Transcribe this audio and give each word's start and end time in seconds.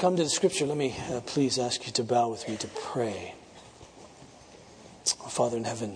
come 0.00 0.16
to 0.16 0.22
the 0.22 0.30
scripture, 0.30 0.64
let 0.64 0.78
me 0.78 0.96
uh, 1.10 1.20
please 1.20 1.58
ask 1.58 1.86
you 1.86 1.92
to 1.92 2.02
bow 2.02 2.30
with 2.30 2.48
me 2.48 2.56
to 2.56 2.66
pray. 2.68 3.34
Father 5.28 5.58
in 5.58 5.64
heaven, 5.64 5.94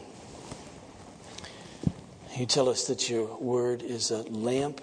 you 2.36 2.44
tell 2.44 2.68
us 2.68 2.86
that 2.88 3.08
your 3.08 3.34
word 3.38 3.80
is 3.80 4.10
a 4.10 4.20
lamp 4.24 4.82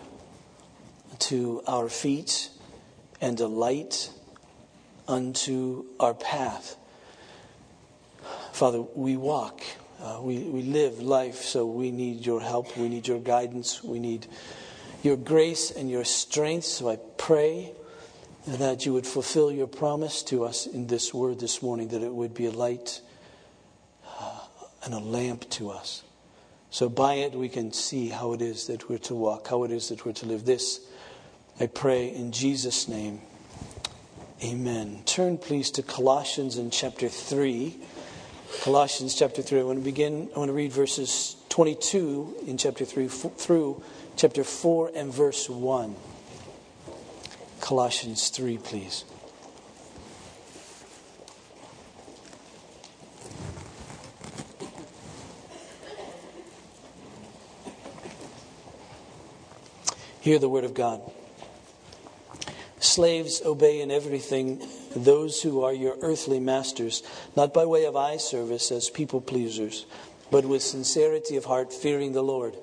to 1.19 1.61
our 1.67 1.87
feet 1.87 2.49
and 3.21 3.39
a 3.39 3.45
light 3.45 4.09
unto 5.07 5.85
our 5.99 6.15
path. 6.15 6.75
Father, 8.53 8.81
we 8.81 9.17
walk, 9.17 9.61
uh, 10.01 10.17
we, 10.19 10.39
we 10.39 10.63
live 10.63 10.99
life, 10.99 11.43
so 11.43 11.67
we 11.67 11.91
need 11.91 12.25
your 12.25 12.41
help, 12.41 12.75
we 12.75 12.89
need 12.89 13.07
your 13.07 13.19
guidance, 13.19 13.83
we 13.83 13.99
need 13.99 14.25
your 15.03 15.15
grace 15.15 15.69
and 15.69 15.91
your 15.91 16.05
strength. 16.05 16.65
So 16.65 16.89
I 16.89 16.97
pray 17.19 17.73
that 18.47 18.85
you 18.85 18.93
would 18.93 19.05
fulfill 19.05 19.51
your 19.51 19.67
promise 19.67 20.23
to 20.23 20.43
us 20.43 20.65
in 20.65 20.87
this 20.87 21.13
word 21.13 21.39
this 21.39 21.61
morning, 21.61 21.89
that 21.89 22.01
it 22.01 22.13
would 22.13 22.33
be 22.33 22.47
a 22.47 22.51
light 22.51 23.01
uh, 24.19 24.39
and 24.83 24.93
a 24.93 24.99
lamp 24.99 25.49
to 25.51 25.69
us. 25.69 26.03
So 26.69 26.89
by 26.89 27.15
it 27.15 27.33
we 27.33 27.49
can 27.49 27.73
see 27.73 28.07
how 28.07 28.33
it 28.33 28.41
is 28.41 28.67
that 28.67 28.89
we're 28.89 28.97
to 28.99 29.15
walk, 29.15 29.47
how 29.49 29.63
it 29.63 29.71
is 29.71 29.89
that 29.89 30.05
we're 30.05 30.13
to 30.13 30.25
live. 30.25 30.45
This 30.45 30.79
I 31.59 31.67
pray 31.67 32.07
in 32.07 32.31
Jesus' 32.31 32.87
name. 32.87 33.21
Amen. 34.43 35.03
Turn 35.05 35.37
please 35.37 35.69
to 35.71 35.83
Colossians 35.83 36.57
in 36.57 36.71
chapter 36.71 37.07
3. 37.07 37.77
Colossians 38.61 39.13
chapter 39.13 39.43
3. 39.43 39.59
I 39.59 39.63
want 39.63 39.77
to 39.77 39.85
begin, 39.85 40.29
I 40.35 40.39
want 40.39 40.49
to 40.49 40.53
read 40.53 40.71
verses 40.71 41.35
22 41.49 42.37
in 42.47 42.57
chapter 42.57 42.83
3 42.85 43.07
through 43.07 43.83
chapter 44.15 44.43
4 44.43 44.91
and 44.95 45.13
verse 45.13 45.47
1. 45.47 45.95
Colossians 47.61 48.29
3, 48.29 48.57
please. 48.57 49.05
Hear 60.19 60.37
the 60.37 60.49
word 60.49 60.65
of 60.65 60.73
God. 60.73 61.01
Slaves, 62.79 63.41
obey 63.45 63.79
in 63.79 63.89
everything 63.89 64.61
those 64.95 65.41
who 65.41 65.63
are 65.63 65.73
your 65.73 65.95
earthly 66.01 66.39
masters, 66.39 67.03
not 67.35 67.53
by 67.53 67.65
way 67.65 67.85
of 67.85 67.95
eye 67.95 68.17
service 68.17 68.71
as 68.71 68.89
people 68.89 69.21
pleasers, 69.21 69.85
but 70.29 70.45
with 70.45 70.61
sincerity 70.61 71.37
of 71.37 71.45
heart, 71.45 71.71
fearing 71.71 72.11
the 72.11 72.23
Lord. 72.23 72.55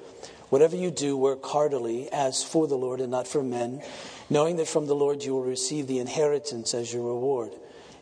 Whatever 0.50 0.76
you 0.76 0.90
do, 0.90 1.16
work 1.16 1.44
heartily 1.44 2.10
as 2.12 2.42
for 2.42 2.66
the 2.66 2.76
Lord 2.76 3.00
and 3.00 3.10
not 3.10 3.28
for 3.28 3.42
men, 3.42 3.82
knowing 4.30 4.56
that 4.56 4.68
from 4.68 4.86
the 4.86 4.94
Lord 4.94 5.24
you 5.24 5.34
will 5.34 5.44
receive 5.44 5.86
the 5.86 5.98
inheritance 5.98 6.74
as 6.74 6.92
your 6.92 7.06
reward. 7.06 7.52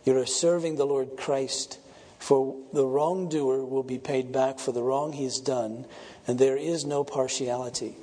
You 0.04 0.16
are 0.18 0.26
serving 0.26 0.76
the 0.76 0.86
Lord 0.86 1.16
Christ, 1.16 1.78
for 2.18 2.56
the 2.72 2.86
wrongdoer 2.86 3.64
will 3.64 3.82
be 3.82 3.98
paid 3.98 4.32
back 4.32 4.58
for 4.58 4.72
the 4.72 4.82
wrong 4.82 5.12
he 5.12 5.24
has 5.24 5.40
done, 5.40 5.86
and 6.26 6.38
there 6.38 6.56
is 6.56 6.84
no 6.84 7.04
partiality. 7.04 7.96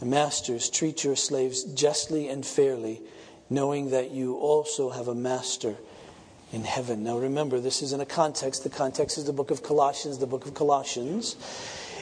Masters, 0.00 0.68
treat 0.68 1.04
your 1.04 1.14
slaves 1.14 1.62
justly 1.62 2.28
and 2.28 2.44
fairly, 2.44 3.00
knowing 3.48 3.90
that 3.90 4.10
you 4.10 4.34
also 4.34 4.90
have 4.90 5.06
a 5.06 5.14
master 5.14 5.76
in 6.52 6.64
heaven. 6.64 7.04
Now 7.04 7.18
remember, 7.18 7.60
this 7.60 7.82
is 7.82 7.92
in 7.92 8.00
a 8.00 8.06
context. 8.06 8.64
The 8.64 8.70
context 8.70 9.16
is 9.16 9.24
the 9.24 9.32
book 9.32 9.50
of 9.50 9.62
Colossians, 9.62 10.18
the 10.18 10.26
book 10.26 10.44
of 10.44 10.54
Colossians 10.54 11.36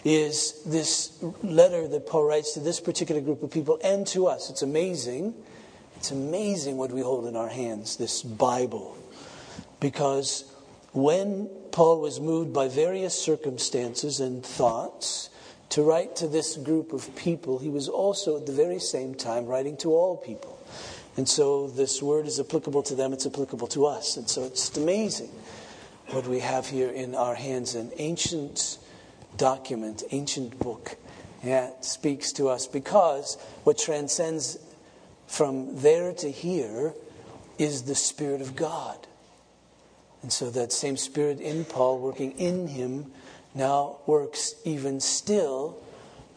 is 0.05 0.63
this 0.65 1.23
letter 1.43 1.87
that 1.89 2.07
Paul 2.07 2.25
writes 2.25 2.55
to 2.55 2.61
this 2.61 2.81
particular 2.81 3.21
group 3.21 3.43
of 3.43 3.51
people 3.51 3.79
and 3.85 4.07
to 4.09 4.27
us. 4.27 4.51
It's 4.51 4.63
amazing. 4.63 5.35
It's 6.01 6.13
amazing 6.13 6.79
what 6.79 6.93
we 6.93 7.03
hold 7.03 7.27
in 7.27 7.37
our 7.37 7.51
hands, 7.51 7.97
this 7.97 8.23
Bible. 8.23 8.97
Because 9.81 10.51
when 10.95 11.47
Paul 11.73 12.01
was 12.01 12.19
moved 12.19 12.55
by 12.55 12.69
various 12.69 13.13
circumstances 13.13 14.19
and 14.19 14.43
thoughts 14.43 15.29
to 15.69 15.83
write 15.83 16.17
to 16.17 16.27
this 16.27 16.57
group 16.57 16.95
of 16.95 17.15
people, 17.17 17.59
he 17.59 17.69
was 17.69 17.87
also 17.87 18.39
at 18.39 18.47
the 18.47 18.53
very 18.53 18.79
same 18.79 19.15
time 19.15 19.45
writing 19.45 19.77
to 19.77 19.93
all 19.93 20.17
people. 20.17 20.59
And 21.19 21.29
so 21.29 21.67
this 21.67 22.03
word 22.03 22.27
is 22.27 22.41
applicable 22.41 22.83
to 22.85 22.95
them, 22.95 23.13
it's 23.13 23.27
applicable 23.27 23.67
to 23.67 23.85
us. 23.85 24.17
And 24.17 24.27
so 24.27 24.45
it's 24.45 24.75
amazing 24.79 25.29
what 26.07 26.27
we 26.27 26.39
have 26.39 26.67
here 26.67 26.89
in 26.89 27.15
our 27.15 27.35
hands 27.35 27.75
an 27.75 27.93
ancient 27.99 28.79
document, 29.37 30.03
ancient 30.13 30.59
book. 30.61 30.97
Yeah, 31.45 31.69
speaks 31.83 32.33
to 32.33 32.49
us 32.49 32.67
because 32.67 33.37
what 33.65 33.77
transcends 33.77 34.59
from 35.31 35.77
there 35.77 36.13
to 36.13 36.29
here 36.29 36.93
is 37.57 37.85
the 37.85 37.95
Spirit 37.95 38.41
of 38.41 38.57
God. 38.57 38.99
And 40.23 40.33
so 40.33 40.51
that 40.51 40.73
same 40.73 40.97
Spirit 40.97 41.41
in 41.41 41.65
Paul 41.65 42.01
working 42.01 42.33
in 42.33 42.67
him 42.67 43.13
now 43.55 43.99
works 44.07 44.55
even 44.65 44.99
still 44.99 45.79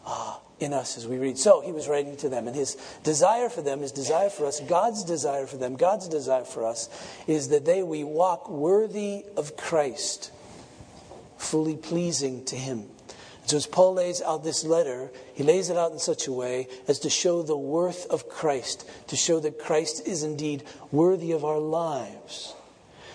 uh, 0.06 0.36
in 0.60 0.72
us 0.72 0.96
as 0.96 1.08
we 1.08 1.18
read. 1.18 1.38
So 1.38 1.60
he 1.60 1.72
was 1.72 1.88
writing 1.88 2.16
to 2.18 2.28
them, 2.28 2.46
and 2.46 2.54
his 2.54 2.76
desire 3.02 3.48
for 3.48 3.62
them, 3.62 3.80
his 3.80 3.90
desire 3.90 4.30
for 4.30 4.46
us, 4.46 4.60
God's 4.60 5.02
desire 5.02 5.46
for 5.46 5.56
them, 5.56 5.74
God's 5.74 6.08
desire 6.08 6.44
for 6.44 6.64
us 6.64 6.88
is 7.26 7.48
that 7.48 7.64
they 7.64 7.82
we 7.82 8.04
walk 8.04 8.48
worthy 8.48 9.24
of 9.36 9.56
Christ, 9.56 10.30
fully 11.36 11.76
pleasing 11.76 12.44
to 12.44 12.54
him. 12.56 12.88
So 13.46 13.56
as 13.58 13.66
Paul 13.66 13.94
lays 13.94 14.22
out 14.22 14.42
this 14.42 14.64
letter, 14.64 15.10
he 15.34 15.42
lays 15.42 15.68
it 15.68 15.76
out 15.76 15.92
in 15.92 15.98
such 15.98 16.26
a 16.26 16.32
way 16.32 16.68
as 16.88 16.98
to 17.00 17.10
show 17.10 17.42
the 17.42 17.56
worth 17.56 18.06
of 18.06 18.28
Christ, 18.28 18.88
to 19.08 19.16
show 19.16 19.38
that 19.40 19.58
Christ 19.58 20.06
is 20.06 20.22
indeed 20.22 20.62
worthy 20.90 21.32
of 21.32 21.44
our 21.44 21.58
lives. 21.58 22.54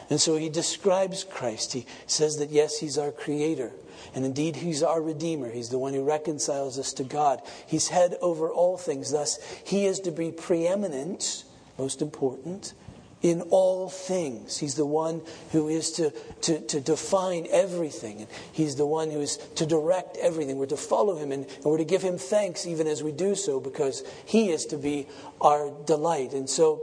And 0.09 0.21
so 0.21 0.37
he 0.37 0.49
describes 0.49 1.23
Christ. 1.23 1.73
He 1.73 1.85
says 2.07 2.37
that 2.37 2.49
yes, 2.49 2.79
he's 2.79 2.97
our 2.97 3.11
creator. 3.11 3.71
And 4.15 4.25
indeed, 4.25 4.55
he's 4.55 4.81
our 4.81 5.01
Redeemer. 5.01 5.51
He's 5.51 5.69
the 5.69 5.77
one 5.77 5.93
who 5.93 6.03
reconciles 6.03 6.79
us 6.79 6.93
to 6.93 7.03
God. 7.03 7.41
He's 7.67 7.89
head 7.89 8.15
over 8.21 8.49
all 8.49 8.77
things. 8.77 9.11
Thus, 9.11 9.39
he 9.63 9.85
is 9.85 9.99
to 10.01 10.11
be 10.11 10.31
preeminent, 10.31 11.43
most 11.77 12.01
important, 12.01 12.73
in 13.21 13.41
all 13.49 13.89
things. 13.89 14.57
He's 14.57 14.75
the 14.75 14.85
one 14.85 15.21
who 15.51 15.67
is 15.67 15.91
to, 15.93 16.11
to, 16.41 16.59
to 16.61 16.79
define 16.79 17.47
everything. 17.51 18.27
He's 18.51 18.75
the 18.75 18.85
one 18.85 19.11
who 19.11 19.19
is 19.19 19.37
to 19.55 19.65
direct 19.65 20.17
everything. 20.17 20.57
We're 20.57 20.67
to 20.67 20.77
follow 20.77 21.17
him 21.17 21.31
and, 21.31 21.45
and 21.45 21.65
we're 21.65 21.77
to 21.77 21.85
give 21.85 22.01
him 22.01 22.17
thanks 22.17 22.65
even 22.65 22.87
as 22.87 23.03
we 23.03 23.11
do 23.11 23.35
so 23.35 23.59
because 23.59 24.03
he 24.25 24.49
is 24.49 24.65
to 24.67 24.77
be 24.77 25.07
our 25.41 25.71
delight. 25.85 26.33
And 26.33 26.49
so 26.49 26.81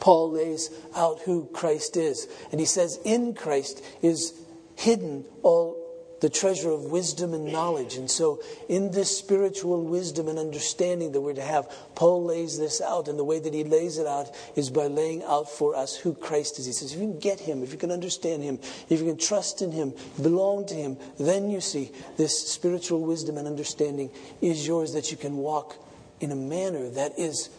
Paul 0.00 0.32
lays 0.32 0.70
out 0.94 1.20
who 1.20 1.48
Christ 1.52 1.96
is. 1.96 2.28
And 2.50 2.60
he 2.60 2.66
says, 2.66 2.98
in 3.04 3.34
Christ 3.34 3.82
is 4.02 4.34
hidden 4.74 5.24
all 5.42 5.85
the 6.20 6.30
treasure 6.30 6.70
of 6.70 6.84
wisdom 6.84 7.34
and 7.34 7.52
knowledge. 7.52 7.96
And 7.96 8.10
so, 8.10 8.40
in 8.68 8.90
this 8.90 9.16
spiritual 9.16 9.84
wisdom 9.84 10.28
and 10.28 10.38
understanding 10.38 11.12
that 11.12 11.20
we're 11.20 11.34
to 11.34 11.42
have, 11.42 11.70
Paul 11.94 12.24
lays 12.24 12.58
this 12.58 12.80
out. 12.80 13.08
And 13.08 13.18
the 13.18 13.24
way 13.24 13.38
that 13.38 13.52
he 13.52 13.64
lays 13.64 13.98
it 13.98 14.06
out 14.06 14.34
is 14.54 14.70
by 14.70 14.86
laying 14.86 15.22
out 15.24 15.50
for 15.50 15.76
us 15.76 15.96
who 15.96 16.14
Christ 16.14 16.58
is. 16.58 16.66
He 16.66 16.72
says, 16.72 16.92
if 16.92 17.00
you 17.00 17.08
can 17.08 17.18
get 17.18 17.40
him, 17.40 17.62
if 17.62 17.72
you 17.72 17.78
can 17.78 17.90
understand 17.90 18.42
him, 18.42 18.58
if 18.88 19.00
you 19.00 19.06
can 19.06 19.18
trust 19.18 19.60
in 19.60 19.72
him, 19.72 19.92
belong 20.20 20.66
to 20.66 20.74
him, 20.74 20.96
then 21.18 21.50
you 21.50 21.60
see 21.60 21.92
this 22.16 22.48
spiritual 22.48 23.02
wisdom 23.02 23.36
and 23.36 23.46
understanding 23.46 24.10
is 24.40 24.66
yours 24.66 24.94
that 24.94 25.10
you 25.10 25.16
can 25.16 25.36
walk 25.36 25.76
in 26.20 26.32
a 26.32 26.36
manner 26.36 26.88
that 26.90 27.18
is 27.18 27.50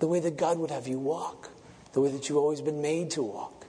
the 0.00 0.06
way 0.06 0.20
that 0.20 0.36
God 0.36 0.58
would 0.58 0.70
have 0.70 0.86
you 0.86 0.98
walk, 0.98 1.50
the 1.92 2.00
way 2.00 2.10
that 2.10 2.28
you've 2.28 2.38
always 2.38 2.60
been 2.60 2.82
made 2.82 3.10
to 3.12 3.22
walk, 3.22 3.66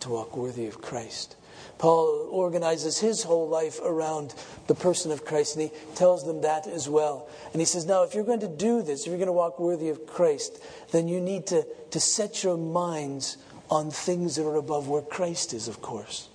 to 0.00 0.10
walk 0.10 0.36
worthy 0.36 0.66
of 0.66 0.80
Christ. 0.80 1.36
Paul 1.78 2.28
organizes 2.30 2.98
his 2.98 3.22
whole 3.22 3.48
life 3.48 3.80
around 3.82 4.34
the 4.66 4.74
person 4.74 5.12
of 5.12 5.24
Christ, 5.24 5.56
and 5.56 5.70
he 5.70 5.94
tells 5.94 6.26
them 6.26 6.42
that 6.42 6.66
as 6.66 6.88
well. 6.88 7.28
And 7.52 7.60
he 7.60 7.66
says, 7.66 7.86
Now, 7.86 8.02
if 8.02 8.14
you're 8.14 8.24
going 8.24 8.40
to 8.40 8.48
do 8.48 8.82
this, 8.82 9.02
if 9.02 9.08
you're 9.08 9.16
going 9.16 9.26
to 9.26 9.32
walk 9.32 9.60
worthy 9.60 9.88
of 9.88 10.06
Christ, 10.06 10.62
then 10.90 11.08
you 11.08 11.20
need 11.20 11.46
to, 11.46 11.66
to 11.90 12.00
set 12.00 12.42
your 12.42 12.56
minds 12.56 13.36
on 13.70 13.90
things 13.90 14.36
that 14.36 14.46
are 14.46 14.56
above 14.56 14.88
where 14.88 15.02
Christ 15.02 15.52
is, 15.52 15.68
of 15.68 15.80
course. 15.80 16.27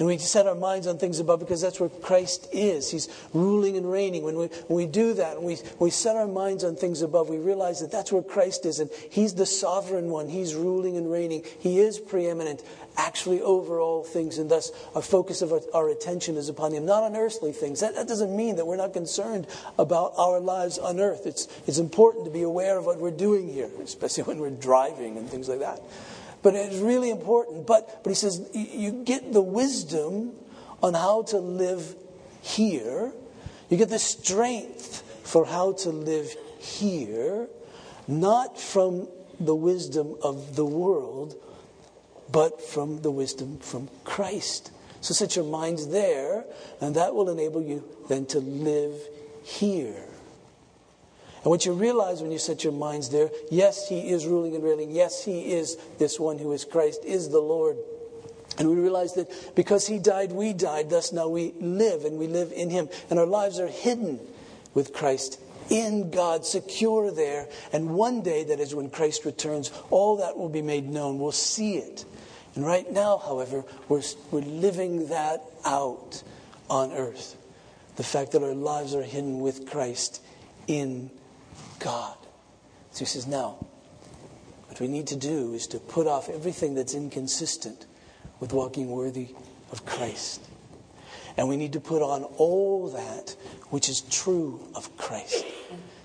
And 0.00 0.06
we 0.06 0.16
set 0.16 0.46
our 0.46 0.54
minds 0.54 0.86
on 0.86 0.96
things 0.96 1.20
above 1.20 1.40
because 1.40 1.60
that's 1.60 1.78
where 1.78 1.90
Christ 1.90 2.48
is. 2.52 2.90
He's 2.90 3.06
ruling 3.34 3.76
and 3.76 3.92
reigning. 3.92 4.22
When 4.22 4.34
we, 4.34 4.46
when 4.46 4.76
we 4.78 4.86
do 4.86 5.12
that, 5.12 5.42
we, 5.42 5.58
we 5.78 5.90
set 5.90 6.16
our 6.16 6.26
minds 6.26 6.64
on 6.64 6.74
things 6.74 7.02
above, 7.02 7.28
we 7.28 7.36
realize 7.36 7.80
that 7.80 7.92
that's 7.92 8.10
where 8.10 8.22
Christ 8.22 8.64
is. 8.64 8.80
And 8.80 8.88
He's 9.10 9.34
the 9.34 9.44
sovereign 9.44 10.08
one. 10.08 10.30
He's 10.30 10.54
ruling 10.54 10.96
and 10.96 11.12
reigning. 11.12 11.44
He 11.58 11.80
is 11.80 11.98
preeminent, 12.00 12.62
actually, 12.96 13.42
over 13.42 13.78
all 13.78 14.02
things. 14.02 14.38
And 14.38 14.50
thus, 14.50 14.72
our 14.94 15.02
focus 15.02 15.42
of 15.42 15.52
our, 15.52 15.60
our 15.74 15.90
attention 15.90 16.38
is 16.38 16.48
upon 16.48 16.72
Him, 16.72 16.86
not 16.86 17.02
on 17.02 17.14
earthly 17.14 17.52
things. 17.52 17.80
That, 17.80 17.94
that 17.94 18.08
doesn't 18.08 18.34
mean 18.34 18.56
that 18.56 18.66
we're 18.66 18.76
not 18.76 18.94
concerned 18.94 19.46
about 19.78 20.14
our 20.16 20.40
lives 20.40 20.78
on 20.78 20.98
earth. 20.98 21.26
It's, 21.26 21.46
it's 21.66 21.78
important 21.78 22.24
to 22.24 22.30
be 22.30 22.40
aware 22.40 22.78
of 22.78 22.86
what 22.86 22.96
we're 22.96 23.10
doing 23.10 23.52
here, 23.52 23.68
especially 23.82 24.22
when 24.32 24.38
we're 24.38 24.48
driving 24.48 25.18
and 25.18 25.28
things 25.28 25.46
like 25.46 25.60
that. 25.60 25.78
But 26.42 26.54
it's 26.54 26.76
really 26.76 27.10
important. 27.10 27.66
But, 27.66 28.02
but 28.02 28.10
he 28.10 28.14
says 28.14 28.48
you 28.54 29.02
get 29.04 29.32
the 29.32 29.42
wisdom 29.42 30.32
on 30.82 30.94
how 30.94 31.22
to 31.24 31.38
live 31.38 31.94
here. 32.42 33.12
You 33.68 33.76
get 33.76 33.90
the 33.90 33.98
strength 33.98 35.02
for 35.22 35.44
how 35.44 35.72
to 35.72 35.90
live 35.90 36.34
here, 36.58 37.48
not 38.08 38.58
from 38.58 39.08
the 39.38 39.54
wisdom 39.54 40.16
of 40.22 40.56
the 40.56 40.66
world, 40.66 41.34
but 42.32 42.60
from 42.60 43.02
the 43.02 43.10
wisdom 43.10 43.58
from 43.58 43.88
Christ. 44.04 44.72
So 45.00 45.14
set 45.14 45.36
your 45.36 45.46
minds 45.46 45.88
there, 45.88 46.44
and 46.80 46.94
that 46.96 47.14
will 47.14 47.30
enable 47.30 47.62
you 47.62 47.84
then 48.08 48.26
to 48.26 48.40
live 48.40 48.94
here. 49.42 50.09
And 51.42 51.50
what 51.50 51.64
you 51.64 51.72
realize 51.72 52.20
when 52.20 52.32
you 52.32 52.38
set 52.38 52.64
your 52.64 52.72
minds 52.72 53.08
there, 53.08 53.30
yes, 53.50 53.88
He 53.88 54.10
is 54.10 54.26
ruling 54.26 54.54
and 54.54 54.62
reigning. 54.62 54.90
Yes, 54.90 55.24
He 55.24 55.52
is 55.52 55.76
this 55.98 56.20
one 56.20 56.38
who 56.38 56.52
is 56.52 56.64
Christ, 56.64 57.04
is 57.04 57.30
the 57.30 57.40
Lord. 57.40 57.78
And 58.58 58.68
we 58.68 58.76
realize 58.76 59.14
that 59.14 59.54
because 59.54 59.86
He 59.86 59.98
died, 59.98 60.32
we 60.32 60.52
died. 60.52 60.90
Thus 60.90 61.12
now 61.12 61.28
we 61.28 61.54
live, 61.58 62.04
and 62.04 62.18
we 62.18 62.26
live 62.26 62.52
in 62.52 62.68
Him. 62.68 62.90
And 63.08 63.18
our 63.18 63.26
lives 63.26 63.58
are 63.58 63.68
hidden 63.68 64.20
with 64.74 64.92
Christ 64.92 65.40
in 65.70 66.10
God, 66.10 66.44
secure 66.44 67.10
there. 67.10 67.48
And 67.72 67.94
one 67.94 68.22
day, 68.22 68.44
that 68.44 68.60
is 68.60 68.74
when 68.74 68.90
Christ 68.90 69.24
returns, 69.24 69.72
all 69.88 70.16
that 70.16 70.36
will 70.36 70.48
be 70.50 70.62
made 70.62 70.90
known. 70.90 71.18
We'll 71.18 71.32
see 71.32 71.76
it. 71.76 72.04
And 72.54 72.66
right 72.66 72.90
now, 72.90 73.16
however, 73.16 73.64
we're, 73.88 74.02
we're 74.30 74.40
living 74.40 75.08
that 75.08 75.42
out 75.64 76.22
on 76.68 76.92
earth. 76.92 77.36
The 77.96 78.02
fact 78.02 78.32
that 78.32 78.42
our 78.42 78.54
lives 78.54 78.94
are 78.94 79.02
hidden 79.02 79.40
with 79.40 79.70
Christ 79.70 80.22
in 80.66 81.10
God. 81.80 82.16
So 82.92 83.00
he 83.00 83.04
says, 83.06 83.26
now, 83.26 83.66
what 84.66 84.80
we 84.80 84.88
need 84.88 85.08
to 85.08 85.16
do 85.16 85.54
is 85.54 85.66
to 85.68 85.78
put 85.78 86.06
off 86.06 86.28
everything 86.28 86.74
that's 86.74 86.94
inconsistent 86.94 87.86
with 88.38 88.52
walking 88.52 88.90
worthy 88.90 89.34
of 89.72 89.84
Christ. 89.84 90.40
And 91.36 91.48
we 91.48 91.56
need 91.56 91.72
to 91.72 91.80
put 91.80 92.02
on 92.02 92.24
all 92.24 92.88
that 92.90 93.34
which 93.70 93.88
is 93.88 94.02
true 94.02 94.60
of 94.74 94.96
Christ. 94.96 95.44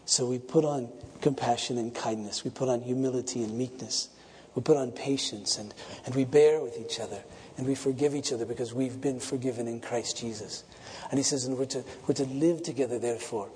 So 0.05 0.25
we 0.25 0.39
put 0.39 0.65
on 0.65 0.89
compassion 1.21 1.77
and 1.77 1.93
kindness. 1.93 2.43
We 2.43 2.51
put 2.51 2.69
on 2.69 2.81
humility 2.81 3.43
and 3.43 3.57
meekness. 3.57 4.09
We 4.53 4.61
put 4.61 4.77
on 4.77 4.91
patience 4.91 5.57
and, 5.57 5.73
and 6.05 6.15
we 6.15 6.25
bear 6.25 6.61
with 6.61 6.79
each 6.79 6.99
other 6.99 7.21
and 7.57 7.65
we 7.65 7.75
forgive 7.75 8.15
each 8.15 8.31
other 8.31 8.45
because 8.45 8.73
we've 8.73 8.99
been 9.01 9.19
forgiven 9.19 9.67
in 9.67 9.79
Christ 9.79 10.17
Jesus. 10.17 10.63
And 11.09 11.19
he 11.19 11.23
says, 11.23 11.45
and 11.45 11.57
we're 11.57 11.65
to, 11.65 11.83
we're 12.07 12.15
to 12.15 12.25
live 12.25 12.63
together, 12.63 12.99
therefore, 12.99 13.49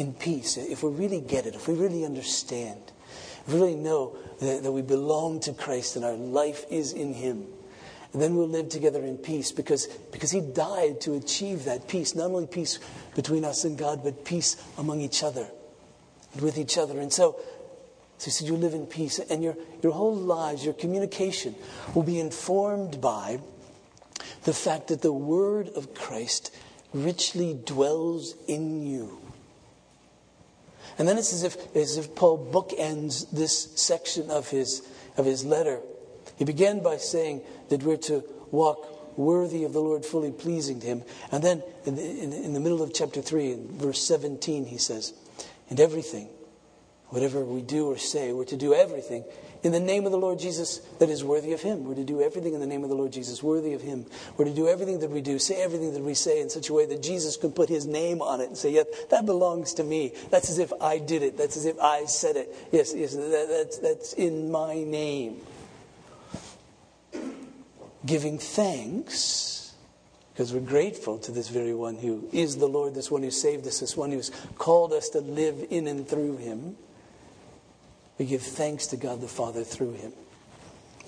in 0.00 0.14
peace. 0.14 0.56
If 0.56 0.82
we 0.82 0.90
really 0.90 1.20
get 1.20 1.46
it, 1.46 1.54
if 1.54 1.68
we 1.68 1.74
really 1.74 2.04
understand, 2.04 2.80
if 3.46 3.52
we 3.52 3.60
really 3.60 3.76
know 3.76 4.16
that, 4.40 4.62
that 4.62 4.72
we 4.72 4.82
belong 4.82 5.40
to 5.40 5.52
Christ 5.52 5.96
and 5.96 6.04
our 6.04 6.14
life 6.14 6.64
is 6.70 6.92
in 6.92 7.14
him, 7.14 7.46
then 8.12 8.34
we'll 8.34 8.48
live 8.48 8.68
together 8.68 9.04
in 9.04 9.18
peace 9.18 9.52
because, 9.52 9.86
because 10.10 10.32
he 10.32 10.40
died 10.40 11.00
to 11.02 11.14
achieve 11.14 11.64
that 11.66 11.86
peace. 11.86 12.16
Not 12.16 12.26
only 12.26 12.48
peace 12.48 12.80
between 13.14 13.44
us 13.44 13.64
and 13.64 13.78
God, 13.78 14.02
but 14.02 14.24
peace 14.24 14.56
among 14.78 15.00
each 15.00 15.22
other 15.22 15.46
and 16.32 16.42
with 16.42 16.58
each 16.58 16.76
other. 16.76 16.98
And 16.98 17.12
so 17.12 17.38
so 18.20 18.26
he 18.26 18.30
said, 18.32 18.48
You 18.48 18.56
live 18.56 18.74
in 18.74 18.86
peace, 18.86 19.18
and 19.18 19.42
your, 19.42 19.56
your 19.82 19.92
whole 19.92 20.14
lives, 20.14 20.62
your 20.62 20.74
communication 20.74 21.54
will 21.94 22.02
be 22.02 22.20
informed 22.20 23.00
by 23.00 23.40
the 24.44 24.52
fact 24.52 24.88
that 24.88 25.00
the 25.00 25.12
word 25.12 25.70
of 25.70 25.94
Christ 25.94 26.54
richly 26.92 27.58
dwells 27.64 28.34
in 28.46 28.82
you. 28.86 29.18
And 31.00 31.08
then 31.08 31.16
it's 31.16 31.32
as 31.32 31.44
if, 31.44 31.74
as 31.74 31.96
if 31.96 32.14
Paul 32.14 32.52
bookends 32.52 33.28
this 33.30 33.72
section 33.74 34.30
of 34.30 34.50
his, 34.50 34.86
of 35.16 35.24
his 35.24 35.46
letter. 35.46 35.80
He 36.36 36.44
began 36.44 36.82
by 36.82 36.98
saying 36.98 37.40
that 37.70 37.82
we're 37.82 37.96
to 37.96 38.22
walk 38.50 39.18
worthy 39.18 39.64
of 39.64 39.72
the 39.72 39.80
Lord, 39.80 40.04
fully 40.04 40.30
pleasing 40.30 40.78
to 40.80 40.86
him. 40.86 41.02
And 41.32 41.42
then 41.42 41.62
in 41.86 41.96
the, 41.96 42.02
in, 42.02 42.32
in 42.34 42.52
the 42.52 42.60
middle 42.60 42.82
of 42.82 42.92
chapter 42.92 43.22
3, 43.22 43.52
in 43.52 43.78
verse 43.78 44.02
17, 44.02 44.66
he 44.66 44.76
says, 44.76 45.14
And 45.70 45.80
everything 45.80 46.28
Whatever 47.10 47.44
we 47.44 47.60
do 47.60 47.90
or 47.90 47.98
say, 47.98 48.32
we're 48.32 48.44
to 48.46 48.56
do 48.56 48.72
everything 48.72 49.24
in 49.62 49.72
the 49.72 49.80
name 49.80 50.06
of 50.06 50.12
the 50.12 50.18
Lord 50.18 50.38
Jesus 50.38 50.78
that 50.98 51.10
is 51.10 51.22
worthy 51.22 51.52
of 51.52 51.60
Him. 51.60 51.84
We're 51.84 51.94
to 51.96 52.04
do 52.04 52.22
everything 52.22 52.54
in 52.54 52.60
the 52.60 52.66
name 52.66 52.82
of 52.82 52.88
the 52.88 52.96
Lord 52.96 53.12
Jesus, 53.12 53.42
worthy 53.42 53.74
of 53.74 53.82
Him. 53.82 54.06
We're 54.36 54.46
to 54.46 54.54
do 54.54 54.68
everything 54.68 55.00
that 55.00 55.10
we 55.10 55.20
do, 55.20 55.38
say 55.38 55.62
everything 55.62 55.92
that 55.94 56.02
we 56.02 56.14
say 56.14 56.40
in 56.40 56.50
such 56.50 56.70
a 56.70 56.72
way 56.72 56.86
that 56.86 57.02
Jesus 57.02 57.36
can 57.36 57.52
put 57.52 57.68
His 57.68 57.86
name 57.86 58.22
on 58.22 58.40
it 58.40 58.48
and 58.48 58.56
say, 58.56 58.72
"Yes, 58.72 58.86
that 59.10 59.26
belongs 59.26 59.74
to 59.74 59.84
me. 59.84 60.12
That's 60.30 60.50
as 60.50 60.58
if 60.58 60.72
I 60.80 60.98
did 60.98 61.22
it. 61.22 61.36
That's 61.36 61.56
as 61.56 61.66
if 61.66 61.78
I 61.78 62.06
said 62.06 62.36
it. 62.36 62.54
Yes, 62.72 62.94
yes, 62.94 63.14
that, 63.14 63.46
that's, 63.50 63.78
that's 63.78 64.12
in 64.14 64.50
my 64.50 64.82
name." 64.82 65.40
Giving 68.06 68.38
thanks 68.38 69.50
because 70.40 70.54
we're 70.54 70.60
grateful 70.60 71.18
to 71.18 71.32
this 71.32 71.50
very 71.50 71.74
one 71.74 71.96
who 71.96 72.26
is 72.32 72.56
the 72.56 72.66
Lord, 72.66 72.94
this 72.94 73.10
one 73.10 73.22
who 73.22 73.30
saved 73.30 73.66
us, 73.66 73.80
this 73.80 73.94
one 73.94 74.10
who's 74.10 74.30
called 74.56 74.94
us 74.94 75.10
to 75.10 75.20
live 75.20 75.66
in 75.68 75.86
and 75.86 76.08
through 76.08 76.38
Him. 76.38 76.76
We 78.20 78.26
give 78.26 78.42
thanks 78.42 78.88
to 78.88 78.98
God 78.98 79.22
the 79.22 79.28
Father 79.28 79.64
through 79.64 79.92
him. 79.92 80.12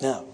Now, 0.01 0.25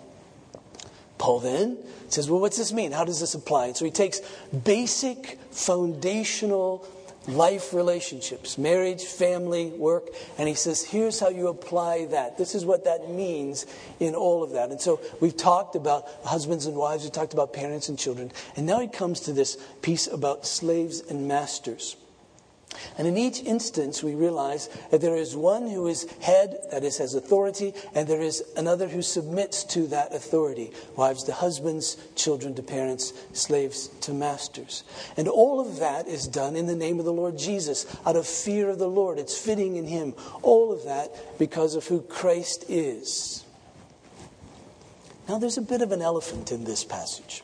Paul 1.17 1.41
then 1.41 1.77
says, 2.07 2.29
Well, 2.29 2.39
what's 2.39 2.57
this 2.57 2.71
mean? 2.71 2.93
How 2.93 3.03
does 3.03 3.19
this 3.19 3.33
apply? 3.33 3.65
And 3.67 3.75
so 3.75 3.83
he 3.83 3.91
takes 3.91 4.21
basic, 4.63 5.37
foundational 5.51 6.87
life 7.27 7.73
relationships, 7.73 8.57
marriage, 8.57 9.03
family, 9.03 9.71
work, 9.71 10.07
and 10.37 10.47
he 10.47 10.55
says, 10.55 10.81
Here's 10.81 11.19
how 11.19 11.27
you 11.27 11.49
apply 11.49 12.05
that. 12.11 12.37
This 12.37 12.55
is 12.55 12.63
what 12.63 12.85
that 12.85 13.09
means 13.09 13.65
in 13.99 14.15
all 14.15 14.41
of 14.41 14.51
that. 14.51 14.69
And 14.69 14.79
so 14.79 15.01
we've 15.19 15.35
talked 15.35 15.75
about 15.75 16.05
husbands 16.23 16.65
and 16.65 16.77
wives, 16.77 17.03
we've 17.03 17.11
talked 17.11 17.33
about 17.33 17.51
parents 17.51 17.89
and 17.89 17.99
children, 17.99 18.31
and 18.55 18.65
now 18.65 18.79
he 18.79 18.87
comes 18.87 19.19
to 19.21 19.33
this 19.33 19.57
piece 19.81 20.07
about 20.07 20.47
slaves 20.47 21.01
and 21.01 21.27
masters. 21.27 21.97
And 22.97 23.07
in 23.07 23.17
each 23.17 23.41
instance, 23.41 24.03
we 24.03 24.15
realize 24.15 24.69
that 24.91 25.01
there 25.01 25.15
is 25.15 25.35
one 25.35 25.67
who 25.67 25.87
is 25.87 26.09
head, 26.21 26.57
that 26.71 26.83
is, 26.83 26.97
has 26.97 27.15
authority, 27.15 27.73
and 27.93 28.07
there 28.07 28.21
is 28.21 28.43
another 28.55 28.87
who 28.87 29.01
submits 29.01 29.63
to 29.65 29.87
that 29.87 30.13
authority. 30.13 30.71
Wives 30.95 31.23
to 31.23 31.33
husbands, 31.33 31.97
children 32.15 32.55
to 32.55 32.63
parents, 32.63 33.13
slaves 33.33 33.87
to 34.01 34.13
masters. 34.13 34.83
And 35.17 35.27
all 35.27 35.59
of 35.59 35.79
that 35.79 36.07
is 36.07 36.27
done 36.27 36.55
in 36.55 36.67
the 36.67 36.75
name 36.75 36.99
of 36.99 37.05
the 37.05 37.13
Lord 37.13 37.37
Jesus, 37.37 37.85
out 38.05 38.15
of 38.15 38.27
fear 38.27 38.69
of 38.69 38.79
the 38.79 38.87
Lord. 38.87 39.19
It's 39.19 39.37
fitting 39.37 39.75
in 39.75 39.85
Him. 39.85 40.13
All 40.41 40.71
of 40.71 40.85
that 40.85 41.37
because 41.37 41.75
of 41.75 41.87
who 41.87 42.01
Christ 42.01 42.65
is. 42.67 43.43
Now, 45.27 45.37
there's 45.37 45.57
a 45.57 45.61
bit 45.61 45.81
of 45.81 45.91
an 45.91 46.01
elephant 46.01 46.51
in 46.51 46.63
this 46.63 46.83
passage. 46.83 47.43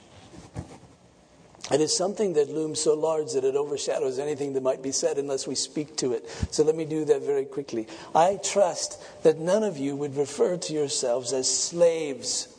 It 1.71 1.81
is 1.81 1.95
something 1.95 2.33
that 2.33 2.49
looms 2.49 2.79
so 2.79 2.93
large 2.93 3.33
that 3.33 3.43
it 3.43 3.55
overshadows 3.55 4.19
anything 4.19 4.53
that 4.53 4.61
might 4.61 4.83
be 4.83 4.91
said 4.91 5.17
unless 5.17 5.47
we 5.47 5.55
speak 5.55 5.95
to 5.97 6.13
it. 6.13 6.29
So 6.51 6.63
let 6.63 6.75
me 6.75 6.85
do 6.85 7.05
that 7.05 7.23
very 7.23 7.45
quickly. 7.45 7.87
I 8.13 8.39
trust 8.43 9.01
that 9.23 9.39
none 9.39 9.63
of 9.63 9.77
you 9.77 9.95
would 9.95 10.15
refer 10.15 10.57
to 10.57 10.73
yourselves 10.73 11.33
as 11.33 11.49
slaves, 11.49 12.55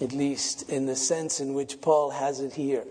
at 0.00 0.12
least 0.12 0.70
in 0.70 0.86
the 0.86 0.96
sense 0.96 1.40
in 1.40 1.52
which 1.52 1.80
Paul 1.82 2.10
has 2.10 2.40
it 2.40 2.54
here. 2.54 2.84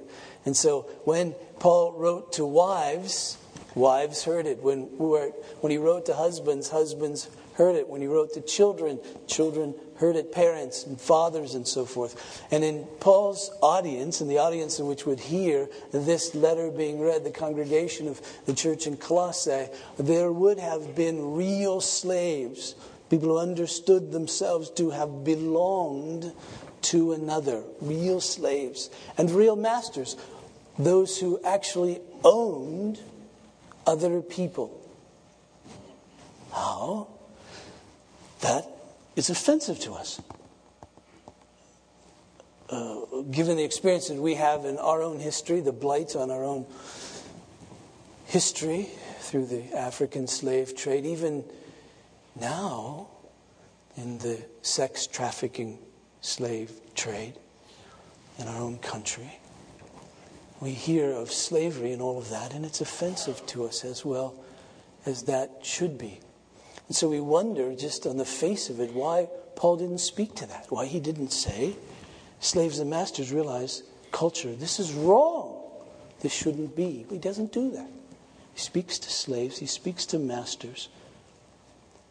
And 0.46 0.55
so 0.55 0.82
when 1.05 1.34
Paul 1.60 1.94
wrote 1.94 2.34
to 2.34 2.46
wives, 2.46 3.38
wives 3.74 4.24
heard 4.24 4.46
it. 4.46 4.62
When, 4.62 4.84
when 4.84 5.72
he 5.72 5.79
wrote 5.79 6.05
to 6.05 6.13
husbands, 6.13 6.70
husbands 6.70 7.29
heard 7.55 7.75
it. 7.75 7.89
When 7.89 8.01
he 8.01 8.08
wrote 8.08 8.34
to 8.34 8.41
children, 8.41 9.00
children 9.25 9.74
heard 9.98 10.16
it, 10.16 10.32
parents 10.32 10.86
and 10.86 11.00
fathers 11.00 11.56
and 11.56 11.68
so 11.68 11.86
forth. 11.86 12.44
And 12.52 12.64
in 12.64 12.86
Paul's 13.00 13.52
audience, 13.62 14.22
in 14.22 14.28
the 14.28 14.40
audience 14.40 14.80
in 14.80 14.88
which 14.88 15.06
would 15.06 15.20
hear 15.20 15.70
this 15.92 16.36
letter 16.36 16.70
being 16.70 17.00
read, 17.00 17.24
the 17.24 17.32
congregation 17.32 18.08
of 18.08 18.22
the 18.46 18.54
church 18.54 18.88
in 18.88 18.98
Colossae, 18.98 19.68
there 19.98 20.32
would 20.32 20.60
have 20.60 20.96
been 20.96 21.34
real 21.34 21.80
slaves, 21.82 22.75
people 23.10 23.30
who 23.30 23.38
understood 23.38 24.12
themselves 24.12 24.70
to 24.72 24.90
have 24.90 25.24
belonged 25.24 26.34
to 26.82 27.14
another, 27.14 27.64
real 27.82 28.22
slaves, 28.22 28.90
and 29.18 29.32
real 29.32 29.56
masters, 29.56 30.18
those 30.78 31.18
who 31.18 31.40
actually 31.44 32.02
owned 32.24 33.00
other 33.88 34.22
people. 34.22 34.82
How? 36.52 37.08
That 38.42 38.75
is 39.15 39.29
offensive 39.29 39.79
to 39.79 39.93
us. 39.93 40.22
Uh, 42.69 43.22
given 43.31 43.57
the 43.57 43.63
experience 43.63 44.07
that 44.07 44.19
we 44.19 44.36
have 44.36 44.65
in 44.65 44.77
our 44.77 45.01
own 45.01 45.19
history, 45.19 45.62
the 45.62 45.72
blights 45.72 46.15
on 46.15 46.31
our 46.31 46.43
own 46.43 46.65
history 48.25 48.89
through 49.19 49.45
the 49.45 49.72
African 49.74 50.27
slave 50.27 50.75
trade, 50.75 51.05
even 51.05 51.43
now 52.39 53.07
in 53.95 54.17
the 54.17 54.43
sex 54.62 55.07
trafficking 55.07 55.79
slave 56.22 56.72
trade 56.95 57.36
in 58.39 58.48
our 58.48 58.62
own 58.62 58.77
country, 58.79 59.39
we 60.60 60.72
hear 60.72 61.12
of 61.12 61.31
slavery 61.31 61.91
and 61.91 62.01
all 62.01 62.17
of 62.17 62.29
that, 62.29 62.53
and 62.53 62.65
it's 62.65 62.81
offensive 62.81 63.45
to 63.45 63.65
us 63.65 63.86
as 63.86 64.03
well 64.03 64.36
as 65.05 65.24
that 65.24 65.60
should 65.62 65.98
be. 65.98 66.19
And 66.88 66.96
so 66.96 67.10
we 67.10 67.20
wonder, 67.20 67.74
just 67.75 68.06
on 68.06 68.18
the 68.18 68.25
face 68.25 68.70
of 68.70 68.80
it, 68.80 68.94
why 68.94 69.27
Paul 69.56 69.77
didn't 69.77 70.00
speak 70.00 70.36
to 70.36 70.46
that, 70.48 70.68
why 70.70 70.86
he 70.86 71.00
didn't 71.00 71.32
say, 71.32 71.75
slaves 72.39 72.80
and 72.80 72.89
masters 72.89 73.32
realize 73.32 73.84
culture, 74.12 74.54
this 74.54 74.80
is 74.80 74.94
wrong. 74.94 75.62
This 76.22 76.34
shouldn't 76.34 76.75
be. 76.75 77.06
He 77.10 77.18
doesn't 77.18 77.51
do 77.51 77.72
that. 77.72 77.89
He 78.54 78.60
speaks 78.60 79.00
to 79.00 79.10
slaves, 79.10 79.58
he 79.58 79.65
speaks 79.65 80.06
to 80.08 80.20
masters, 80.20 80.89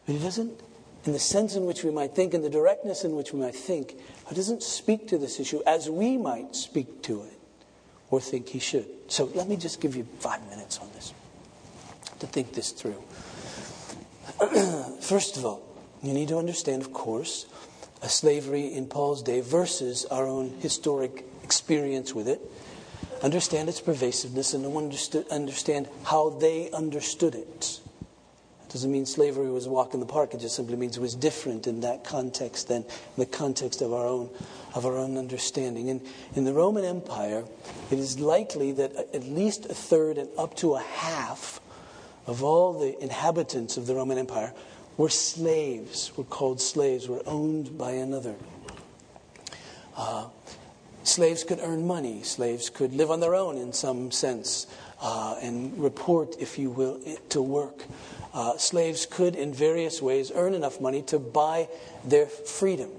but 0.05 0.13
he 0.13 0.19
doesn't 0.19 0.61
in 1.05 1.13
the 1.13 1.19
sense 1.19 1.55
in 1.55 1.65
which 1.65 1.83
we 1.83 1.91
might 1.91 2.15
think, 2.15 2.33
in 2.33 2.41
the 2.41 2.49
directness 2.49 3.03
in 3.03 3.15
which 3.15 3.31
we 3.31 3.39
might 3.39 3.55
think, 3.55 3.95
he 4.27 4.35
doesn't 4.35 4.63
speak 4.63 5.07
to 5.07 5.17
this 5.17 5.39
issue 5.39 5.61
as 5.67 5.89
we 5.89 6.17
might 6.17 6.55
speak 6.55 7.03
to 7.03 7.21
it 7.23 7.39
or 8.09 8.19
think 8.19 8.49
he 8.49 8.59
should. 8.59 8.87
So 9.07 9.25
let 9.35 9.47
me 9.47 9.55
just 9.55 9.79
give 9.79 9.95
you 9.95 10.07
five 10.19 10.41
minutes 10.49 10.79
on 10.79 10.89
this 10.95 11.13
to 12.19 12.27
think 12.27 12.53
this 12.53 12.71
through. 12.71 13.01
First 15.01 15.37
of 15.37 15.45
all, 15.45 15.61
you 16.01 16.13
need 16.13 16.29
to 16.29 16.37
understand, 16.37 16.81
of 16.81 16.93
course, 16.93 17.45
slavery 18.03 18.73
in 18.73 18.87
Paul's 18.87 19.21
day 19.21 19.41
versus 19.41 20.05
our 20.05 20.27
own 20.27 20.49
historic 20.59 21.25
experience 21.43 22.13
with 22.13 22.27
it. 22.27 22.41
Understand 23.21 23.69
its 23.69 23.81
pervasiveness 23.81 24.53
and 24.53 24.65
understand 25.31 25.87
how 26.03 26.29
they 26.29 26.69
understood 26.71 27.35
it. 27.35 27.79
It 28.63 28.71
doesn't 28.71 28.91
mean 28.91 29.05
slavery 29.05 29.49
was 29.49 29.67
a 29.67 29.69
walk 29.69 29.93
in 29.93 29.99
the 29.99 30.05
park. 30.05 30.33
It 30.33 30.41
just 30.41 30.55
simply 30.55 30.75
means 30.75 30.97
it 30.97 31.01
was 31.01 31.15
different 31.15 31.65
in 31.65 31.81
that 31.81 32.03
context 32.03 32.67
than 32.67 32.83
the 33.17 33.25
context 33.25 33.81
of 33.81 33.93
our 33.93 34.05
own 34.05 34.29
of 34.73 34.85
our 34.85 34.97
own 34.97 35.17
understanding. 35.17 35.89
And 35.89 36.01
in 36.35 36.43
the 36.43 36.53
Roman 36.53 36.83
Empire, 36.83 37.45
it 37.89 37.99
is 37.99 38.19
likely 38.19 38.73
that 38.73 38.93
at 39.13 39.23
least 39.23 39.65
a 39.65 39.73
third 39.73 40.17
and 40.17 40.29
up 40.37 40.55
to 40.57 40.75
a 40.75 40.81
half 40.81 41.61
of 42.27 42.43
all 42.43 42.79
the 42.79 43.01
inhabitants 43.01 43.77
of 43.77 43.87
the 43.87 43.95
Roman 43.95 44.17
Empire 44.17 44.53
were 44.97 45.09
slaves, 45.09 46.11
were 46.15 46.23
called 46.23 46.61
slaves, 46.61 47.07
were 47.07 47.21
owned 47.25 47.77
by 47.77 47.91
another. 47.91 48.35
Uh, 49.97 50.27
slaves 51.03 51.43
could 51.43 51.59
earn 51.59 51.85
money, 51.85 52.23
slaves 52.23 52.69
could 52.69 52.93
live 52.93 53.11
on 53.11 53.19
their 53.19 53.35
own 53.35 53.57
in 53.57 53.73
some 53.73 54.11
sense, 54.11 54.67
uh, 55.01 55.35
and 55.41 55.77
report, 55.77 56.35
if 56.39 56.57
you 56.57 56.69
will, 56.69 56.99
to 57.29 57.41
work. 57.41 57.83
Uh, 58.33 58.57
slaves 58.57 59.05
could, 59.05 59.35
in 59.35 59.53
various 59.53 60.01
ways, 60.01 60.31
earn 60.33 60.53
enough 60.53 60.81
money 60.81 61.01
to 61.01 61.19
buy 61.19 61.67
their 62.03 62.25
freedom. 62.25 62.89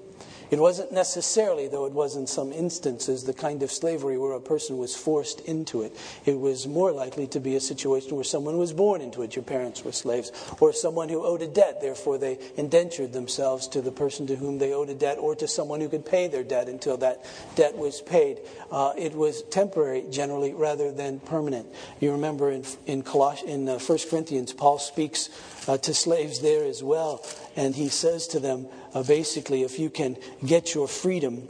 It 0.51 0.61
wasn't 0.61 0.93
necessarily, 0.93 1.67
though 1.67 1.87
it 1.87 1.93
was 1.93 2.15
in 2.15 2.27
some 2.27 2.53
instances, 2.53 3.25
the 3.25 3.35
kind 3.35 3.63
of 3.63 3.73
slavery 3.73 4.17
where 4.17 4.33
a 4.33 4.41
person 4.41 4.79
was 4.79 4.95
forced 4.95 5.41
into 5.41 5.83
it. 5.83 5.97
It 6.25 6.39
was 6.39 6.67
more 6.67 6.93
likely 6.93 7.27
to 7.29 7.41
be 7.41 7.57
a 7.57 7.61
situation 7.61 8.15
where 8.15 8.25
someone 8.25 8.57
was 8.57 8.73
born 8.73 9.01
into 9.01 9.23
it, 9.23 9.35
your 9.35 9.43
parents 9.43 9.85
were 9.85 9.93
slaves, 9.93 10.31
or 10.61 10.73
someone 10.73 11.09
who 11.09 11.25
owed 11.25 11.43
a 11.43 11.49
debt, 11.49 11.81
therefore 11.81 12.19
they 12.19 12.39
indentured 12.57 13.13
themselves 13.13 13.67
to 13.69 13.83
the 13.83 13.91
person 13.91 14.27
to 14.29 14.37
whom 14.37 14.59
they 14.59 14.73
owed 14.73 14.89
a 14.89 14.95
debt, 14.95 15.19
or 15.19 15.35
to 15.35 15.49
someone 15.49 15.81
who 15.81 15.89
could 15.89 16.07
pay 16.07 16.29
their 16.29 16.45
debt 16.45 16.69
until 16.69 16.97
that 16.99 17.25
debt 17.57 17.77
was 17.77 18.01
paid. 18.01 18.39
Uh, 18.71 18.93
it 18.97 19.15
was 19.15 19.43
temporary, 19.45 20.05
generally, 20.11 20.55
rather 20.55 20.93
than 20.93 21.19
permanent. 21.21 21.67
You 21.99 22.13
remember 22.13 22.53
in, 22.53 22.65
in, 22.87 23.03
Coloss- 23.03 23.43
in 23.43 23.69
uh, 23.69 23.79
1 23.79 23.99
Corinthians, 24.09 24.53
Paul 24.53 24.79
speaks 24.79 25.29
uh, 25.67 25.79
to 25.79 25.93
slaves 25.93 26.41
there 26.41 26.65
as 26.65 26.83
well, 26.83 27.25
and 27.57 27.75
he 27.75 27.89
says 27.89 28.29
to 28.29 28.41
them, 28.41 28.67
uh, 28.97 29.03
basically, 29.03 29.63
if 29.63 29.79
you 29.79 29.91
can 29.91 30.17
get 30.47 30.75
your 30.75 30.89
freedom, 30.89 31.47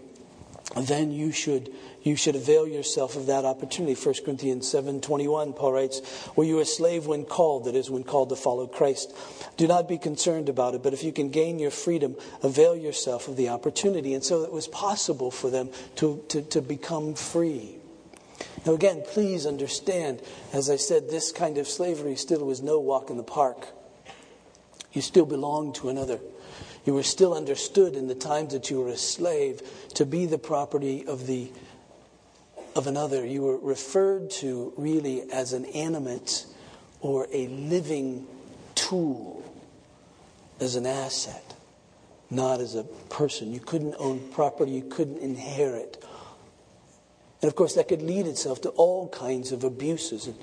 then 0.76 1.12
you 1.12 1.30
should 1.30 1.72
you 2.02 2.16
should 2.16 2.34
avail 2.34 2.66
yourself 2.66 3.14
of 3.14 3.26
that 3.26 3.44
opportunity. 3.44 3.94
1 3.94 4.24
Corinthians 4.24 4.66
7:21 4.68 5.52
Paul 5.52 5.72
writes, 5.72 6.02
"Were 6.34 6.42
you 6.42 6.58
a 6.58 6.64
slave 6.64 7.06
when 7.06 7.24
called, 7.24 7.66
that 7.66 7.76
is 7.76 7.88
when 7.88 8.02
called 8.02 8.30
to 8.30 8.36
follow 8.36 8.66
Christ? 8.66 9.12
Do 9.56 9.68
not 9.68 9.88
be 9.88 9.96
concerned 9.96 10.48
about 10.48 10.74
it, 10.74 10.82
but 10.82 10.92
if 10.92 11.04
you 11.04 11.12
can 11.12 11.28
gain 11.28 11.60
your 11.60 11.70
freedom, 11.70 12.16
avail 12.42 12.74
yourself 12.74 13.28
of 13.28 13.36
the 13.36 13.48
opportunity." 13.48 14.12
And 14.12 14.24
so 14.24 14.42
it 14.42 14.50
was 14.50 14.66
possible 14.66 15.30
for 15.30 15.48
them 15.48 15.70
to, 15.96 16.24
to, 16.30 16.42
to 16.42 16.60
become 16.60 17.14
free. 17.14 17.76
Now 18.64 18.74
again, 18.74 19.04
please 19.06 19.46
understand, 19.46 20.20
as 20.52 20.68
I 20.68 20.76
said, 20.76 21.10
this 21.10 21.30
kind 21.30 21.58
of 21.58 21.68
slavery 21.68 22.16
still 22.16 22.44
was 22.44 22.60
no 22.60 22.80
walk 22.80 23.08
in 23.08 23.16
the 23.16 23.22
park. 23.22 23.68
You 24.92 25.00
still 25.00 25.26
belonged 25.26 25.76
to 25.76 25.90
another. 25.90 26.18
You 26.86 26.94
were 26.94 27.02
still 27.02 27.34
understood 27.34 27.96
in 27.96 28.06
the 28.06 28.14
times 28.14 28.52
that 28.52 28.70
you 28.70 28.80
were 28.80 28.88
a 28.88 28.96
slave 28.96 29.60
to 29.94 30.06
be 30.06 30.24
the 30.24 30.38
property 30.38 31.04
of 31.04 31.26
the 31.26 31.50
of 32.76 32.86
another. 32.86 33.26
You 33.26 33.42
were 33.42 33.58
referred 33.58 34.30
to 34.42 34.72
really 34.76 35.30
as 35.32 35.52
an 35.52 35.64
animate 35.66 36.46
or 37.00 37.26
a 37.32 37.48
living 37.48 38.26
tool, 38.74 39.42
as 40.60 40.76
an 40.76 40.86
asset, 40.86 41.54
not 42.30 42.60
as 42.60 42.74
a 42.74 42.84
person. 42.84 43.52
You 43.52 43.60
couldn't 43.60 43.96
own 43.98 44.20
property, 44.30 44.72
you 44.72 44.82
couldn't 44.82 45.18
inherit. 45.18 46.04
And 47.42 47.48
of 47.48 47.56
course, 47.56 47.74
that 47.74 47.88
could 47.88 48.02
lead 48.02 48.26
itself 48.26 48.60
to 48.62 48.68
all 48.70 49.08
kinds 49.08 49.52
of 49.52 49.64
abuses. 49.64 50.26
And 50.26 50.36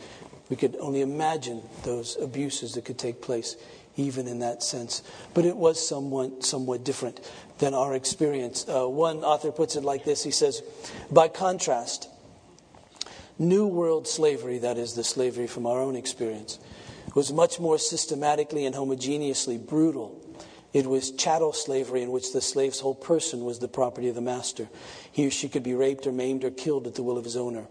we 0.50 0.56
could 0.56 0.76
only 0.80 1.02
imagine 1.02 1.62
those 1.84 2.18
abuses 2.20 2.74
that 2.74 2.84
could 2.84 2.98
take 2.98 3.22
place 3.22 3.56
even 3.96 4.28
in 4.28 4.40
that 4.40 4.64
sense. 4.64 5.04
But 5.34 5.46
it 5.46 5.56
was 5.56 5.86
somewhat, 5.86 6.44
somewhat 6.46 6.84
different 6.84 7.20
than 7.60 7.74
our 7.74 7.94
experience. 7.96 8.66
Uh, 8.68 8.88
one 8.88 9.24
author 9.24 9.52
puts 9.52 9.76
it 9.76 9.84
like 9.84 10.04
this 10.04 10.24
He 10.24 10.32
says, 10.32 10.62
By 11.12 11.28
contrast, 11.28 12.10
New 13.40 13.68
World 13.68 14.08
slavery, 14.08 14.60
that 14.60 14.78
is, 14.78 14.94
the 14.94 15.04
slavery 15.04 15.48
from 15.48 15.66
our 15.66 15.82
own 15.82 15.96
experience, 15.96 16.60
was 17.16 17.32
much 17.32 17.60
more 17.60 17.78
systematically 17.78 18.66
and 18.66 18.76
homogeneously 18.76 19.58
brutal. 19.58 20.20
It 20.74 20.88
was 20.88 21.12
chattel 21.12 21.54
slavery 21.54 22.02
in 22.02 22.12
which 22.12 22.34
the 22.34 22.42
slave's 22.42 22.80
whole 22.80 22.96
person 22.96 23.46
was 23.46 23.60
the 23.60 23.68
property 23.68 24.10
of 24.10 24.16
the 24.16 24.22
master. 24.22 24.70
He 25.12 25.28
or 25.28 25.32
she 25.32 25.48
could 25.48 25.62
be 25.62 25.76
raped 25.76 26.08
or 26.08 26.12
maimed 26.12 26.44
or 26.44 26.50
killed 26.50 26.88
at 26.88 26.96
the 26.96 27.04
will 27.04 27.18
of 27.18 27.26
his 27.26 27.38
owner. 27.38 27.68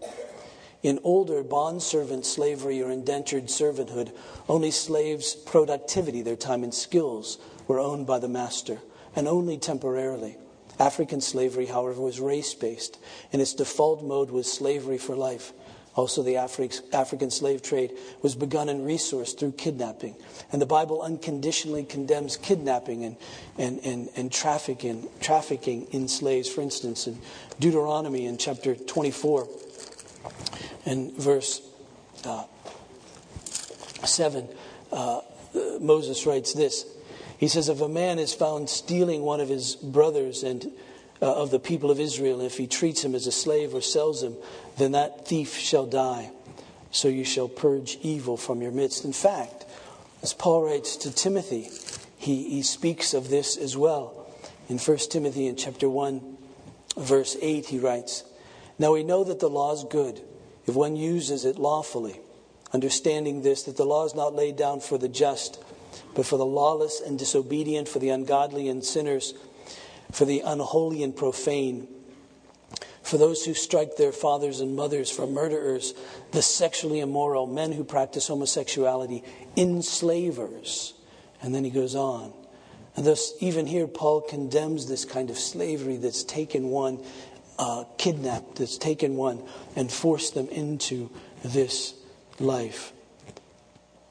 In 0.83 0.99
older 1.05 1.43
bondservant 1.43 2.25
slavery 2.25 2.81
or 2.81 2.91
indentured 2.91 3.45
servanthood, 3.45 4.11
only 4.49 4.69
slaves' 4.69 5.33
productivity, 5.33 6.21
their 6.21 6.35
time 6.35 6.61
and 6.63 6.73
skills, 6.73 7.37
were 7.67 7.79
owned 7.79 8.05
by 8.05 8.19
the 8.19 8.27
master, 8.27 8.79
and 9.15 9.25
only 9.25 9.57
temporarily. 9.57 10.35
African 10.79 11.21
slavery, 11.21 11.67
however, 11.67 12.01
was 12.01 12.19
race 12.19 12.53
based, 12.53 12.99
and 13.31 13.41
its 13.41 13.53
default 13.53 14.03
mode 14.03 14.29
was 14.29 14.51
slavery 14.51 14.97
for 14.97 15.15
life. 15.15 15.53
Also, 15.95 16.23
the 16.23 16.33
Afri- 16.33 16.81
African 16.91 17.29
slave 17.29 17.61
trade 17.61 17.93
was 18.21 18.33
begun 18.35 18.67
and 18.67 18.85
resourced 18.85 19.37
through 19.37 19.51
kidnapping. 19.51 20.15
And 20.51 20.59
the 20.59 20.65
Bible 20.65 21.03
unconditionally 21.03 21.83
condemns 21.83 22.35
kidnapping 22.35 23.05
and, 23.05 23.15
and, 23.59 23.79
and, 23.85 24.09
and 24.15 24.31
trafficking, 24.31 25.07
trafficking 25.21 25.85
in 25.91 26.07
slaves. 26.07 26.49
For 26.49 26.61
instance, 26.61 27.05
in 27.05 27.19
Deuteronomy 27.59 28.25
in 28.25 28.37
chapter 28.37 28.75
24, 28.75 29.47
in 30.85 31.13
verse 31.17 31.61
uh, 32.25 32.43
7, 34.05 34.47
uh, 34.91 35.21
Moses 35.79 36.25
writes 36.25 36.53
this. 36.53 36.85
He 37.37 37.47
says, 37.47 37.69
If 37.69 37.81
a 37.81 37.89
man 37.89 38.19
is 38.19 38.33
found 38.33 38.69
stealing 38.69 39.21
one 39.21 39.39
of 39.39 39.49
his 39.49 39.75
brothers 39.75 40.43
and 40.43 40.71
uh, 41.21 41.33
of 41.33 41.51
the 41.51 41.59
people 41.59 41.91
of 41.91 41.99
Israel, 41.99 42.39
and 42.39 42.45
if 42.45 42.57
he 42.57 42.67
treats 42.67 43.03
him 43.03 43.15
as 43.15 43.27
a 43.27 43.31
slave 43.31 43.73
or 43.73 43.81
sells 43.81 44.23
him, 44.23 44.35
then 44.77 44.91
that 44.91 45.27
thief 45.27 45.57
shall 45.57 45.85
die. 45.85 46.31
So 46.91 47.07
you 47.07 47.23
shall 47.23 47.47
purge 47.47 47.97
evil 48.01 48.37
from 48.37 48.61
your 48.61 48.71
midst. 48.71 49.03
In 49.03 49.13
fact, 49.13 49.65
as 50.21 50.33
Paul 50.33 50.63
writes 50.63 50.95
to 50.97 51.13
Timothy, 51.13 51.69
he, 52.17 52.49
he 52.49 52.61
speaks 52.61 53.13
of 53.13 53.29
this 53.29 53.57
as 53.57 53.75
well. 53.75 54.27
In 54.69 54.77
1 54.77 54.97
Timothy 55.09 55.47
in 55.47 55.55
chapter 55.55 55.89
1, 55.89 56.37
verse 56.97 57.35
8, 57.41 57.65
he 57.65 57.79
writes, 57.79 58.23
Now 58.79 58.93
we 58.93 59.03
know 59.03 59.23
that 59.23 59.39
the 59.39 59.49
law 59.49 59.73
is 59.73 59.83
good 59.83 60.21
if 60.65 60.75
one 60.75 60.95
uses 60.95 61.45
it 61.45 61.57
lawfully, 61.57 62.19
understanding 62.71 63.41
this, 63.41 63.63
that 63.63 63.77
the 63.77 63.85
law 63.85 64.05
is 64.05 64.15
not 64.15 64.33
laid 64.33 64.55
down 64.55 64.79
for 64.79 64.97
the 64.97 65.09
just, 65.09 65.63
but 66.15 66.25
for 66.25 66.37
the 66.37 66.45
lawless 66.45 67.01
and 67.01 67.19
disobedient, 67.19 67.87
for 67.87 67.99
the 67.99 68.09
ungodly 68.09 68.67
and 68.67 68.83
sinners, 68.83 69.33
for 70.11 70.25
the 70.25 70.41
unholy 70.41 71.03
and 71.03 71.15
profane, 71.15 71.87
for 73.01 73.17
those 73.17 73.45
who 73.45 73.53
strike 73.53 73.97
their 73.97 74.11
fathers 74.11 74.59
and 74.59 74.75
mothers, 74.75 75.11
for 75.11 75.27
murderers, 75.27 75.93
the 76.31 76.41
sexually 76.41 76.99
immoral, 76.99 77.45
men 77.45 77.71
who 77.71 77.83
practice 77.83 78.27
homosexuality, 78.27 79.23
enslavers. 79.57 80.93
And 81.41 81.53
then 81.53 81.63
he 81.63 81.69
goes 81.69 81.95
on. 81.95 82.33
And 82.95 83.05
thus, 83.05 83.33
even 83.39 83.65
here, 83.65 83.87
Paul 83.87 84.21
condemns 84.21 84.87
this 84.87 85.03
kind 85.03 85.29
of 85.29 85.37
slavery 85.37 85.97
that's 85.97 86.23
taken 86.23 86.69
one 86.69 87.03
uh, 87.63 87.85
kidnapped, 87.97 88.57
that's 88.57 88.77
taken 88.77 89.15
one 89.15 89.41
and 89.77 89.89
forced 89.89 90.33
them 90.33 90.49
into 90.49 91.09
this 91.45 91.93
life 92.37 92.91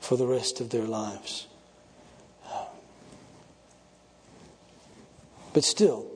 for 0.00 0.16
the 0.16 0.26
rest 0.26 0.62
of 0.62 0.70
their 0.70 0.84
lives. 0.84 1.46
But 5.52 5.64
still, 5.64 6.06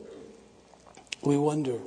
we 1.22 1.36
wonder. 1.36 1.78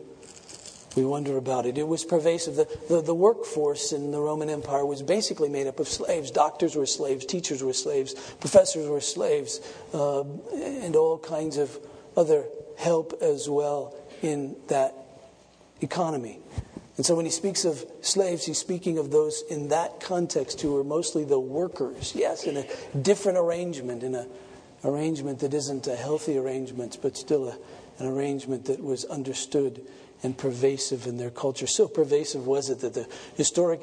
We 0.96 1.04
wonder 1.04 1.36
about 1.38 1.66
it. 1.66 1.80
It 1.80 1.88
was 1.88 2.06
pervasive. 2.06 2.56
The, 2.56 2.68
the, 2.88 3.02
the, 3.02 3.16
workforce 3.16 3.92
in 3.92 4.12
the 4.12 4.20
Roman 4.20 4.50
Empire 4.50 4.86
was 4.86 5.02
basically 5.02 5.50
made 5.50 5.66
up 5.66 5.80
of 5.80 5.88
slaves. 5.88 6.30
Doctors 6.30 6.76
were 6.76 6.86
slaves, 6.86 7.26
teachers 7.26 7.64
were 7.64 7.74
slaves, 7.74 8.14
professors 8.40 8.88
were 8.88 9.02
slaves, 9.02 9.62
uh, 9.94 10.22
and 10.54 10.96
all 10.96 11.18
kinds 11.18 11.58
of 11.58 11.76
other 12.16 12.46
help 12.78 13.20
as 13.22 13.50
well 13.50 13.96
in 14.22 14.56
that 14.68 15.09
economy. 15.82 16.40
And 16.98 17.06
so 17.06 17.16
when 17.16 17.26
he 17.26 17.32
speaks 17.32 17.64
of 17.64 17.86
slaves, 18.02 18.46
he's 18.46 18.58
speaking 18.58 18.98
of 18.98 19.10
those 19.10 19.44
in 19.50 19.70
that 19.70 20.02
context 20.02 20.60
who 20.60 20.76
are 20.78 20.84
mostly 20.84 21.24
the 21.24 21.40
workers. 21.40 22.14
Yes, 22.14 22.44
in 22.44 22.58
a 22.58 22.66
different 23.02 23.38
arrangement, 23.38 24.04
in 24.04 24.16
an 24.16 24.28
arrangement 24.84 25.40
that 25.40 25.54
isn't 25.54 25.88
a 25.88 25.96
healthy 25.96 26.38
arrangement, 26.38 26.98
but 27.02 27.16
still 27.16 27.48
a, 27.48 27.58
an 28.00 28.08
arrangement 28.08 28.66
that 28.66 28.84
was 28.84 29.06
understood 29.06 29.82
and 30.24 30.38
pervasive 30.38 31.08
in 31.08 31.16
their 31.16 31.30
culture. 31.30 31.68
So 31.68 31.88
pervasive 31.88 32.46
was 32.46 32.70
it 32.70 32.80
that 32.82 32.94
the 32.94 33.08
historic, 33.38 33.80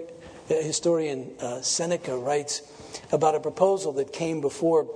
uh, 0.50 0.54
historian 0.54 1.32
uh, 1.40 1.62
Seneca 1.62 2.18
writes 2.18 2.60
about 3.12 3.34
a 3.34 3.40
proposal 3.40 3.92
that 3.92 4.12
came 4.12 4.42
before 4.42 4.86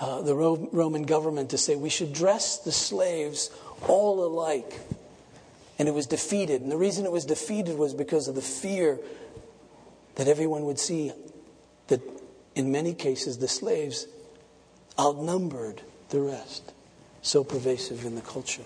uh, 0.00 0.22
the 0.22 0.34
Ro- 0.34 0.68
Roman 0.72 1.02
government 1.02 1.50
to 1.50 1.58
say 1.58 1.76
we 1.76 1.88
should 1.88 2.12
dress 2.12 2.58
the 2.58 2.72
slaves 2.72 3.50
all 3.86 4.24
alike. 4.24 4.80
And 5.80 5.88
it 5.88 5.92
was 5.92 6.06
defeated. 6.06 6.60
And 6.60 6.70
the 6.70 6.76
reason 6.76 7.06
it 7.06 7.10
was 7.10 7.24
defeated 7.24 7.78
was 7.78 7.94
because 7.94 8.28
of 8.28 8.34
the 8.34 8.42
fear 8.42 9.00
that 10.16 10.28
everyone 10.28 10.66
would 10.66 10.78
see 10.78 11.10
that 11.86 12.02
in 12.54 12.70
many 12.70 12.92
cases 12.92 13.38
the 13.38 13.48
slaves 13.48 14.06
outnumbered 14.98 15.80
the 16.10 16.20
rest. 16.20 16.74
So 17.22 17.42
pervasive 17.42 18.04
in 18.04 18.14
the 18.14 18.20
culture. 18.20 18.64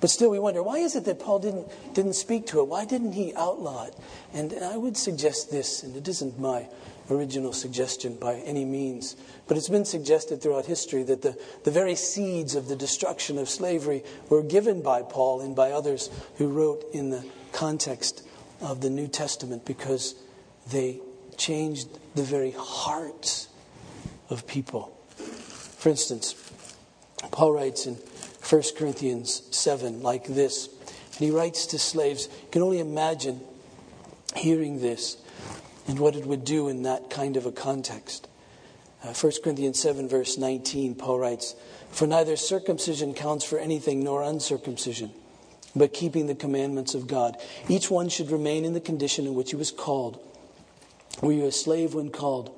But 0.00 0.10
still, 0.10 0.28
we 0.28 0.40
wonder 0.40 0.60
why 0.60 0.78
is 0.78 0.96
it 0.96 1.04
that 1.04 1.20
Paul 1.20 1.38
didn't, 1.38 1.68
didn't 1.94 2.14
speak 2.14 2.48
to 2.48 2.58
it? 2.58 2.64
Why 2.64 2.84
didn't 2.84 3.12
he 3.12 3.32
outlaw 3.36 3.84
it? 3.84 3.94
And 4.32 4.52
I 4.52 4.76
would 4.76 4.96
suggest 4.96 5.52
this, 5.52 5.84
and 5.84 5.96
it 5.96 6.08
isn't 6.08 6.36
my 6.38 6.66
original 7.10 7.52
suggestion 7.52 8.16
by 8.16 8.36
any 8.36 8.64
means, 8.64 9.16
but 9.46 9.56
it's 9.56 9.68
been 9.68 9.84
suggested 9.84 10.40
throughout 10.40 10.66
history 10.66 11.02
that 11.02 11.22
the, 11.22 11.38
the 11.64 11.70
very 11.70 11.94
seeds 11.94 12.54
of 12.54 12.68
the 12.68 12.76
destruction 12.76 13.38
of 13.38 13.48
slavery 13.48 14.02
were 14.28 14.42
given 14.42 14.82
by 14.82 15.02
Paul 15.02 15.40
and 15.40 15.54
by 15.54 15.70
others 15.70 16.10
who 16.36 16.48
wrote 16.48 16.84
in 16.92 17.10
the 17.10 17.24
context 17.52 18.26
of 18.60 18.80
the 18.80 18.90
New 18.90 19.08
Testament 19.08 19.64
because 19.64 20.14
they 20.70 21.00
changed 21.36 21.88
the 22.14 22.22
very 22.22 22.54
hearts 22.56 23.48
of 24.30 24.46
people. 24.46 24.96
For 25.16 25.90
instance, 25.90 26.34
Paul 27.30 27.52
writes 27.52 27.86
in 27.86 27.94
1 28.48 28.62
Corinthians 28.76 29.42
7 29.50 30.02
like 30.02 30.26
this. 30.26 30.68
And 31.16 31.18
he 31.18 31.30
writes 31.30 31.66
to 31.66 31.78
slaves, 31.78 32.28
you 32.42 32.48
can 32.50 32.62
only 32.62 32.80
imagine 32.80 33.40
hearing 34.34 34.80
this 34.80 35.16
and 35.86 35.98
what 35.98 36.16
it 36.16 36.26
would 36.26 36.44
do 36.44 36.68
in 36.68 36.82
that 36.82 37.10
kind 37.10 37.36
of 37.36 37.46
a 37.46 37.52
context. 37.52 38.28
Uh, 39.02 39.12
1 39.12 39.32
Corinthians 39.42 39.78
7, 39.78 40.08
verse 40.08 40.38
19, 40.38 40.94
Paul 40.94 41.18
writes, 41.18 41.54
For 41.90 42.06
neither 42.06 42.36
circumcision 42.36 43.12
counts 43.12 43.44
for 43.44 43.58
anything 43.58 44.02
nor 44.02 44.22
uncircumcision, 44.22 45.12
but 45.76 45.92
keeping 45.92 46.26
the 46.26 46.34
commandments 46.34 46.94
of 46.94 47.06
God. 47.06 47.36
Each 47.68 47.90
one 47.90 48.08
should 48.08 48.30
remain 48.30 48.64
in 48.64 48.72
the 48.72 48.80
condition 48.80 49.26
in 49.26 49.34
which 49.34 49.50
he 49.50 49.56
was 49.56 49.70
called. 49.70 50.18
Were 51.20 51.32
you 51.32 51.44
a 51.44 51.52
slave 51.52 51.94
when 51.94 52.10
called? 52.10 52.50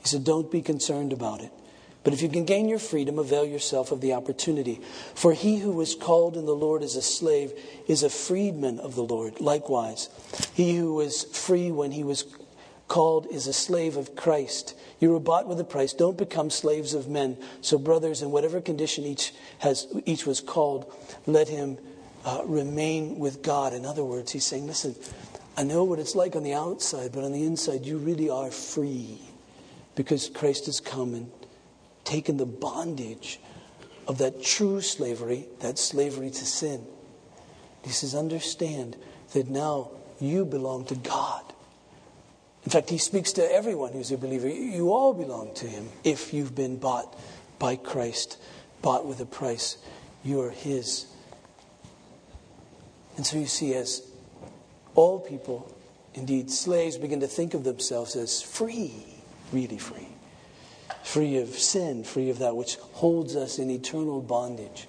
He 0.00 0.08
said, 0.08 0.24
Don't 0.24 0.50
be 0.50 0.62
concerned 0.62 1.12
about 1.12 1.40
it. 1.40 1.50
But 2.04 2.12
if 2.12 2.22
you 2.22 2.28
can 2.28 2.44
gain 2.44 2.68
your 2.68 2.78
freedom, 2.78 3.18
avail 3.18 3.44
yourself 3.44 3.92
of 3.92 4.00
the 4.00 4.14
opportunity. 4.14 4.80
For 5.14 5.32
he 5.32 5.58
who 5.58 5.72
was 5.72 5.94
called 5.94 6.36
in 6.36 6.46
the 6.46 6.54
Lord 6.54 6.82
as 6.82 6.96
a 6.96 7.02
slave 7.02 7.52
is 7.86 8.02
a 8.02 8.08
freedman 8.08 8.78
of 8.78 8.94
the 8.94 9.02
Lord. 9.02 9.40
Likewise, 9.40 10.08
he 10.54 10.76
who 10.76 10.94
was 10.94 11.24
free 11.24 11.70
when 11.70 11.90
he 11.90 12.04
was 12.04 12.24
called 12.88 13.26
is 13.30 13.46
a 13.46 13.52
slave 13.52 13.96
of 13.96 14.16
Christ. 14.16 14.74
You 14.98 15.10
were 15.10 15.20
bought 15.20 15.46
with 15.46 15.60
a 15.60 15.64
price. 15.64 15.92
Don't 15.92 16.18
become 16.18 16.50
slaves 16.50 16.94
of 16.94 17.08
men. 17.08 17.36
So, 17.60 17.78
brothers, 17.78 18.22
in 18.22 18.30
whatever 18.30 18.60
condition 18.60 19.04
each, 19.04 19.32
has, 19.58 19.86
each 20.06 20.26
was 20.26 20.40
called, 20.40 20.92
let 21.26 21.48
him 21.48 21.78
uh, 22.24 22.42
remain 22.44 23.18
with 23.18 23.42
God. 23.42 23.72
In 23.72 23.84
other 23.84 24.04
words, 24.04 24.32
he's 24.32 24.44
saying, 24.44 24.66
listen, 24.66 24.96
I 25.56 25.62
know 25.62 25.84
what 25.84 25.98
it's 25.98 26.14
like 26.14 26.34
on 26.34 26.42
the 26.42 26.54
outside, 26.54 27.12
but 27.12 27.24
on 27.24 27.32
the 27.32 27.44
inside, 27.44 27.84
you 27.84 27.98
really 27.98 28.30
are 28.30 28.50
free 28.50 29.18
because 29.94 30.28
Christ 30.28 30.66
has 30.66 30.80
come 30.80 31.14
and 31.14 31.30
taken 32.04 32.36
the 32.36 32.46
bondage 32.46 33.40
of 34.06 34.18
that 34.18 34.42
true 34.42 34.80
slavery, 34.80 35.46
that 35.60 35.78
slavery 35.78 36.30
to 36.30 36.46
sin. 36.46 36.86
He 37.84 37.90
says, 37.90 38.14
understand 38.14 38.96
that 39.32 39.48
now 39.48 39.90
you 40.20 40.44
belong 40.44 40.84
to 40.86 40.94
God. 40.94 41.44
In 42.64 42.70
fact, 42.70 42.90
he 42.90 42.98
speaks 42.98 43.32
to 43.32 43.52
everyone 43.52 43.92
who's 43.92 44.12
a 44.12 44.18
believer. 44.18 44.48
You 44.48 44.92
all 44.92 45.14
belong 45.14 45.54
to 45.54 45.66
him 45.66 45.88
if 46.04 46.34
you've 46.34 46.54
been 46.54 46.76
bought 46.76 47.18
by 47.58 47.76
Christ, 47.76 48.38
bought 48.82 49.06
with 49.06 49.20
a 49.20 49.26
price. 49.26 49.78
You 50.24 50.40
are 50.42 50.50
his. 50.50 51.06
And 53.16 53.26
so 53.26 53.38
you 53.38 53.46
see, 53.46 53.74
as 53.74 54.02
all 54.94 55.18
people, 55.18 55.74
indeed 56.14 56.50
slaves, 56.50 56.98
begin 56.98 57.20
to 57.20 57.26
think 57.26 57.54
of 57.54 57.64
themselves 57.64 58.16
as 58.16 58.42
free, 58.42 58.92
really 59.52 59.78
free, 59.78 60.08
free 61.02 61.38
of 61.38 61.50
sin, 61.50 62.04
free 62.04 62.30
of 62.30 62.38
that 62.40 62.56
which 62.56 62.76
holds 62.76 63.34
us 63.34 63.58
in 63.58 63.70
eternal 63.70 64.20
bondage. 64.20 64.88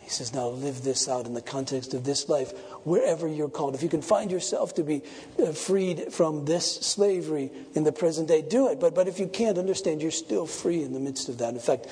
He 0.00 0.10
says, 0.10 0.34
now 0.34 0.48
live 0.48 0.82
this 0.82 1.08
out 1.08 1.26
in 1.26 1.34
the 1.34 1.42
context 1.42 1.94
of 1.94 2.04
this 2.04 2.28
life 2.28 2.52
wherever 2.84 3.28
you're 3.28 3.48
called. 3.48 3.74
If 3.74 3.82
you 3.82 3.88
can 3.88 4.02
find 4.02 4.30
yourself 4.30 4.74
to 4.74 4.82
be 4.82 5.02
uh, 5.42 5.52
freed 5.52 6.12
from 6.12 6.44
this 6.44 6.76
slavery 6.76 7.50
in 7.74 7.84
the 7.84 7.92
present 7.92 8.28
day, 8.28 8.42
do 8.42 8.68
it. 8.68 8.80
But, 8.80 8.94
but 8.94 9.08
if 9.08 9.18
you 9.18 9.28
can't 9.28 9.58
understand, 9.58 10.02
you're 10.02 10.10
still 10.10 10.46
free 10.46 10.82
in 10.82 10.92
the 10.92 11.00
midst 11.00 11.28
of 11.28 11.38
that. 11.38 11.54
In 11.54 11.60
fact, 11.60 11.86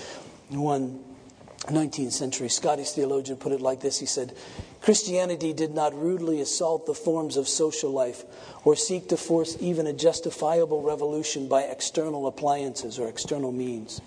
one 0.48 1.04
19th 1.66 2.12
century 2.12 2.48
Scottish 2.48 2.92
theologian 2.92 3.36
put 3.36 3.52
it 3.52 3.60
like 3.60 3.80
this 3.80 3.98
He 3.98 4.06
said, 4.06 4.34
Christianity 4.80 5.52
did 5.52 5.74
not 5.74 5.94
rudely 5.94 6.40
assault 6.40 6.86
the 6.86 6.94
forms 6.94 7.36
of 7.36 7.46
social 7.46 7.90
life 7.90 8.24
or 8.64 8.74
seek 8.74 9.08
to 9.08 9.16
force 9.16 9.56
even 9.60 9.86
a 9.86 9.92
justifiable 9.92 10.82
revolution 10.82 11.48
by 11.48 11.62
external 11.62 12.26
appliances 12.26 12.98
or 12.98 13.08
external 13.08 13.52
means. 13.52 14.00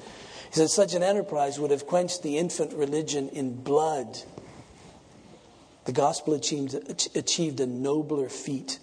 He 0.50 0.60
said, 0.60 0.70
such 0.70 0.94
an 0.96 1.04
enterprise 1.04 1.60
would 1.60 1.72
have 1.72 1.86
quenched 1.86 2.24
the 2.24 2.38
infant 2.38 2.74
religion 2.74 3.30
in 3.30 3.56
blood 3.56 4.18
the 5.86 5.92
gospel 5.92 6.34
achieved, 6.34 6.76
achieved 7.16 7.60
a 7.60 7.66
nobler 7.66 8.30
feat. 8.30 8.80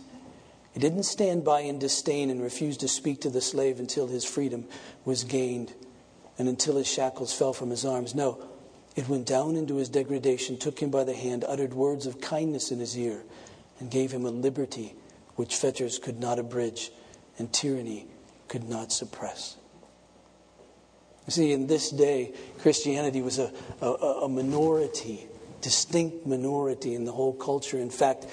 It 0.75 0.81
didn't 0.81 1.05
stand 1.05 1.45
by 1.45 1.61
in 1.61 1.79
disdain 1.79 2.31
and 2.31 2.43
refuse 2.43 2.77
to 2.79 2.89
speak 2.89 3.23
to 3.23 3.31
the 3.31 3.41
slave 3.41 3.81
until 3.81 4.07
his 4.07 4.25
freedom 4.25 4.67
was 5.05 5.25
gained 5.25 5.73
and 6.39 6.49
until 6.49 6.77
his 6.77 6.87
shackles 6.87 7.33
fell 7.33 7.53
from 7.53 7.71
his 7.71 7.85
arms. 7.85 8.15
No, 8.15 8.43
it 8.97 9.09
went 9.09 9.27
down 9.27 9.57
into 9.57 9.77
his 9.77 9.89
degradation, 9.89 10.59
took 10.59 10.79
him 10.81 10.91
by 10.91 11.05
the 11.05 11.15
hand, 11.15 11.45
uttered 11.45 11.75
words 11.75 12.07
of 12.07 12.21
kindness 12.21 12.71
in 12.71 12.79
his 12.79 12.97
ear, 12.97 13.23
and 13.79 13.91
gave 13.91 14.13
him 14.13 14.25
a 14.25 14.31
liberty 14.31 14.95
which 15.37 15.57
fetters 15.57 15.99
could 15.99 16.21
not 16.21 16.39
abridge 16.39 16.91
and 17.39 17.53
tyranny 17.53 18.07
could 18.49 18.69
not 18.69 18.93
suppress. 18.93 19.57
You 21.27 21.33
see, 21.33 21.53
in 21.53 21.67
this 21.67 21.91
day, 21.91 22.35
Christianity 22.59 23.23
was 23.23 23.39
a, 23.39 23.53
a, 23.81 23.87
a 23.87 24.29
minority 24.29 25.27
distinct 25.61 26.27
minority 26.27 26.95
in 26.95 27.05
the 27.05 27.13
whole 27.13 27.33
culture. 27.33 27.79
In 27.79 27.91
fact, 27.91 28.27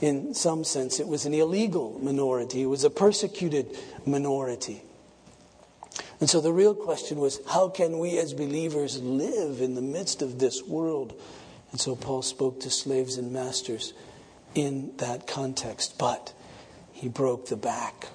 in 0.00 0.34
some 0.34 0.64
sense, 0.64 1.00
it 1.00 1.06
was 1.06 1.26
an 1.26 1.34
illegal 1.34 1.98
minority, 2.02 2.62
it 2.62 2.66
was 2.66 2.84
a 2.84 2.90
persecuted 2.90 3.76
minority. 4.06 4.82
And 6.20 6.28
so 6.28 6.40
the 6.40 6.52
real 6.52 6.74
question 6.74 7.18
was 7.18 7.40
how 7.48 7.68
can 7.68 7.98
we 7.98 8.18
as 8.18 8.34
believers 8.34 9.00
live 9.02 9.60
in 9.60 9.74
the 9.74 9.82
midst 9.82 10.22
of 10.22 10.38
this 10.38 10.62
world? 10.62 11.18
And 11.72 11.80
so 11.80 11.96
Paul 11.96 12.22
spoke 12.22 12.60
to 12.60 12.70
slaves 12.70 13.16
and 13.16 13.32
masters 13.32 13.94
in 14.54 14.92
that 14.98 15.26
context. 15.26 15.96
But 15.98 16.34
he 16.92 17.08
broke 17.08 17.46
the 17.46 17.56
back 17.56 18.08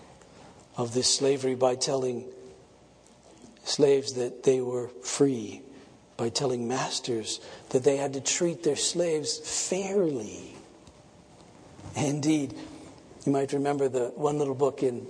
of 0.78 0.94
this 0.94 1.14
slavery 1.14 1.56
by 1.56 1.76
telling 1.76 2.26
slaves 3.64 4.14
that 4.14 4.44
they 4.44 4.62
were 4.62 4.90
free 5.02 5.62
by 6.18 6.30
telling 6.30 6.68
masters 6.68 7.40
that 7.70 7.84
they 7.84 7.98
had 7.98 8.14
to 8.14 8.22
treat 8.22 8.64
their 8.64 8.76
slaves 8.76 9.38
fairly. 9.68 10.56
Indeed, 11.96 12.54
you 13.26 13.32
might 13.32 13.54
remember 13.54 13.90
the 13.90 14.12
one 14.16 14.38
little 14.38 14.56
book 14.56 14.84
in 14.84 15.08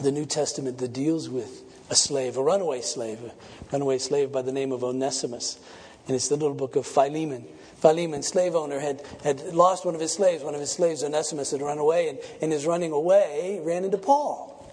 the 0.00 0.12
New 0.12 0.24
Testament 0.24 0.78
that 0.78 0.92
deals 0.92 1.28
with 1.28 1.62
a 1.90 1.94
slave, 1.94 2.36
a 2.36 2.42
runaway 2.42 2.80
slave, 2.80 3.22
a 3.22 3.32
runaway 3.72 3.98
slave 3.98 4.32
by 4.32 4.42
the 4.42 4.52
name 4.52 4.72
of 4.72 4.82
Onesimus. 4.82 5.58
And 6.06 6.16
it's 6.16 6.28
the 6.28 6.36
little 6.36 6.54
book 6.54 6.74
of 6.76 6.86
Philemon. 6.86 7.46
Philemon, 7.76 8.22
slave 8.22 8.54
owner, 8.54 8.80
had, 8.80 9.02
had 9.22 9.40
lost 9.54 9.84
one 9.84 9.94
of 9.94 10.00
his 10.00 10.12
slaves. 10.12 10.42
One 10.42 10.54
of 10.54 10.60
his 10.60 10.70
slaves, 10.70 11.04
Onesimus, 11.04 11.50
had 11.50 11.60
run 11.60 11.78
away, 11.78 12.08
and 12.08 12.18
in 12.40 12.50
his 12.50 12.66
running 12.66 12.92
away, 12.92 13.60
ran 13.62 13.84
into 13.84 13.98
Paul 13.98 14.72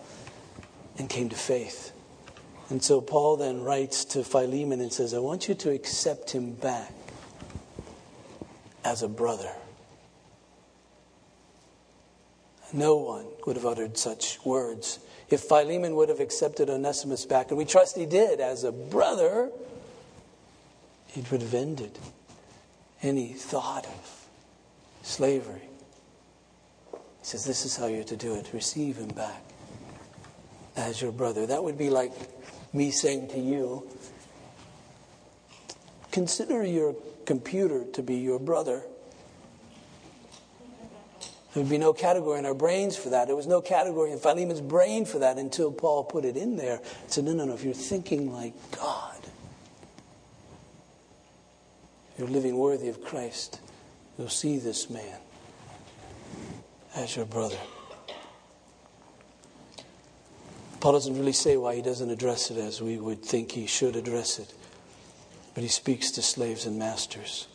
and 0.97 1.09
came 1.09 1.29
to 1.29 1.35
faith. 1.35 1.91
And 2.69 2.83
so 2.83 3.01
Paul 3.01 3.37
then 3.37 3.63
writes 3.63 4.05
to 4.05 4.23
Philemon 4.23 4.79
and 4.79 4.93
says, 4.93 5.13
I 5.13 5.19
want 5.19 5.47
you 5.47 5.55
to 5.55 5.71
accept 5.71 6.31
him 6.31 6.53
back 6.53 6.93
as 8.85 9.01
a 9.01 9.07
brother. 9.07 9.51
No 12.71 12.97
one 12.97 13.25
would 13.45 13.55
have 13.55 13.65
uttered 13.65 13.97
such 13.97 14.43
words. 14.45 14.99
If 15.29 15.41
Philemon 15.41 15.95
would 15.95 16.09
have 16.09 16.19
accepted 16.19 16.69
Onesimus 16.69 17.25
back, 17.25 17.49
and 17.49 17.57
we 17.57 17.65
trust 17.65 17.95
he 17.95 18.05
did 18.05 18.39
as 18.39 18.63
a 18.63 18.71
brother, 18.71 19.49
it 21.15 21.31
would 21.31 21.41
have 21.41 21.55
ended 21.55 21.97
any 23.01 23.33
thought 23.33 23.85
of 23.87 24.27
slavery. 25.01 25.69
He 26.91 26.97
says, 27.23 27.45
This 27.45 27.65
is 27.65 27.75
how 27.75 27.87
you're 27.87 28.03
to 28.03 28.15
do 28.15 28.35
it 28.35 28.53
receive 28.53 28.97
him 28.97 29.09
back 29.09 29.41
as 30.75 31.01
your 31.01 31.11
brother. 31.11 31.47
That 31.47 31.63
would 31.63 31.77
be 31.77 31.89
like 31.89 32.11
me 32.73 32.91
saying 32.91 33.29
to 33.29 33.39
you, 33.39 33.87
consider 36.11 36.63
your 36.63 36.95
computer 37.25 37.85
to 37.93 38.03
be 38.03 38.15
your 38.15 38.39
brother. 38.39 38.83
There 41.53 41.63
would 41.63 41.69
be 41.69 41.79
no 41.79 41.93
category 41.93 42.37
in 42.37 42.45
our 42.45 42.53
brains 42.53 42.95
for 42.95 43.09
that. 43.09 43.25
There 43.25 43.35
was 43.35 43.47
no 43.47 43.59
category 43.59 44.11
in 44.11 44.19
Philemon's 44.19 44.61
brain 44.61 45.05
for 45.05 45.19
that 45.19 45.37
until 45.37 45.71
Paul 45.71 46.03
put 46.03 46.23
it 46.23 46.37
in 46.37 46.57
there. 46.57 46.77
He 46.77 47.11
said, 47.11 47.23
no, 47.23 47.33
no, 47.33 47.45
no, 47.45 47.53
if 47.53 47.63
you're 47.63 47.73
thinking 47.73 48.31
like 48.31 48.53
God, 48.77 49.17
you're 52.17 52.27
living 52.27 52.55
worthy 52.55 52.89
of 52.89 53.03
Christ, 53.03 53.59
you'll 54.17 54.29
see 54.29 54.59
this 54.59 54.89
man 54.91 55.19
as 56.95 57.15
your 57.15 57.25
brother. 57.25 57.57
Paul 60.79 60.93
doesn't 60.93 61.17
really 61.17 61.33
say 61.33 61.57
why 61.57 61.75
he 61.75 61.81
doesn't 61.81 62.09
address 62.09 62.51
it 62.51 62.57
as 62.57 62.81
we 62.81 62.97
would 62.97 63.21
think 63.23 63.51
he 63.51 63.67
should 63.67 63.95
address 63.95 64.39
it, 64.39 64.53
but 65.53 65.61
he 65.61 65.69
speaks 65.69 66.11
to 66.11 66.21
slaves 66.21 66.65
and 66.65 66.79
masters. 66.79 67.47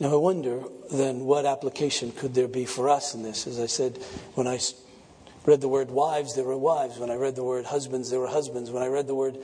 Now, 0.00 0.14
I 0.14 0.16
wonder 0.16 0.62
then 0.90 1.26
what 1.26 1.44
application 1.44 2.10
could 2.10 2.34
there 2.34 2.48
be 2.48 2.64
for 2.64 2.88
us 2.88 3.14
in 3.14 3.22
this? 3.22 3.46
As 3.46 3.60
I 3.60 3.66
said, 3.66 3.98
when 4.34 4.48
I 4.48 4.58
read 5.44 5.60
the 5.60 5.68
word 5.68 5.90
wives, 5.90 6.34
there 6.34 6.44
were 6.44 6.56
wives. 6.56 6.98
When 6.98 7.10
I 7.10 7.16
read 7.16 7.36
the 7.36 7.44
word 7.44 7.66
husbands, 7.66 8.10
there 8.10 8.18
were 8.18 8.26
husbands. 8.26 8.70
When 8.70 8.82
I 8.82 8.86
read 8.86 9.06
the 9.06 9.14
word 9.14 9.38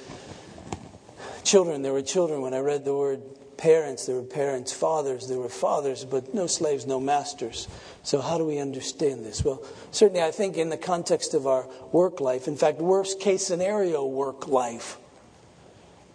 children, 1.44 1.82
there 1.82 1.92
were 1.92 2.02
children. 2.02 2.40
When 2.40 2.54
I 2.54 2.60
read 2.60 2.84
the 2.86 2.94
word 2.96 3.22
parents, 3.56 4.06
there 4.06 4.16
were 4.16 4.22
parents. 4.22 4.72
Fathers, 4.72 5.28
there 5.28 5.38
were 5.38 5.48
fathers, 5.48 6.04
but 6.04 6.34
no 6.34 6.46
slaves, 6.46 6.86
no 6.86 7.00
masters. 7.00 7.68
So, 8.02 8.20
how 8.20 8.38
do 8.38 8.44
we 8.44 8.58
understand 8.58 9.24
this? 9.24 9.44
Well, 9.44 9.64
certainly, 9.90 10.22
I 10.22 10.30
think 10.30 10.56
in 10.56 10.70
the 10.70 10.76
context 10.76 11.34
of 11.34 11.46
our 11.46 11.66
work 11.92 12.20
life, 12.20 12.48
in 12.48 12.56
fact, 12.56 12.78
worst 12.78 13.20
case 13.20 13.46
scenario 13.46 14.04
work 14.06 14.48
life, 14.48 14.98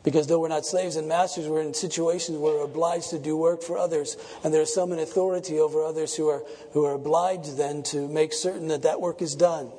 because 0.04 0.28
though 0.28 0.40
we're 0.40 0.48
not 0.48 0.66
slaves 0.66 0.96
and 0.96 1.08
masters, 1.08 1.48
we're 1.48 1.62
in 1.62 1.74
situations 1.74 2.38
where 2.38 2.56
we're 2.56 2.66
obliged 2.66 3.12
to 3.12 3.20
do 3.20 3.38
work 3.38 3.62
for 3.62 3.78
others. 3.78 4.18
And 4.44 4.54
there's 4.54 4.74
some 4.74 4.92
in 4.92 5.00
authority 5.00 5.60
over 5.60 5.84
others 5.84 6.16
who 6.16 6.28
are, 6.28 6.44
who 6.74 6.86
are 6.86 6.94
obliged 6.94 7.58
then 7.58 7.84
to 7.84 8.08
make 8.08 8.34
certain 8.34 8.68
that 8.70 8.82
that 8.82 9.00
work 9.00 9.22
is 9.22 9.36
done 9.36 9.72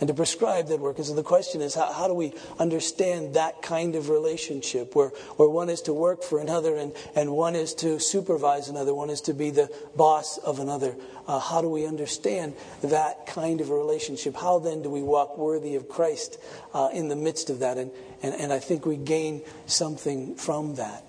and 0.00 0.08
to 0.08 0.14
prescribe 0.14 0.68
that 0.68 0.80
work. 0.80 0.98
And 0.98 1.06
so 1.06 1.14
the 1.14 1.22
question 1.22 1.60
is, 1.60 1.74
how, 1.74 1.92
how 1.92 2.08
do 2.08 2.14
we 2.14 2.32
understand 2.58 3.34
that 3.34 3.62
kind 3.62 3.94
of 3.94 4.08
relationship 4.08 4.94
where, 4.96 5.08
where 5.36 5.48
one 5.48 5.68
is 5.68 5.80
to 5.82 5.92
work 5.92 6.22
for 6.22 6.40
another 6.40 6.76
and, 6.76 6.92
and 7.14 7.32
one 7.32 7.54
is 7.54 7.74
to 7.74 8.00
supervise 8.00 8.68
another, 8.68 8.94
one 8.94 9.10
is 9.10 9.20
to 9.22 9.34
be 9.34 9.50
the 9.50 9.70
boss 9.96 10.38
of 10.38 10.58
another? 10.58 10.96
Uh, 11.26 11.38
how 11.38 11.62
do 11.62 11.68
we 11.68 11.86
understand 11.86 12.54
that 12.82 13.26
kind 13.26 13.60
of 13.60 13.70
a 13.70 13.74
relationship? 13.74 14.34
How 14.34 14.58
then 14.58 14.82
do 14.82 14.90
we 14.90 15.02
walk 15.02 15.38
worthy 15.38 15.76
of 15.76 15.88
Christ 15.88 16.38
uh, 16.74 16.88
in 16.92 17.08
the 17.08 17.16
midst 17.16 17.50
of 17.50 17.60
that? 17.60 17.78
And, 17.78 17.92
and, 18.22 18.34
and 18.34 18.52
I 18.52 18.58
think 18.58 18.86
we 18.86 18.96
gain 18.96 19.42
something 19.66 20.34
from 20.34 20.74
that. 20.76 21.04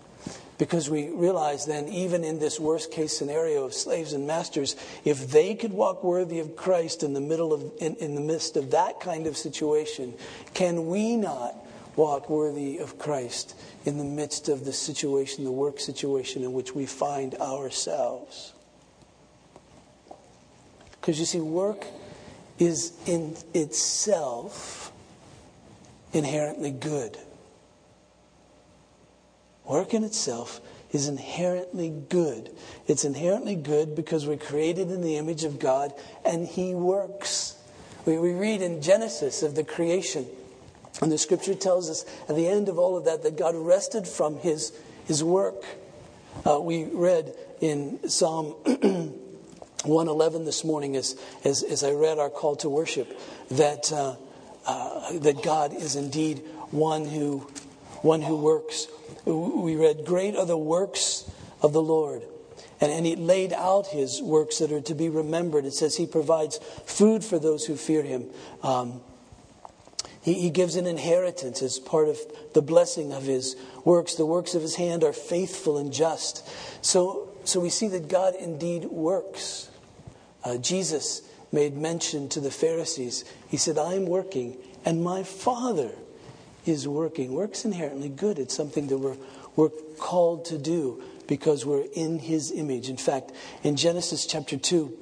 Because 0.57 0.89
we 0.89 1.09
realize 1.09 1.65
then, 1.65 1.87
even 1.87 2.23
in 2.23 2.39
this 2.39 2.59
worst 2.59 2.91
case 2.91 3.17
scenario 3.17 3.63
of 3.65 3.73
slaves 3.73 4.13
and 4.13 4.27
masters, 4.27 4.75
if 5.03 5.31
they 5.31 5.55
could 5.55 5.73
walk 5.73 6.03
worthy 6.03 6.39
of 6.39 6.55
Christ 6.55 7.01
in 7.01 7.13
the 7.13 7.21
middle 7.21 7.53
of, 7.53 7.71
in, 7.79 7.95
in 7.95 8.15
the 8.15 8.21
midst 8.21 8.55
of 8.55 8.71
that 8.71 8.99
kind 8.99 9.25
of 9.25 9.35
situation, 9.35 10.13
can 10.53 10.87
we 10.87 11.15
not 11.15 11.55
walk 11.95 12.29
worthy 12.29 12.77
of 12.77 12.99
Christ 12.99 13.55
in 13.85 13.97
the 13.97 14.03
midst 14.03 14.47
of 14.47 14.63
the 14.63 14.73
situation, 14.73 15.43
the 15.43 15.51
work 15.51 15.79
situation 15.79 16.43
in 16.43 16.53
which 16.53 16.75
we 16.75 16.85
find 16.85 17.35
ourselves? 17.35 18.53
Because 20.91 21.19
you 21.19 21.25
see, 21.25 21.41
work 21.41 21.85
is 22.59 22.93
in 23.07 23.35
itself 23.53 24.91
inherently 26.13 26.71
good. 26.71 27.17
Work 29.65 29.93
in 29.93 30.03
itself 30.03 30.61
is 30.91 31.07
inherently 31.07 31.89
good. 31.89 32.51
It's 32.87 33.05
inherently 33.05 33.55
good 33.55 33.95
because 33.95 34.27
we're 34.27 34.37
created 34.37 34.91
in 34.91 35.01
the 35.01 35.17
image 35.17 35.43
of 35.43 35.59
God 35.59 35.93
and 36.25 36.47
He 36.47 36.75
works. 36.75 37.55
We, 38.05 38.17
we 38.17 38.33
read 38.33 38.61
in 38.61 38.81
Genesis 38.81 39.43
of 39.43 39.55
the 39.55 39.63
creation, 39.63 40.27
and 41.01 41.11
the 41.11 41.17
scripture 41.17 41.55
tells 41.55 41.89
us 41.89 42.05
at 42.29 42.35
the 42.35 42.47
end 42.47 42.69
of 42.69 42.77
all 42.77 42.97
of 42.97 43.05
that 43.05 43.23
that 43.23 43.37
God 43.37 43.55
rested 43.55 44.07
from 44.07 44.37
His, 44.37 44.73
his 45.05 45.23
work. 45.23 45.63
Uh, 46.45 46.59
we 46.59 46.85
read 46.85 47.33
in 47.61 48.09
Psalm 48.09 48.47
111 49.85 50.45
this 50.45 50.63
morning 50.63 50.95
as, 50.95 51.17
as, 51.43 51.63
as, 51.63 51.83
I 51.83 51.91
read 51.91 52.19
our 52.19 52.29
call 52.29 52.55
to 52.57 52.69
worship 52.69 53.17
that, 53.51 53.91
uh, 53.91 54.15
uh, 54.65 55.19
that 55.19 55.43
God 55.43 55.73
is 55.73 55.95
indeed 55.95 56.39
one 56.71 57.05
who, 57.05 57.47
one 58.03 58.21
who 58.21 58.37
works 58.37 58.87
we 59.25 59.75
read, 59.75 60.05
Great 60.05 60.35
are 60.35 60.45
the 60.45 60.57
works 60.57 61.29
of 61.61 61.73
the 61.73 61.81
Lord. 61.81 62.23
And, 62.81 62.91
and 62.91 63.05
he 63.05 63.15
laid 63.15 63.53
out 63.53 63.87
his 63.87 64.21
works 64.21 64.59
that 64.59 64.71
are 64.71 64.81
to 64.81 64.95
be 64.95 65.09
remembered. 65.09 65.65
It 65.65 65.73
says 65.73 65.95
he 65.95 66.05
provides 66.05 66.57
food 66.85 67.23
for 67.23 67.39
those 67.39 67.65
who 67.65 67.75
fear 67.75 68.03
him. 68.03 68.29
Um, 68.61 69.01
he, 70.21 70.33
he 70.33 70.49
gives 70.49 70.75
an 70.75 70.87
inheritance 70.87 71.61
as 71.61 71.79
part 71.79 72.09
of 72.09 72.19
the 72.53 72.61
blessing 72.61 73.13
of 73.13 73.23
his 73.23 73.55
works. 73.85 74.15
The 74.15 74.25
works 74.25 74.55
of 74.55 74.61
his 74.61 74.75
hand 74.75 75.03
are 75.03 75.13
faithful 75.13 75.77
and 75.77 75.93
just. 75.93 76.47
So, 76.83 77.29
so 77.45 77.59
we 77.59 77.69
see 77.69 77.87
that 77.89 78.09
God 78.09 78.35
indeed 78.35 78.85
works. 78.85 79.69
Uh, 80.43 80.57
Jesus 80.57 81.21
made 81.53 81.77
mention 81.77 82.27
to 82.29 82.41
the 82.41 82.51
Pharisees. 82.51 83.23
He 83.47 83.57
said, 83.57 83.77
I'm 83.77 84.05
working, 84.05 84.57
and 84.83 85.03
my 85.03 85.23
Father 85.23 85.91
is 86.65 86.87
working. 86.87 87.33
Work's 87.33 87.65
inherently 87.65 88.09
good. 88.09 88.39
It's 88.39 88.55
something 88.55 88.87
that 88.87 88.97
we're, 88.97 89.17
we're 89.55 89.69
called 89.97 90.45
to 90.45 90.57
do 90.57 91.03
because 91.27 91.65
we're 91.65 91.85
in 91.93 92.19
his 92.19 92.51
image. 92.51 92.89
In 92.89 92.97
fact, 92.97 93.31
in 93.63 93.75
Genesis 93.75 94.25
chapter 94.25 94.57
2, 94.57 94.97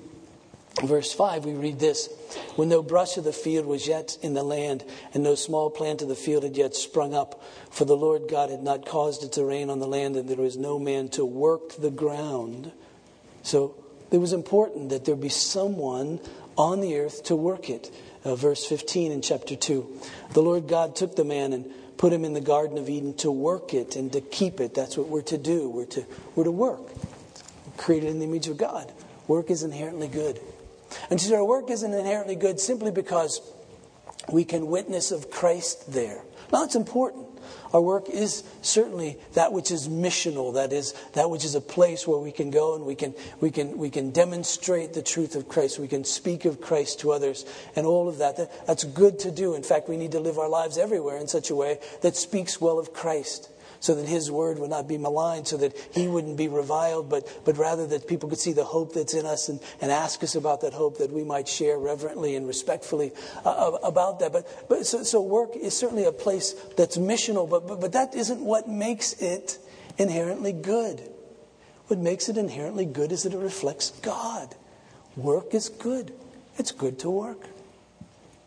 verse 0.84 1.14
5, 1.14 1.46
we 1.46 1.54
read 1.54 1.80
this 1.80 2.10
When 2.56 2.70
no 2.70 2.82
brush 2.82 3.18
of 3.18 3.24
the 3.24 3.34
field 3.34 3.66
was 3.66 3.88
yet 3.88 4.18
in 4.22 4.34
the 4.34 4.44
land, 4.44 4.84
and 5.14 5.24
no 5.24 5.36
small 5.36 5.70
plant 5.70 6.02
of 6.02 6.08
the 6.08 6.16
field 6.16 6.44
had 6.44 6.58
yet 6.58 6.76
sprung 6.76 7.14
up, 7.14 7.44
for 7.70 7.86
the 7.86 7.98
Lord 7.98 8.24
God 8.30 8.50
had 8.50 8.64
not 8.64 8.86
caused 8.86 9.24
it 9.24 9.34
to 9.34 9.46
rain 9.46 9.70
on 9.70 9.80
the 9.80 9.88
land, 9.88 10.16
and 10.16 10.30
there 10.30 10.38
was 10.38 10.58
no 10.58 10.80
man 10.80 11.10
to 11.10 11.26
work 11.26 11.76
the 11.78 11.92
ground. 11.92 12.72
So 13.44 13.76
it 14.12 14.18
was 14.18 14.34
important 14.34 14.90
that 14.90 15.06
there 15.06 15.16
be 15.16 15.30
someone 15.30 16.20
on 16.58 16.82
the 16.82 16.98
earth 16.98 17.24
to 17.24 17.36
work 17.36 17.70
it 17.70 17.92
uh, 18.24 18.36
verse 18.36 18.66
15 18.66 19.12
in 19.12 19.22
chapter 19.22 19.56
2. 19.56 20.00
The 20.34 20.42
Lord 20.42 20.68
God 20.68 20.96
took 20.96 21.16
the 21.16 21.24
man 21.24 21.54
and 21.54 21.66
put 21.98 22.14
him 22.14 22.26
in 22.26 22.34
the 22.34 22.42
Garden 22.42 22.78
of 22.78 22.90
Eden 22.90 23.14
to 23.16 23.32
work 23.32 23.74
it 23.74 23.96
and 23.96 24.12
to 24.14 24.22
keep 24.22 24.60
it. 24.60 24.74
That's 24.74 24.98
what 24.98 25.08
we're 25.08 25.22
to 25.24 25.38
do. 25.38 25.70
We're 25.70 25.86
to, 25.88 26.06
we're 26.36 26.46
to 26.46 26.52
work. 26.52 26.82
We're 26.82 27.78
created 27.78 28.10
in 28.10 28.20
the 28.20 28.26
image 28.26 28.48
of 28.48 28.58
God. 28.58 28.92
Work 29.28 29.52
is 29.52 29.64
inherently 29.64 30.08
good. 30.08 30.40
And 31.10 31.20
so 31.20 31.36
our 31.36 31.46
work 31.46 31.70
isn't 31.70 31.94
inherently 31.94 32.36
good 32.36 32.60
simply 32.60 32.92
because 32.92 33.42
we 34.32 34.44
can 34.44 34.68
witness 34.68 35.12
of 35.12 35.30
Christ 35.32 35.94
there. 35.94 36.24
Now, 36.52 36.64
it's 36.64 36.76
important. 36.76 37.28
Our 37.74 37.82
work 37.82 38.10
is 38.10 38.44
certainly 38.62 39.18
that 39.34 39.54
which 39.54 39.72
is 39.72 39.88
missional, 39.88 40.54
that 40.56 40.74
is, 40.74 40.94
that 41.14 41.30
which 41.30 41.46
is 41.46 41.56
a 41.56 41.62
place 41.62 42.08
where 42.08 42.20
we 42.20 42.32
can 42.32 42.52
go 42.52 42.76
and 42.76 42.86
we 42.86 42.96
can, 42.96 43.14
we 43.40 43.52
can, 43.52 43.78
we 43.78 43.90
can 43.90 44.12
demonstrate 44.12 44.94
the 44.94 45.02
truth 45.02 45.36
of 45.36 45.48
Christ. 45.48 45.80
We 45.80 45.88
can 45.88 46.04
speak 46.04 46.46
of 46.46 46.60
Christ 46.60 47.00
to 47.02 47.12
others 47.12 47.46
and 47.76 47.86
all 47.86 48.10
of 48.10 48.18
that. 48.18 48.38
that. 48.38 48.68
That's 48.68 48.84
good 48.84 49.20
to 49.20 49.32
do. 49.32 49.56
In 49.56 49.64
fact, 49.64 49.88
we 49.88 49.98
need 49.98 50.12
to 50.14 50.20
live 50.20 50.38
our 50.38 50.50
lives 50.50 50.78
everywhere 50.78 51.18
in 51.18 51.28
such 51.28 51.50
a 51.50 51.56
way 51.56 51.80
that 52.02 52.16
speaks 52.16 52.60
well 52.60 52.80
of 52.80 52.94
Christ 52.94 53.51
so 53.82 53.96
that 53.96 54.08
his 54.08 54.32
word 54.32 54.60
would 54.60 54.70
not 54.70 54.88
be 54.88 54.98
maligned, 54.98 55.48
so 55.48 55.58
that 55.58 55.76
he 55.92 56.08
wouldn't 56.08 56.38
be 56.38 56.48
reviled, 56.48 57.10
but, 57.10 57.28
but 57.44 57.58
rather 57.58 57.86
that 57.88 58.08
people 58.08 58.30
could 58.30 58.40
see 58.40 58.54
the 58.54 58.64
hope 58.64 58.94
that's 58.94 59.16
in 59.16 59.26
us 59.26 59.50
and, 59.50 59.60
and 59.82 59.92
ask 59.92 60.24
us 60.24 60.36
about 60.36 60.62
that 60.62 60.72
hope 60.72 61.00
that 61.00 61.12
we 61.12 61.24
might 61.24 61.48
share 61.48 61.78
reverently 61.78 62.36
and 62.36 62.48
respectfully 62.48 63.12
uh, 63.44 63.78
about 63.84 64.20
that. 64.20 64.32
But, 64.32 64.70
but 64.70 64.86
so, 64.86 65.04
so 65.04 65.20
work 65.20 65.56
is 65.56 65.76
certainly 65.76 66.06
a 66.06 66.12
place 66.12 66.54
that's 66.78 66.98
missional, 66.98 67.50
but, 67.50 67.68
but, 67.68 67.82
but 67.82 67.92
that 67.94 68.14
isn't 68.14 68.40
what 68.40 68.70
makes 68.70 69.14
it 69.14 69.58
inherently 69.98 70.54
good. 70.54 71.02
What 71.88 71.98
makes 71.98 72.30
it 72.30 72.38
inherently 72.38 72.86
good 72.86 73.12
is 73.12 73.24
that 73.24 73.34
it 73.34 73.40
reflects 73.40 73.90
God. 74.02 74.56
Work 75.18 75.56
is 75.56 75.70
good. 75.70 76.14
It's 76.58 76.72
good 76.72 77.00
to 77.00 77.10
work 77.10 77.48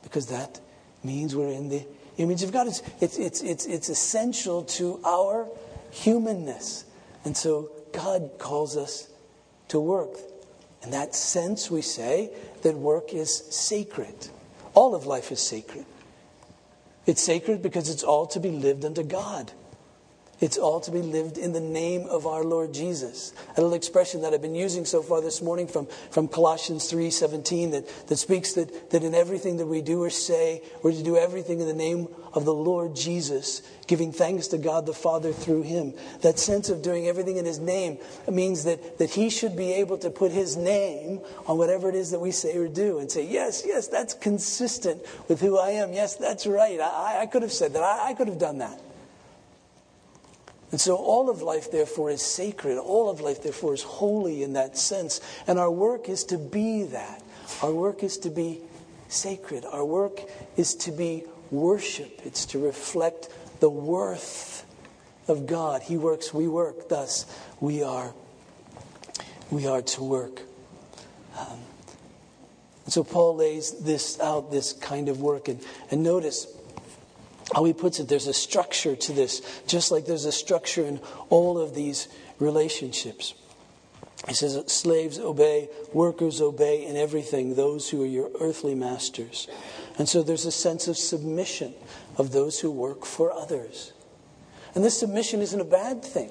because 0.04 0.26
that 0.28 0.60
means 1.02 1.34
we're 1.34 1.52
in 1.52 1.68
the 1.68 1.84
image 2.18 2.42
of 2.42 2.52
God. 2.52 2.66
It's, 2.66 2.82
it's, 3.00 3.18
it's, 3.18 3.42
it's, 3.42 3.66
it's 3.66 3.88
essential 3.88 4.64
to 4.64 5.00
our 5.04 5.48
humanness. 5.90 6.84
And 7.24 7.36
so 7.36 7.70
God 7.92 8.32
calls 8.38 8.76
us 8.76 9.08
to 9.68 9.80
work. 9.80 10.18
In 10.82 10.90
that 10.90 11.14
sense, 11.14 11.70
we 11.70 11.82
say 11.82 12.30
that 12.62 12.76
work 12.76 13.14
is 13.14 13.34
sacred. 13.34 14.28
All 14.74 14.94
of 14.94 15.06
life 15.06 15.32
is 15.32 15.40
sacred. 15.40 15.86
It's 17.06 17.22
sacred 17.22 17.62
because 17.62 17.88
it's 17.88 18.02
all 18.02 18.26
to 18.26 18.40
be 18.40 18.50
lived 18.50 18.84
unto 18.84 19.02
God. 19.02 19.52
It's 20.44 20.58
all 20.58 20.78
to 20.80 20.90
be 20.90 21.00
lived 21.00 21.38
in 21.38 21.54
the 21.54 21.60
name 21.60 22.04
of 22.04 22.26
our 22.26 22.44
Lord 22.44 22.74
Jesus. 22.74 23.32
A 23.56 23.62
little 23.62 23.72
expression 23.72 24.20
that 24.20 24.34
I've 24.34 24.42
been 24.42 24.54
using 24.54 24.84
so 24.84 25.00
far 25.00 25.22
this 25.22 25.40
morning 25.40 25.66
from, 25.66 25.86
from 26.10 26.28
Colossians 26.28 26.92
3.17 26.92 27.70
that, 27.70 28.08
that 28.08 28.16
speaks 28.16 28.52
that, 28.52 28.90
that 28.90 29.02
in 29.02 29.14
everything 29.14 29.56
that 29.56 29.64
we 29.64 29.80
do 29.80 30.02
or 30.02 30.10
say, 30.10 30.60
we're 30.82 30.92
to 30.92 31.02
do 31.02 31.16
everything 31.16 31.60
in 31.60 31.66
the 31.66 31.72
name 31.72 32.08
of 32.34 32.44
the 32.44 32.52
Lord 32.52 32.94
Jesus, 32.94 33.62
giving 33.86 34.12
thanks 34.12 34.48
to 34.48 34.58
God 34.58 34.84
the 34.84 34.92
Father 34.92 35.32
through 35.32 35.62
him. 35.62 35.94
That 36.20 36.38
sense 36.38 36.68
of 36.68 36.82
doing 36.82 37.08
everything 37.08 37.38
in 37.38 37.46
his 37.46 37.58
name 37.58 37.96
means 38.30 38.64
that, 38.64 38.98
that 38.98 39.08
he 39.08 39.30
should 39.30 39.56
be 39.56 39.72
able 39.72 39.96
to 39.96 40.10
put 40.10 40.30
his 40.30 40.58
name 40.58 41.22
on 41.46 41.56
whatever 41.56 41.88
it 41.88 41.94
is 41.94 42.10
that 42.10 42.20
we 42.20 42.32
say 42.32 42.54
or 42.54 42.68
do 42.68 42.98
and 42.98 43.10
say, 43.10 43.26
yes, 43.26 43.62
yes, 43.64 43.88
that's 43.88 44.12
consistent 44.12 45.00
with 45.26 45.40
who 45.40 45.56
I 45.58 45.70
am. 45.70 45.94
Yes, 45.94 46.16
that's 46.16 46.46
right. 46.46 46.78
I, 46.80 47.22
I 47.22 47.26
could 47.32 47.40
have 47.40 47.52
said 47.52 47.72
that. 47.72 47.82
I, 47.82 48.10
I 48.10 48.12
could 48.12 48.28
have 48.28 48.38
done 48.38 48.58
that. 48.58 48.78
And 50.74 50.80
so 50.80 50.96
all 50.96 51.30
of 51.30 51.40
life, 51.40 51.70
therefore, 51.70 52.10
is 52.10 52.20
sacred. 52.20 52.78
All 52.78 53.08
of 53.08 53.20
life, 53.20 53.44
therefore, 53.44 53.74
is 53.74 53.84
holy 53.84 54.42
in 54.42 54.54
that 54.54 54.76
sense. 54.76 55.20
And 55.46 55.56
our 55.56 55.70
work 55.70 56.08
is 56.08 56.24
to 56.24 56.36
be 56.36 56.82
that. 56.82 57.22
Our 57.62 57.72
work 57.72 58.02
is 58.02 58.18
to 58.18 58.28
be 58.28 58.60
sacred. 59.06 59.64
Our 59.66 59.84
work 59.84 60.22
is 60.56 60.74
to 60.74 60.90
be 60.90 61.26
worship. 61.52 62.22
It's 62.24 62.44
to 62.46 62.58
reflect 62.58 63.28
the 63.60 63.70
worth 63.70 64.66
of 65.28 65.46
God. 65.46 65.82
He 65.82 65.96
works, 65.96 66.34
we 66.34 66.48
work. 66.48 66.88
Thus, 66.88 67.24
we 67.60 67.84
are, 67.84 68.12
we 69.52 69.68
are 69.68 69.80
to 69.80 70.02
work. 70.02 70.42
Um, 71.38 71.60
so 72.88 73.04
Paul 73.04 73.36
lays 73.36 73.70
this 73.84 74.18
out, 74.18 74.50
this 74.50 74.72
kind 74.72 75.08
of 75.08 75.20
work. 75.20 75.46
And, 75.46 75.64
and 75.92 76.02
notice, 76.02 76.48
how 77.52 77.64
he 77.64 77.72
puts 77.72 78.00
it, 78.00 78.08
there's 78.08 78.26
a 78.26 78.34
structure 78.34 78.96
to 78.96 79.12
this, 79.12 79.42
just 79.66 79.90
like 79.90 80.06
there's 80.06 80.24
a 80.24 80.32
structure 80.32 80.84
in 80.84 81.00
all 81.28 81.58
of 81.58 81.74
these 81.74 82.08
relationships. 82.38 83.34
He 84.28 84.34
says, 84.34 84.62
Slaves 84.72 85.18
obey, 85.18 85.68
workers 85.92 86.40
obey 86.40 86.86
in 86.86 86.96
everything 86.96 87.54
those 87.54 87.90
who 87.90 88.02
are 88.02 88.06
your 88.06 88.30
earthly 88.40 88.74
masters. 88.74 89.48
And 89.98 90.08
so 90.08 90.22
there's 90.22 90.46
a 90.46 90.52
sense 90.52 90.88
of 90.88 90.96
submission 90.96 91.74
of 92.16 92.32
those 92.32 92.60
who 92.60 92.70
work 92.70 93.04
for 93.04 93.32
others. 93.32 93.92
And 94.74 94.82
this 94.82 94.98
submission 94.98 95.40
isn't 95.40 95.60
a 95.60 95.64
bad 95.64 96.02
thing. 96.02 96.30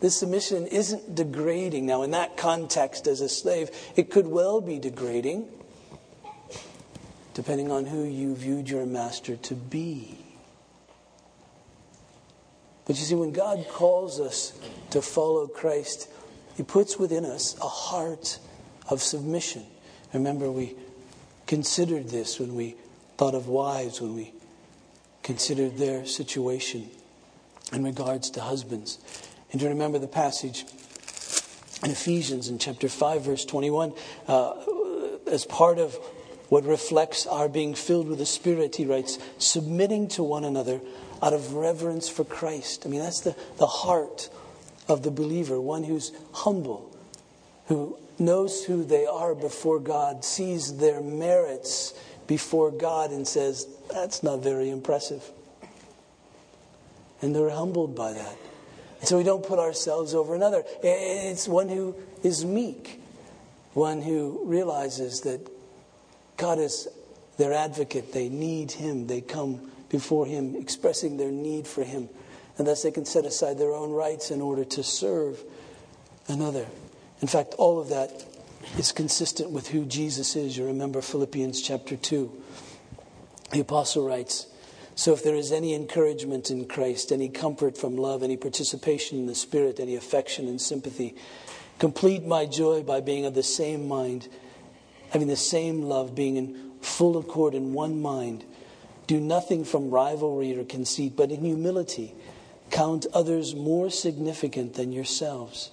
This 0.00 0.18
submission 0.18 0.66
isn't 0.66 1.14
degrading. 1.14 1.86
Now, 1.86 2.02
in 2.02 2.12
that 2.12 2.36
context, 2.36 3.06
as 3.06 3.20
a 3.20 3.28
slave, 3.28 3.70
it 3.96 4.10
could 4.10 4.26
well 4.26 4.60
be 4.60 4.78
degrading, 4.78 5.48
depending 7.34 7.70
on 7.70 7.86
who 7.86 8.04
you 8.04 8.34
viewed 8.34 8.68
your 8.68 8.86
master 8.86 9.36
to 9.36 9.54
be. 9.54 10.19
But 12.90 12.98
you 12.98 13.04
see, 13.04 13.14
when 13.14 13.30
God 13.30 13.66
calls 13.68 14.18
us 14.18 14.52
to 14.90 15.00
follow 15.00 15.46
Christ, 15.46 16.08
He 16.56 16.64
puts 16.64 16.98
within 16.98 17.24
us 17.24 17.56
a 17.60 17.68
heart 17.68 18.40
of 18.88 19.00
submission. 19.00 19.64
Remember, 20.12 20.50
we 20.50 20.74
considered 21.46 22.08
this 22.08 22.40
when 22.40 22.56
we 22.56 22.74
thought 23.16 23.36
of 23.36 23.46
wives, 23.46 24.00
when 24.00 24.16
we 24.16 24.32
considered 25.22 25.76
their 25.76 26.04
situation 26.04 26.90
in 27.72 27.84
regards 27.84 28.28
to 28.30 28.40
husbands. 28.40 28.98
And 29.52 29.60
to 29.60 29.68
remember 29.68 30.00
the 30.00 30.08
passage 30.08 30.64
in 31.84 31.92
Ephesians 31.92 32.48
in 32.48 32.58
chapter 32.58 32.88
5, 32.88 33.22
verse 33.22 33.44
21, 33.44 33.92
uh, 34.26 34.54
as 35.30 35.44
part 35.44 35.78
of 35.78 35.94
what 36.48 36.64
reflects 36.64 37.24
our 37.24 37.48
being 37.48 37.76
filled 37.76 38.08
with 38.08 38.18
the 38.18 38.26
Spirit, 38.26 38.74
he 38.74 38.84
writes, 38.84 39.20
submitting 39.38 40.08
to 40.08 40.24
one 40.24 40.42
another 40.42 40.80
out 41.22 41.32
of 41.32 41.54
reverence 41.54 42.08
for 42.08 42.24
Christ. 42.24 42.84
I 42.86 42.88
mean, 42.88 43.00
that's 43.00 43.20
the, 43.20 43.36
the 43.58 43.66
heart 43.66 44.28
of 44.88 45.02
the 45.02 45.10
believer, 45.10 45.60
one 45.60 45.84
who's 45.84 46.12
humble, 46.32 46.94
who 47.66 47.98
knows 48.18 48.64
who 48.64 48.84
they 48.84 49.06
are 49.06 49.34
before 49.34 49.78
God, 49.80 50.24
sees 50.24 50.78
their 50.78 51.00
merits 51.00 51.94
before 52.26 52.70
God, 52.70 53.10
and 53.10 53.26
says, 53.26 53.66
That's 53.92 54.22
not 54.22 54.40
very 54.40 54.70
impressive. 54.70 55.28
And 57.22 57.34
they're 57.34 57.50
humbled 57.50 57.94
by 57.94 58.12
that. 58.12 58.36
And 59.00 59.08
so 59.08 59.18
we 59.18 59.24
don't 59.24 59.44
put 59.44 59.58
ourselves 59.58 60.14
over 60.14 60.34
another. 60.34 60.62
It's 60.82 61.48
one 61.48 61.68
who 61.68 61.94
is 62.22 62.44
meek, 62.44 63.00
one 63.72 64.02
who 64.02 64.42
realizes 64.44 65.22
that 65.22 65.40
God 66.36 66.58
is 66.58 66.88
their 67.36 67.52
advocate. 67.52 68.12
They 68.12 68.28
need 68.28 68.72
Him. 68.72 69.06
They 69.06 69.20
come 69.20 69.70
before 69.90 70.24
Him, 70.24 70.56
expressing 70.56 71.18
their 71.18 71.30
need 71.30 71.66
for 71.66 71.84
Him. 71.84 72.08
And 72.56 72.66
thus 72.66 72.82
they 72.82 72.90
can 72.90 73.04
set 73.04 73.26
aside 73.26 73.58
their 73.58 73.74
own 73.74 73.90
rights 73.90 74.30
in 74.30 74.40
order 74.40 74.64
to 74.64 74.82
serve 74.82 75.42
another. 76.28 76.66
In 77.20 77.28
fact, 77.28 77.54
all 77.58 77.78
of 77.78 77.90
that 77.90 78.24
is 78.78 78.92
consistent 78.92 79.50
with 79.50 79.68
who 79.68 79.84
Jesus 79.84 80.36
is. 80.36 80.56
You 80.56 80.66
remember 80.66 81.02
Philippians 81.02 81.60
chapter 81.60 81.96
2. 81.96 82.42
The 83.52 83.60
apostle 83.60 84.06
writes 84.06 84.46
So 84.94 85.12
if 85.12 85.24
there 85.24 85.34
is 85.34 85.52
any 85.52 85.74
encouragement 85.74 86.50
in 86.50 86.66
Christ, 86.66 87.12
any 87.12 87.28
comfort 87.28 87.76
from 87.76 87.96
love, 87.96 88.22
any 88.22 88.36
participation 88.36 89.18
in 89.18 89.26
the 89.26 89.34
Spirit, 89.34 89.80
any 89.80 89.96
affection 89.96 90.46
and 90.48 90.60
sympathy, 90.60 91.16
complete 91.78 92.24
my 92.24 92.46
joy 92.46 92.82
by 92.82 93.00
being 93.00 93.26
of 93.26 93.34
the 93.34 93.42
same 93.42 93.88
mind, 93.88 94.28
having 95.10 95.28
the 95.28 95.36
same 95.36 95.82
love, 95.82 96.14
being 96.14 96.36
in 96.36 96.70
full 96.80 97.18
accord 97.18 97.54
in 97.54 97.72
one 97.72 98.00
mind. 98.00 98.44
Do 99.10 99.18
nothing 99.18 99.64
from 99.64 99.90
rivalry 99.90 100.56
or 100.56 100.62
conceit, 100.62 101.16
but 101.16 101.32
in 101.32 101.40
humility 101.40 102.14
count 102.70 103.08
others 103.12 103.56
more 103.56 103.90
significant 103.90 104.74
than 104.74 104.92
yourselves. 104.92 105.72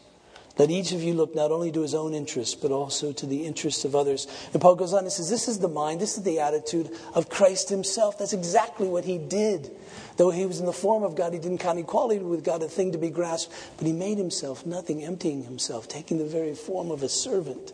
Let 0.57 0.71
each 0.71 0.91
of 0.91 1.03
you 1.03 1.13
look 1.13 1.35
not 1.35 1.51
only 1.51 1.71
to 1.73 1.81
his 1.81 1.93
own 1.93 2.15
interests, 2.15 2.55
but 2.55 2.71
also 2.71 3.11
to 3.11 3.27
the 3.27 3.45
interests 3.45 3.85
of 3.85 3.95
others. 3.95 4.25
And 4.53 4.59
Paul 4.59 4.73
goes 4.73 4.91
on 4.91 5.01
and 5.01 5.11
says, 5.11 5.29
This 5.29 5.47
is 5.47 5.59
the 5.59 5.67
mind, 5.67 6.01
this 6.01 6.17
is 6.17 6.23
the 6.23 6.39
attitude 6.39 6.89
of 7.13 7.29
Christ 7.29 7.69
himself. 7.69 8.17
That's 8.17 8.33
exactly 8.33 8.87
what 8.87 9.05
he 9.05 9.19
did. 9.19 9.69
Though 10.15 10.31
he 10.31 10.47
was 10.47 10.59
in 10.59 10.65
the 10.65 10.73
form 10.73 11.03
of 11.03 11.13
God, 11.15 11.31
he 11.31 11.37
didn't 11.37 11.59
count 11.59 11.77
equality 11.77 12.17
with 12.17 12.43
God 12.43 12.63
a 12.63 12.67
thing 12.67 12.93
to 12.93 12.97
be 12.97 13.11
grasped, 13.11 13.53
but 13.77 13.85
he 13.85 13.93
made 13.93 14.17
himself 14.17 14.65
nothing, 14.65 15.03
emptying 15.03 15.43
himself, 15.43 15.87
taking 15.87 16.17
the 16.17 16.25
very 16.25 16.55
form 16.55 16.89
of 16.89 17.03
a 17.03 17.09
servant. 17.09 17.71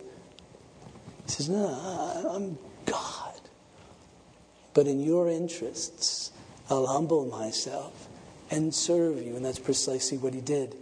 He 1.24 1.32
says, 1.32 1.48
No, 1.48 2.30
I'm 2.30 2.58
God. 2.86 3.33
But 4.74 4.88
in 4.88 5.00
your 5.00 5.30
interests, 5.30 6.32
I'll 6.70 6.88
humble 6.88 7.26
myself 7.26 8.08
and 8.50 8.74
serve 8.74 9.22
you. 9.22 9.36
And 9.36 9.46
that's 9.46 9.60
precisely 9.60 10.18
what 10.18 10.34
he 10.34 10.42
did. 10.42 10.76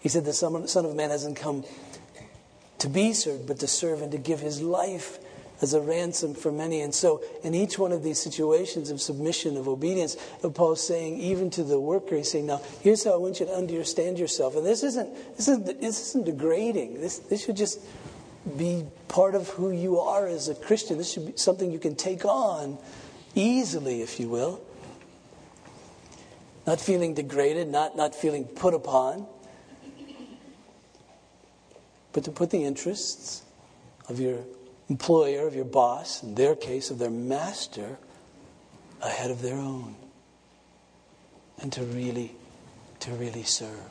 He 0.00 0.08
said, 0.08 0.24
The 0.24 0.32
Son 0.32 0.54
of 0.54 0.94
Man 0.94 1.10
hasn't 1.10 1.36
come 1.36 1.64
to 2.78 2.88
be 2.88 3.12
served, 3.12 3.46
but 3.46 3.58
to 3.60 3.66
serve 3.66 4.02
and 4.02 4.12
to 4.12 4.18
give 4.18 4.40
his 4.40 4.60
life 4.62 5.18
as 5.60 5.74
a 5.74 5.80
ransom 5.80 6.34
for 6.34 6.52
many. 6.52 6.80
And 6.80 6.94
so, 6.94 7.22
in 7.42 7.54
each 7.54 7.78
one 7.78 7.90
of 7.90 8.02
these 8.02 8.20
situations 8.20 8.90
of 8.90 9.00
submission, 9.00 9.56
of 9.56 9.66
obedience, 9.68 10.16
Paul's 10.54 10.86
saying, 10.86 11.18
even 11.18 11.50
to 11.50 11.64
the 11.64 11.80
worker, 11.80 12.16
he's 12.16 12.30
saying, 12.30 12.46
Now, 12.46 12.60
here's 12.80 13.04
how 13.04 13.12
I 13.12 13.16
want 13.16 13.40
you 13.40 13.46
to 13.46 13.52
understand 13.52 14.18
yourself. 14.18 14.56
And 14.56 14.64
this 14.64 14.82
isn't, 14.82 15.36
this 15.36 15.48
isn't, 15.48 15.80
this 15.80 16.00
isn't 16.08 16.26
degrading. 16.26 17.00
This, 17.00 17.18
this 17.18 17.44
should 17.44 17.56
just 17.56 17.80
be 18.56 18.84
part 19.08 19.34
of 19.34 19.48
who 19.48 19.70
you 19.70 19.98
are 19.98 20.26
as 20.26 20.48
a 20.48 20.54
Christian. 20.54 20.96
This 20.96 21.12
should 21.12 21.26
be 21.26 21.32
something 21.36 21.72
you 21.72 21.80
can 21.80 21.96
take 21.96 22.24
on 22.24 22.78
easily, 23.38 24.02
if 24.02 24.18
you 24.18 24.28
will. 24.28 24.60
Not 26.66 26.80
feeling 26.80 27.14
degraded, 27.14 27.68
not, 27.68 27.96
not 27.96 28.14
feeling 28.14 28.44
put 28.44 28.74
upon, 28.74 29.26
but 32.12 32.24
to 32.24 32.30
put 32.30 32.50
the 32.50 32.64
interests 32.64 33.42
of 34.08 34.20
your 34.20 34.38
employer, 34.88 35.46
of 35.46 35.54
your 35.54 35.64
boss, 35.64 36.22
in 36.22 36.34
their 36.34 36.54
case, 36.54 36.90
of 36.90 36.98
their 36.98 37.10
master, 37.10 37.98
ahead 39.00 39.30
of 39.30 39.40
their 39.40 39.56
own. 39.56 39.94
And 41.60 41.72
to 41.72 41.82
really, 41.84 42.32
to 43.00 43.12
really 43.12 43.42
serve. 43.42 43.90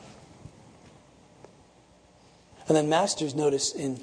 And 2.68 2.76
then 2.76 2.88
masters, 2.88 3.34
notice 3.34 3.74
in 3.74 3.98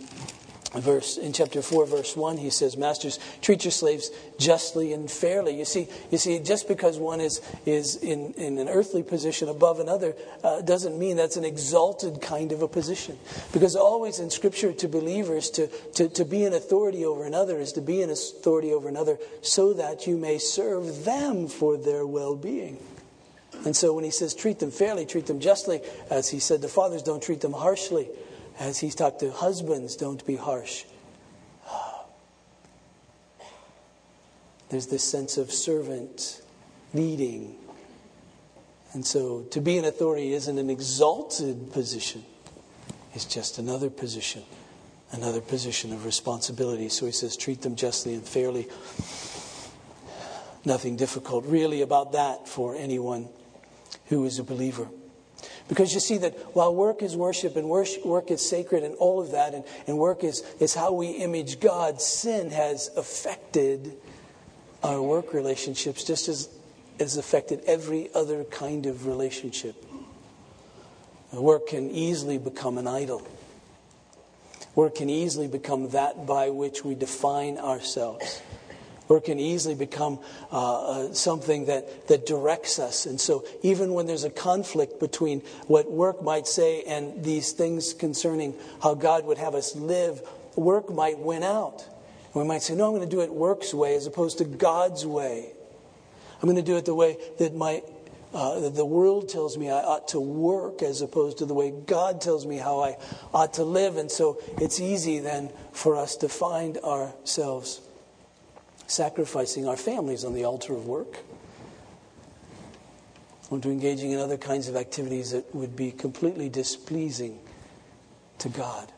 verse 0.82 1.18
in 1.18 1.34
chapter 1.34 1.62
4 1.62 1.86
verse 1.86 2.16
1 2.16 2.38
he 2.38 2.50
says 2.50 2.78
masters 2.78 3.20
treat 3.42 3.64
your 3.64 3.72
slaves 3.72 4.12
justly 4.38 4.94
and 4.94 5.10
fairly. 5.10 5.58
You 5.58 5.66
see 5.66 5.88
you 6.12 6.18
see 6.18 6.40
just 6.40 6.68
because 6.68 6.98
one 6.98 7.22
is 7.22 7.42
is 7.66 7.96
in, 7.98 8.34
in 8.34 8.58
an 8.58 8.70
earthly 8.70 9.04
position 9.04 9.50
above 9.50 9.80
another 9.80 10.16
uh, 10.44 10.62
doesn't 10.62 10.98
mean 10.98 11.18
that's 11.18 11.38
an 11.38 11.46
exalted 11.46 12.22
kind 12.22 12.52
of 12.52 12.62
a 12.62 12.68
position. 12.68 13.18
Because 13.54 13.76
always 13.76 14.20
in 14.20 14.30
scripture 14.30 14.74
to 14.74 14.88
believers 14.88 15.50
to, 15.52 15.68
to, 15.94 16.10
to 16.10 16.26
be 16.26 16.44
an 16.44 16.54
authority 16.54 17.06
over 17.06 17.26
another 17.26 17.60
is 17.60 17.74
to 17.74 17.82
be 17.82 18.02
an 18.02 18.10
authority 18.10 18.74
over 18.74 18.90
another 18.90 19.18
so 19.42 19.74
that 19.74 20.08
you 20.08 20.18
may 20.18 20.38
serve 20.38 21.06
them 21.06 21.48
for 21.48 21.78
their 21.78 22.06
well-being. 22.06 22.78
And 23.66 23.76
so 23.76 23.94
when 23.94 24.04
he 24.04 24.12
says 24.12 24.34
treat 24.34 24.60
them 24.60 24.72
fairly 24.72 25.06
treat 25.06 25.28
them 25.28 25.40
justly 25.40 25.82
as 26.10 26.30
he 26.30 26.40
said 26.40 26.62
the 26.62 26.68
fathers 26.68 27.04
don't 27.04 27.24
treat 27.24 27.42
them 27.42 27.54
harshly 27.54 28.10
as 28.60 28.80
he's 28.80 28.96
talked 28.96 29.20
to 29.20 29.32
husbands, 29.32 29.96
don't 29.96 30.26
be 30.26 30.36
harsh. 30.36 30.86
There's 34.70 34.88
this 34.88 35.04
sense 35.04 35.38
of 35.38 35.52
servant 35.52 36.42
leading 36.94 37.56
And 38.96 39.06
so 39.06 39.42
to 39.52 39.60
be 39.60 39.78
an 39.78 39.84
authority 39.84 40.34
isn't 40.34 40.58
an 40.58 40.70
exalted 40.70 41.74
position, 41.74 42.24
it's 43.14 43.26
just 43.26 43.60
another 43.60 43.90
position, 43.90 44.44
another 45.12 45.42
position 45.42 45.92
of 45.92 46.06
responsibility. 46.06 46.88
So 46.88 47.06
he 47.06 47.12
says, 47.12 47.36
treat 47.36 47.62
them 47.62 47.76
justly 47.76 48.14
and 48.14 48.26
fairly. 48.26 48.70
Nothing 50.66 50.96
difficult 50.96 51.44
really 51.46 51.82
about 51.82 52.14
that 52.14 52.48
for 52.48 52.74
anyone 52.74 53.28
who 54.06 54.24
is 54.24 54.40
a 54.40 54.46
believer. 54.46 54.88
Because 55.68 55.94
you 55.94 56.00
see 56.00 56.18
that 56.20 56.34
while 56.56 56.74
work 56.74 57.02
is 57.02 57.16
worship 57.18 57.56
and 57.56 57.68
work 57.68 58.30
is 58.30 58.48
sacred 58.48 58.84
and 58.84 58.96
all 58.96 59.20
of 59.20 59.32
that, 59.32 59.54
and, 59.54 59.64
and 59.88 59.98
work 59.98 60.24
is, 60.24 60.44
is 60.60 60.76
how 60.76 60.92
we 60.92 61.08
image 61.10 61.60
God, 61.60 62.02
sin 62.02 62.52
has 62.52 62.92
affected 62.96 63.94
our 64.84 65.02
work 65.02 65.34
relationships 65.34 66.04
just 66.04 66.28
as 66.28 66.50
has 67.00 67.18
affected 67.18 67.62
every 67.66 68.10
other 68.14 68.44
kind 68.46 68.86
of 68.86 69.06
relationship. 69.06 69.76
Work 71.34 71.68
can 71.68 71.90
easily 71.90 72.38
become 72.38 72.78
an 72.78 72.88
idol. 72.88 73.22
Work 74.76 74.96
can 74.96 75.10
easily 75.10 75.48
become 75.48 75.90
that 75.90 76.26
by 76.26 76.50
which 76.52 76.86
we 76.86 76.96
define 76.96 77.58
ourselves 77.58 78.42
or 79.08 79.18
it 79.18 79.24
can 79.26 79.40
easily 79.40 79.76
become 79.76 80.20
uh, 80.52 81.08
uh, 81.08 81.14
something 81.14 81.66
that, 81.66 82.08
that 82.08 82.26
directs 82.26 82.80
us. 82.80 83.06
And 83.06 83.20
so, 83.20 83.46
even 83.62 83.94
when 83.94 84.08
there's 84.08 84.24
a 84.24 84.30
conflict 84.30 85.00
between 85.00 85.42
what 85.68 85.92
work 85.92 86.24
might 86.24 86.48
say 86.48 86.84
and 86.84 87.24
these 87.24 87.52
things 87.52 87.94
concerning 87.94 88.56
how 88.82 88.96
God 88.96 89.26
would 89.26 89.38
have 89.38 89.56
us 89.56 89.76
live, 89.76 90.22
work 90.56 90.92
might 90.92 91.20
win 91.20 91.44
out. 91.44 91.86
And 92.34 92.44
we 92.44 92.48
might 92.48 92.64
say, 92.64 92.76
No, 92.76 92.86
I'm 92.86 92.96
going 92.96 93.08
to 93.08 93.16
do 93.16 93.22
it 93.22 93.32
work's 93.32 93.74
way 93.74 93.96
as 93.96 94.08
opposed 94.08 94.40
to 94.40 94.46
God's 94.46 95.06
way. 95.06 95.52
I'm 96.42 96.50
going 96.50 96.58
to 96.58 96.62
do 96.62 96.78
it 96.78 96.86
the 96.86 96.96
way 96.96 97.18
that 97.38 97.56
my 97.56 97.82
uh, 98.34 98.68
the 98.68 98.86
world 98.86 99.30
tells 99.30 99.58
me 99.58 99.70
I 99.70 99.80
ought 99.80 100.10
to 100.10 100.20
work 100.20 100.82
as 100.82 101.02
opposed 101.02 101.38
to 101.38 101.46
the 101.46 101.54
way 101.54 101.72
God 101.72 102.20
tells 102.20 102.46
me 102.46 102.58
how 102.58 102.82
I 102.82 102.98
ought 103.34 103.54
to 103.54 103.64
live. 103.64 103.96
And 103.96 104.12
so 104.12 104.42
it's 104.58 104.82
easy 104.82 105.20
then 105.20 105.52
for 105.72 105.96
us 105.96 106.18
to 106.18 106.28
find 106.28 106.78
ourselves 106.80 107.80
sacrificing 108.88 109.68
our 109.68 109.78
families 109.78 110.24
on 110.24 110.34
the 110.34 110.44
altar 110.44 110.74
of 110.74 110.86
work, 110.86 111.18
or 113.50 113.60
to 113.60 113.70
engaging 113.70 114.12
in 114.12 114.20
other 114.20 114.38
kinds 114.38 114.68
of 114.68 114.76
activities 114.76 115.32
that 115.32 115.54
would 115.54 115.76
be 115.76 115.92
completely 115.92 116.50
displeasing 116.50 117.40
to 118.40 118.50
God. 118.50 118.92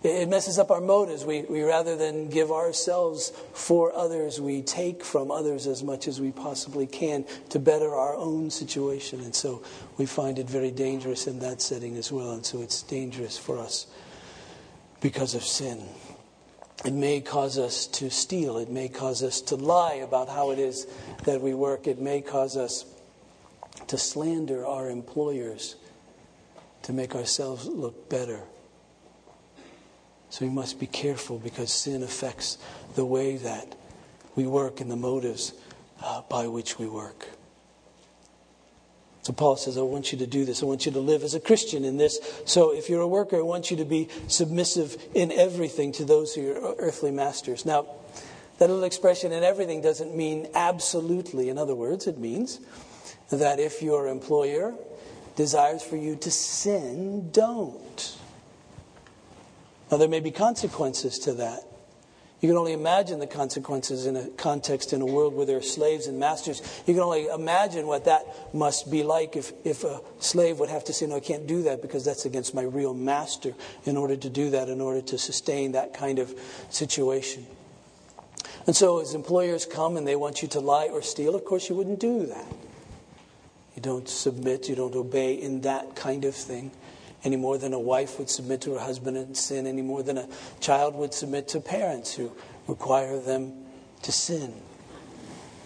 It 0.00 0.28
messes 0.28 0.60
up 0.60 0.70
our 0.70 0.80
motives. 0.80 1.24
We, 1.24 1.42
we 1.42 1.62
rather 1.62 1.96
than 1.96 2.28
give 2.28 2.52
ourselves 2.52 3.32
for 3.52 3.92
others, 3.92 4.40
we 4.40 4.62
take 4.62 5.02
from 5.04 5.32
others 5.32 5.66
as 5.66 5.82
much 5.82 6.06
as 6.06 6.20
we 6.20 6.30
possibly 6.30 6.86
can 6.86 7.24
to 7.48 7.58
better 7.58 7.92
our 7.92 8.14
own 8.14 8.50
situation. 8.50 9.20
And 9.20 9.34
so 9.34 9.62
we 9.96 10.06
find 10.06 10.38
it 10.38 10.48
very 10.48 10.70
dangerous 10.70 11.26
in 11.26 11.40
that 11.40 11.60
setting 11.60 11.96
as 11.96 12.12
well. 12.12 12.30
And 12.30 12.46
so 12.46 12.62
it's 12.62 12.82
dangerous 12.82 13.36
for 13.36 13.58
us 13.58 13.88
because 15.00 15.34
of 15.34 15.42
sin. 15.42 15.82
It 16.84 16.92
may 16.92 17.20
cause 17.20 17.58
us 17.58 17.86
to 17.88 18.08
steal. 18.10 18.58
It 18.58 18.70
may 18.70 18.88
cause 18.88 19.22
us 19.22 19.40
to 19.42 19.56
lie 19.56 19.94
about 19.94 20.28
how 20.28 20.50
it 20.52 20.58
is 20.58 20.86
that 21.24 21.40
we 21.40 21.54
work. 21.54 21.86
It 21.86 21.98
may 21.98 22.20
cause 22.20 22.56
us 22.56 22.84
to 23.88 23.98
slander 23.98 24.64
our 24.64 24.88
employers 24.88 25.76
to 26.82 26.92
make 26.92 27.14
ourselves 27.14 27.66
look 27.66 28.08
better. 28.08 28.40
So 30.30 30.46
we 30.46 30.52
must 30.52 30.78
be 30.78 30.86
careful 30.86 31.38
because 31.38 31.72
sin 31.72 32.02
affects 32.02 32.58
the 32.94 33.04
way 33.04 33.36
that 33.38 33.74
we 34.36 34.46
work 34.46 34.80
and 34.80 34.90
the 34.90 34.96
motives 34.96 35.54
uh, 36.02 36.22
by 36.28 36.46
which 36.46 36.78
we 36.78 36.86
work. 36.86 37.28
So 39.28 39.34
Paul 39.34 39.56
says, 39.56 39.76
I 39.76 39.82
want 39.82 40.10
you 40.10 40.16
to 40.20 40.26
do 40.26 40.46
this. 40.46 40.62
I 40.62 40.64
want 40.64 40.86
you 40.86 40.92
to 40.92 41.00
live 41.00 41.22
as 41.22 41.34
a 41.34 41.40
Christian 41.40 41.84
in 41.84 41.98
this. 41.98 42.18
So 42.46 42.74
if 42.74 42.88
you're 42.88 43.02
a 43.02 43.06
worker, 43.06 43.36
I 43.36 43.42
want 43.42 43.70
you 43.70 43.76
to 43.76 43.84
be 43.84 44.08
submissive 44.26 44.96
in 45.12 45.30
everything 45.32 45.92
to 45.92 46.06
those 46.06 46.34
who 46.34 46.50
are 46.50 46.74
earthly 46.78 47.10
masters. 47.10 47.66
Now, 47.66 47.88
that 48.56 48.70
little 48.70 48.84
expression 48.84 49.32
in 49.32 49.44
everything 49.44 49.82
doesn't 49.82 50.16
mean 50.16 50.48
absolutely. 50.54 51.50
In 51.50 51.58
other 51.58 51.74
words, 51.74 52.06
it 52.06 52.16
means 52.16 52.58
that 53.28 53.60
if 53.60 53.82
your 53.82 54.08
employer 54.08 54.74
desires 55.36 55.82
for 55.82 55.96
you 55.96 56.16
to 56.16 56.30
sin, 56.30 57.30
don't. 57.30 58.16
Now, 59.90 59.98
there 59.98 60.08
may 60.08 60.20
be 60.20 60.30
consequences 60.30 61.18
to 61.18 61.34
that. 61.34 61.67
You 62.40 62.48
can 62.48 62.56
only 62.56 62.72
imagine 62.72 63.18
the 63.18 63.26
consequences 63.26 64.06
in 64.06 64.14
a 64.14 64.28
context 64.28 64.92
in 64.92 65.00
a 65.00 65.06
world 65.06 65.34
where 65.34 65.44
there 65.44 65.56
are 65.56 65.62
slaves 65.62 66.06
and 66.06 66.20
masters. 66.20 66.62
You 66.86 66.94
can 66.94 67.02
only 67.02 67.26
imagine 67.26 67.88
what 67.88 68.04
that 68.04 68.22
must 68.54 68.90
be 68.90 69.02
like 69.02 69.34
if, 69.34 69.52
if 69.64 69.82
a 69.82 70.00
slave 70.20 70.60
would 70.60 70.68
have 70.68 70.84
to 70.84 70.92
say, 70.92 71.06
No, 71.06 71.16
I 71.16 71.20
can't 71.20 71.48
do 71.48 71.64
that 71.64 71.82
because 71.82 72.04
that's 72.04 72.26
against 72.26 72.54
my 72.54 72.62
real 72.62 72.94
master 72.94 73.54
in 73.84 73.96
order 73.96 74.16
to 74.16 74.30
do 74.30 74.50
that, 74.50 74.68
in 74.68 74.80
order 74.80 75.00
to 75.00 75.18
sustain 75.18 75.72
that 75.72 75.94
kind 75.94 76.20
of 76.20 76.32
situation. 76.70 77.44
And 78.68 78.76
so, 78.76 79.00
as 79.00 79.14
employers 79.14 79.66
come 79.66 79.96
and 79.96 80.06
they 80.06 80.14
want 80.14 80.40
you 80.40 80.48
to 80.48 80.60
lie 80.60 80.88
or 80.88 81.02
steal, 81.02 81.34
of 81.34 81.44
course, 81.44 81.68
you 81.68 81.74
wouldn't 81.74 81.98
do 81.98 82.26
that. 82.26 82.46
You 83.74 83.82
don't 83.82 84.08
submit, 84.08 84.68
you 84.68 84.76
don't 84.76 84.94
obey 84.94 85.34
in 85.34 85.62
that 85.62 85.96
kind 85.96 86.24
of 86.24 86.36
thing 86.36 86.70
any 87.24 87.36
more 87.36 87.58
than 87.58 87.72
a 87.72 87.78
wife 87.78 88.18
would 88.18 88.30
submit 88.30 88.60
to 88.62 88.74
her 88.74 88.80
husband 88.80 89.16
in 89.16 89.34
sin, 89.34 89.66
any 89.66 89.82
more 89.82 90.02
than 90.02 90.18
a 90.18 90.28
child 90.60 90.94
would 90.94 91.12
submit 91.12 91.48
to 91.48 91.60
parents 91.60 92.14
who 92.14 92.32
require 92.66 93.18
them 93.18 93.52
to 94.02 94.12
sin. 94.12 94.52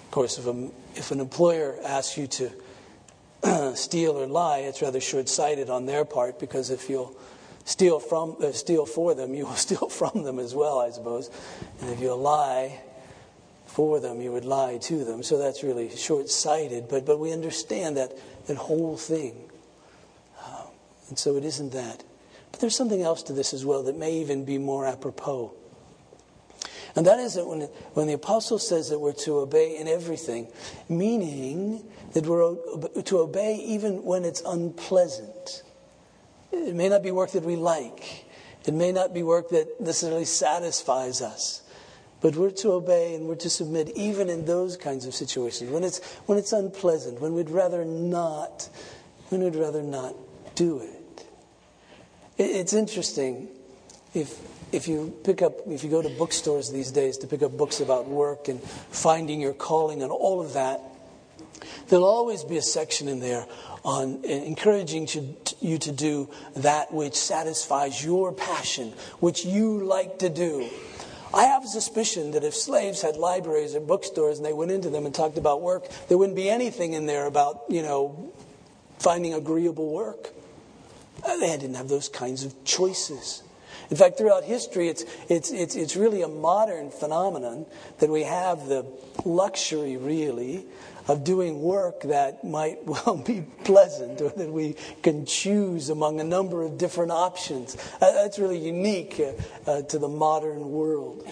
Of 0.05 0.11
course, 0.11 0.38
if, 0.38 0.47
a, 0.47 0.71
if 0.95 1.11
an 1.11 1.21
employer 1.21 1.77
asks 1.85 2.17
you 2.17 2.27
to 2.27 3.75
steal 3.77 4.12
or 4.12 4.27
lie, 4.27 4.61
it's 4.61 4.83
rather 4.83 5.01
short 5.01 5.29
sighted 5.29 5.69
on 5.69 5.87
their 5.87 6.05
part 6.05 6.38
because 6.38 6.71
if 6.71 6.88
you'll 6.88 7.15
steal, 7.65 8.01
from, 8.01 8.37
uh, 8.43 8.53
steal 8.53 8.87
for 8.87 9.15
them, 9.15 9.35
you 9.35 9.47
will 9.47 9.55
steal 9.57 9.88
from 9.88 10.23
them 10.25 10.38
as 10.38 10.55
well, 10.55 10.79
I 10.79 10.91
suppose. 10.91 11.31
And 11.81 11.91
if 11.91 12.01
you 12.01 12.15
lie, 12.15 12.81
for 13.73 14.01
them, 14.01 14.21
you 14.21 14.31
would 14.33 14.45
lie 14.45 14.77
to 14.77 15.05
them. 15.05 15.23
So 15.23 15.38
that's 15.38 15.62
really 15.62 15.88
short 15.97 16.29
sighted. 16.29 16.88
But, 16.88 17.07
but 17.07 17.19
we 17.19 17.33
understand 17.33 17.97
that, 17.97 18.12
that 18.47 18.57
whole 18.57 18.97
thing. 18.97 19.51
And 21.09 21.19
so 21.19 21.37
it 21.37 21.45
isn't 21.45 21.73
that. 21.73 22.05
But 22.51 22.61
there's 22.61 22.77
something 22.77 23.03
else 23.03 23.23
to 23.25 23.33
this 23.33 23.55
as 23.55 23.65
well 23.65 23.83
that 23.85 23.97
may 23.97 24.12
even 24.21 24.45
be 24.45 24.59
more 24.59 24.87
apropos. 24.87 25.53
And 26.95 27.07
that 27.07 27.19
is 27.19 27.35
that 27.35 27.47
when, 27.47 27.62
when 27.95 28.07
the 28.07 28.12
apostle 28.12 28.59
says 28.59 28.91
that 28.91 28.99
we're 28.99 29.12
to 29.12 29.38
obey 29.38 29.79
in 29.79 29.88
everything, 29.88 30.49
meaning 30.88 31.85
that 32.12 32.27
we're 32.27 33.03
to 33.03 33.19
obey 33.19 33.57
even 33.57 34.05
when 34.05 34.25
it's 34.25 34.43
unpleasant. 34.47 35.62
It 36.53 36.75
may 36.75 36.91
not 36.91 37.03
be 37.03 37.11
work 37.11 37.33
that 37.33 37.45
we 37.45 37.57
like, 37.57 38.27
it 38.67 38.75
may 38.75 38.93
not 38.93 39.15
be 39.15 39.23
work 39.23 39.49
that 39.51 39.81
necessarily 39.81 40.27
satisfies 40.27 41.23
us. 41.23 41.62
But 42.21 42.37
we're 42.37 42.51
to 42.51 42.73
obey 42.73 43.17
and 43.17 43.27
we're 43.27 43.35
to 43.37 43.51
submit 43.51 43.88
even 43.97 44.29
in 44.31 44.45
those 44.45 44.77
kinds 44.77 45.07
of 45.07 45.15
situations 45.15 45.71
when 45.71 45.83
it's, 45.83 45.99
when 46.27 46.38
it's 46.38 46.53
unpleasant, 46.53 47.21
when 47.21 47.35
we'd 47.35 47.51
rather 47.51 47.85
not, 47.85 48.69
when 49.31 49.43
we'd 49.43 49.57
rather 49.57 49.83
not 49.83 50.15
do 50.55 50.81
it. 50.81 51.27
It's 52.38 52.73
interesting 52.73 53.49
if 54.15 54.38
if 54.73 54.88
you 54.88 55.15
pick 55.25 55.43
up 55.43 55.53
if 55.69 55.85
you 55.85 55.91
go 55.91 56.03
to 56.03 56.09
bookstores 56.09 56.71
these 56.71 56.91
days 56.91 57.19
to 57.19 57.27
pick 57.27 57.43
up 57.43 57.57
books 57.57 57.81
about 57.81 58.09
work 58.09 58.49
and 58.49 58.61
finding 58.62 59.41
your 59.41 59.53
calling 59.53 60.03
and 60.03 60.11
all 60.11 60.41
of 60.41 60.55
that 60.55 60.81
there'll 61.88 62.07
always 62.07 62.43
be 62.43 62.57
a 62.57 62.62
section 62.62 63.07
in 63.07 63.21
there 63.21 63.47
on 63.85 64.21
eh, 64.25 64.43
encouraging 64.45 65.07
you 65.61 65.79
to 65.79 65.93
do 65.93 66.29
that 66.57 66.93
which 66.93 67.15
satisfies 67.15 68.03
your 68.03 68.33
passion 68.33 68.93
which 69.21 69.45
you 69.45 69.85
like 69.85 70.19
to 70.19 70.31
do 70.31 70.69
I 71.35 71.45
have 71.45 71.65
a 71.65 71.69
suspicion 71.69 72.33
that 72.33 72.45
if 72.45 72.55
slaves 72.55 73.01
had 73.01 73.17
libraries 73.17 73.75
or 73.75 73.81
bookstores 73.81 74.37
and 74.37 74.45
they 74.45 74.53
went 74.53 74.71
into 74.71 74.91
them 74.91 75.07
and 75.07 75.15
talked 75.15 75.38
about 75.38 75.62
work, 75.62 75.88
there 76.09 76.19
wouldn't 76.19 76.37
be 76.37 76.51
anything 76.51 76.93
in 76.93 77.07
there 77.07 77.25
about, 77.25 77.62
you 77.71 77.81
know, 77.81 78.31
finding 78.99 79.33
agreeable 79.33 79.91
work. 79.91 80.29
Uh, 81.25 81.37
they 81.39 81.57
didn't 81.57 81.75
have 81.75 81.89
those 81.89 82.09
kinds 82.09 82.45
of 82.45 82.65
choices. 82.65 83.43
In 83.91 83.97
fact, 83.97 84.17
throughout 84.17 84.45
history, 84.45 84.89
it's, 84.89 85.05
it's, 85.29 85.51
it's, 85.51 85.77
it's 85.77 85.97
really 85.97 86.23
a 86.23 86.29
modern 86.29 86.91
phenomenon 86.91 87.67
that 87.99 88.09
we 88.09 88.23
have 88.23 88.67
the 88.67 88.87
luxury, 89.25 89.97
really, 89.97 90.64
of 91.09 91.25
doing 91.25 91.61
work 91.61 92.03
that 92.03 92.45
might 92.45 92.83
well 92.87 93.23
be 93.25 93.45
pleasant 93.64 94.20
or 94.20 94.31
that 94.31 94.51
we 94.51 94.77
can 95.03 95.27
choose 95.27 95.91
among 95.91 96.20
a 96.20 96.25
number 96.25 96.62
of 96.62 96.79
different 96.79 97.12
options. 97.12 97.77
Uh, 98.01 98.12
that's 98.12 98.39
really 98.39 98.59
unique 98.59 99.20
uh, 99.20 99.70
uh, 99.70 99.83
to 99.83 99.99
the 99.99 100.09
modern 100.09 100.70
world. 100.70 101.27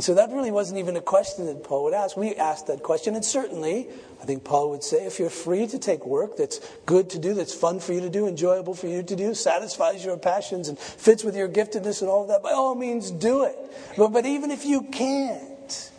So 0.00 0.14
that 0.14 0.30
really 0.30 0.52
wasn't 0.52 0.78
even 0.78 0.96
a 0.96 1.00
question 1.00 1.46
that 1.46 1.64
Paul 1.64 1.84
would 1.84 1.94
ask. 1.94 2.16
We 2.16 2.34
asked 2.36 2.68
that 2.68 2.84
question, 2.84 3.16
and 3.16 3.24
certainly 3.24 3.88
I 4.20 4.24
think 4.24 4.44
Paul 4.44 4.70
would 4.70 4.82
say 4.82 5.06
if 5.06 5.18
you're 5.18 5.30
free 5.30 5.66
to 5.68 5.78
take 5.78 6.04
work 6.04 6.36
that's 6.36 6.60
good 6.86 7.10
to 7.10 7.18
do, 7.18 7.34
that's 7.34 7.54
fun 7.54 7.78
for 7.78 7.92
you 7.92 8.00
to 8.00 8.10
do, 8.10 8.26
enjoyable 8.26 8.74
for 8.74 8.88
you 8.88 9.02
to 9.02 9.16
do, 9.16 9.32
satisfies 9.34 10.04
your 10.04 10.16
passions 10.16 10.68
and 10.68 10.78
fits 10.78 11.22
with 11.22 11.36
your 11.36 11.48
giftedness 11.48 12.00
and 12.00 12.10
all 12.10 12.22
of 12.22 12.28
that, 12.28 12.42
by 12.42 12.50
all 12.50 12.74
means 12.74 13.10
do 13.10 13.44
it. 13.44 13.56
But, 13.96 14.08
but 14.08 14.26
even 14.26 14.50
if 14.50 14.64
you 14.64 14.82
can't, 14.82 15.90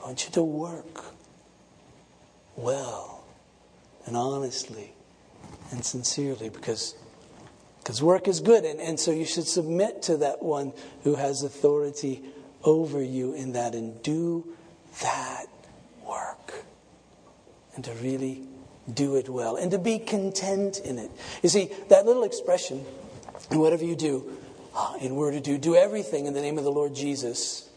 I 0.00 0.06
want 0.06 0.24
you 0.24 0.30
to 0.32 0.42
work 0.42 1.04
well 2.56 3.24
and 4.06 4.16
honestly 4.16 4.92
and 5.70 5.84
sincerely 5.84 6.48
because 6.48 6.94
because 7.78 8.02
work 8.02 8.28
is 8.28 8.40
good 8.40 8.64
and, 8.64 8.80
and 8.80 8.98
so 8.98 9.10
you 9.10 9.24
should 9.24 9.46
submit 9.46 10.02
to 10.02 10.18
that 10.18 10.42
one 10.42 10.72
who 11.04 11.14
has 11.14 11.42
authority 11.42 12.22
over 12.64 13.02
you 13.02 13.32
in 13.32 13.52
that 13.52 13.74
and 13.74 14.02
do 14.02 14.44
that 15.02 15.46
work 16.06 16.64
and 17.78 17.84
to 17.84 17.92
really 18.02 18.42
do 18.92 19.14
it 19.14 19.28
well 19.28 19.54
and 19.54 19.70
to 19.70 19.78
be 19.78 20.00
content 20.00 20.80
in 20.80 20.98
it. 20.98 21.12
You 21.44 21.48
see 21.48 21.70
that 21.90 22.06
little 22.06 22.24
expression 22.24 22.84
whatever 23.50 23.84
you 23.84 23.94
do 23.94 24.30
ah, 24.74 24.96
in 25.00 25.14
word 25.14 25.32
to 25.32 25.40
do 25.40 25.58
do 25.58 25.76
everything 25.76 26.26
in 26.26 26.34
the 26.34 26.40
name 26.40 26.58
of 26.58 26.64
the 26.64 26.70
lord 26.70 26.94
jesus 26.94 27.68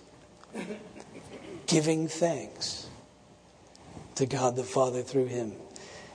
giving 1.67 2.07
thanks 2.07 2.87
to 4.15 4.25
god 4.25 4.55
the 4.55 4.63
father 4.63 5.01
through 5.01 5.27
him 5.27 5.53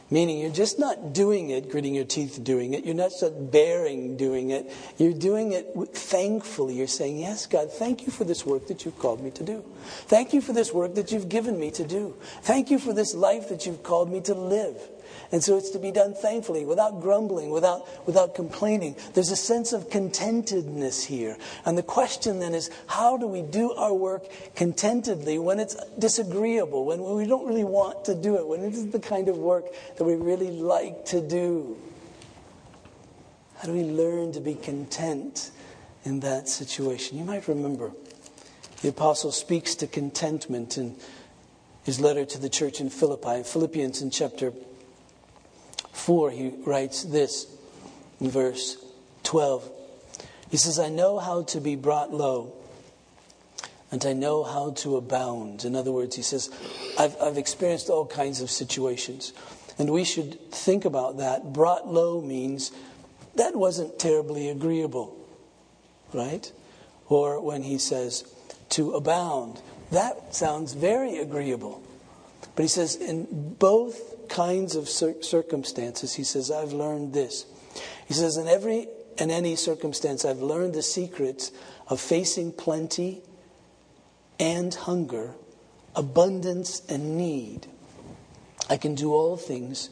Meaning, 0.09 0.39
you're 0.39 0.51
just 0.51 0.79
not 0.79 1.13
doing 1.13 1.51
it, 1.51 1.69
gritting 1.69 1.95
your 1.95 2.05
teeth 2.05 2.39
doing 2.45 2.75
it. 2.75 2.85
You're 2.85 2.95
not 2.95 3.11
just 3.11 3.51
bearing 3.51 4.17
doing 4.17 4.51
it. 4.51 4.71
You're 4.99 5.13
doing 5.13 5.53
it 5.53 5.67
thankfully. 5.93 6.75
You're 6.75 6.87
saying, 6.87 7.19
Yes, 7.19 7.47
God, 7.47 7.73
thank 7.73 8.07
you 8.07 8.13
for 8.13 8.23
this 8.23 8.47
work 8.47 8.69
that 8.69 8.85
you've 8.85 8.99
called 9.01 9.21
me 9.21 9.33
to 9.33 9.43
do. 9.43 9.65
Thank 10.07 10.33
you 10.33 10.41
for 10.41 10.53
this 10.53 10.73
work 10.73 10.95
that 10.95 11.11
you've 11.11 11.29
given 11.29 11.59
me 11.59 11.73
to 11.73 11.85
do. 11.85 12.15
Thank 12.43 12.71
you 12.71 12.79
for 12.79 12.93
this 12.93 13.15
life 13.15 13.49
that 13.49 13.67
you've 13.67 13.83
called 13.83 14.11
me 14.11 14.21
to 14.23 14.35
live. 14.35 14.81
And 15.33 15.43
so 15.43 15.57
it's 15.57 15.71
to 15.71 15.79
be 15.79 15.91
done 15.91 16.15
thankfully, 16.15 16.65
without 16.65 17.01
grumbling, 17.01 17.51
without, 17.51 18.07
without 18.07 18.35
complaining. 18.35 18.97
There's 19.15 19.31
a 19.31 19.37
sense 19.37 19.73
of 19.73 19.91
contentedness 19.91 21.05
here. 21.05 21.37
And 21.65 21.77
the 21.77 21.83
question 21.83 22.39
then 22.39 22.55
is 22.55 22.71
how 22.87 23.17
do 23.17 23.27
we 23.27 23.43
do 23.43 23.73
our 23.73 23.93
work 23.93 24.25
contentedly 24.55 25.39
when 25.39 25.59
it's 25.59 25.77
disagreeable, 25.99 26.85
when 26.85 27.03
we 27.03 27.27
don't 27.27 27.47
really 27.47 27.65
want 27.65 28.05
to 28.07 28.15
do 28.15 28.37
it, 28.37 28.47
when 28.47 28.63
it 28.63 28.73
isn't 28.73 28.93
the 28.93 29.01
kind 29.01 29.29
of 29.29 29.37
work 29.37 29.65
that 29.97 30.05
we 30.05 30.15
really 30.15 30.51
like 30.51 31.05
to 31.07 31.21
do? 31.21 31.77
How 33.59 33.69
do 33.69 33.73
we 33.73 33.85
learn 33.85 34.33
to 34.33 34.41
be 34.41 34.55
content 34.55 35.51
in 36.05 36.21
that 36.21 36.49
situation? 36.49 37.19
You 37.19 37.25
might 37.25 37.49
remember 37.49 37.93
the 38.83 38.89
apostle 38.89 39.33
speaks 39.33 39.75
to 39.77 39.87
contentment 39.87 40.77
in 40.77 40.97
his 41.85 41.99
letter 41.99 42.25
to 42.27 42.39
the 42.39 42.49
church 42.49 42.81
in 42.81 42.91
Philippi, 42.91 43.43
Philippians 43.43 44.03
in 44.03 44.11
chapter 44.11 44.53
4, 45.97 46.31
he 46.31 46.53
writes 46.65 47.03
this 47.03 47.47
in 48.21 48.31
verse 48.31 48.77
12. 49.25 49.69
He 50.51 50.57
says, 50.57 50.79
I 50.79 50.89
know 50.89 51.19
how 51.19 51.43
to 51.45 51.61
be 51.61 51.75
brought 51.75 52.13
low, 52.13 52.53
and 53.91 54.05
I 54.05 54.13
know 54.13 54.45
how 54.45 54.71
to 54.83 54.97
abound. 54.97 55.65
In 55.65 55.75
other 55.75 55.91
words, 55.91 56.15
he 56.15 56.23
says, 56.23 56.51
I've, 56.99 57.17
I've 57.21 57.39
experienced 57.39 57.89
all 57.89 58.07
kinds 58.07 58.41
of 58.41 58.51
situations. 58.51 59.33
And 59.79 59.91
we 59.91 60.05
should 60.05 60.39
think 60.53 60.85
about 60.85 61.17
that. 61.17 61.53
Brought 61.53 61.89
low 61.89 62.21
means 62.21 62.71
that 63.35 63.57
wasn't 63.57 63.99
terribly 63.99 64.49
agreeable, 64.49 65.17
right? 66.13 66.51
Or 67.09 67.41
when 67.41 67.63
he 67.63 67.79
says 67.79 68.25
to 68.71 68.93
abound, 68.93 69.61
that 69.91 70.35
sounds 70.35 70.75
very 70.75 71.19
agreeable. 71.19 71.83
But 72.57 72.63
he 72.63 72.69
says, 72.69 72.97
in 72.97 73.55
both 73.59 74.29
kinds 74.29 74.75
of 74.75 74.89
circumstances, 74.89 76.15
he 76.15 76.25
says, 76.25 76.51
I've 76.51 76.73
learned 76.73 77.13
this. 77.13 77.45
He 78.09 78.15
says, 78.15 78.39
in 78.39 78.49
every 78.49 78.89
and 79.19 79.31
any 79.31 79.57
circumstance, 79.57 80.25
I've 80.25 80.43
learned 80.43 80.75
the 80.75 80.83
secrets 80.83 81.53
of 81.89 82.01
facing 82.01 82.53
plenty 82.53 83.23
and 84.41 84.75
hunger, 84.75 85.35
abundance 85.95 86.83
and 86.89 87.19
need. 87.19 87.67
I 88.69 88.79
can 88.79 88.95
do 88.95 89.13
all 89.13 89.37
things 89.37 89.91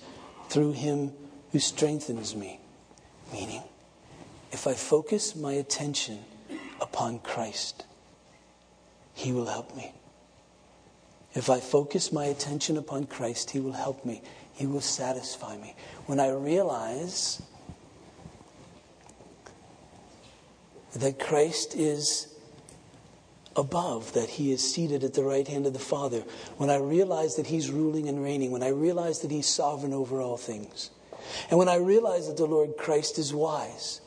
through 0.48 0.72
him 0.72 1.12
who 1.52 1.58
strengthens 1.58 2.34
me. 2.34 2.60
Meaning, 3.32 3.62
if 4.52 4.66
I 4.66 4.74
focus 4.74 5.36
my 5.36 5.52
attention 5.52 6.20
upon 6.80 7.18
Christ, 7.18 7.84
he 9.12 9.32
will 9.32 9.46
help 9.46 9.76
me. 9.76 9.92
If 11.35 11.51
I 11.51 11.61
focus 11.61 12.12
my 12.12 12.26
attention 12.26 12.76
upon 12.76 13.07
Christ, 13.07 13.51
He 13.51 13.61
will 13.61 13.72
help 13.72 14.05
me. 14.05 14.22
He 14.53 14.66
will 14.66 14.80
satisfy 14.80 15.57
me. 15.57 15.74
When 16.07 16.20
I 16.20 16.30
realize 16.30 17.43
that 20.95 21.18
Christ 21.18 21.74
is 21.74 22.28
above, 23.57 24.12
that 24.12 24.30
He 24.30 24.53
is 24.53 24.72
seated 24.72 25.03
at 25.03 25.14
the 25.14 25.24
right 25.24 25.47
hand 25.47 25.66
of 25.66 25.72
the 25.72 25.78
Father, 25.80 26.22
when 26.57 26.70
I 26.70 26.76
realize 26.76 27.35
that 27.35 27.49
He's 27.49 27.70
ruling 27.70 28.09
and 28.09 28.22
reigning, 28.22 28.53
when 28.53 28.62
I 28.62 28.68
realize 28.68 29.20
that 29.20 29.32
He's 29.32 29.49
sovereign 29.49 29.93
over 29.93 30.20
all 30.20 30.37
things, 30.37 30.91
and 31.51 31.59
when 31.59 31.68
I 31.68 31.76
realize 31.76 32.28
that 32.28 32.37
the 32.37 32.47
Lord 32.47 32.76
Christ 32.76 33.18
is 33.18 33.35
wise, 33.35 34.01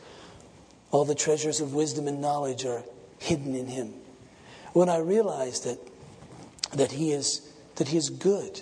all 0.92 1.04
the 1.04 1.16
treasures 1.16 1.60
of 1.60 1.74
wisdom 1.74 2.08
and 2.08 2.22
knowledge 2.22 2.66
are 2.66 2.84
hidden 3.20 3.54
in 3.54 3.68
Him. 3.68 3.94
When 4.72 4.88
I 4.88 5.00
realize 5.00 5.62
that 5.62 5.80
that 6.78 6.94
he 6.94 7.12
is 7.12 7.42
that 7.76 7.90
he 7.90 7.98
is 7.98 8.10
good, 8.10 8.62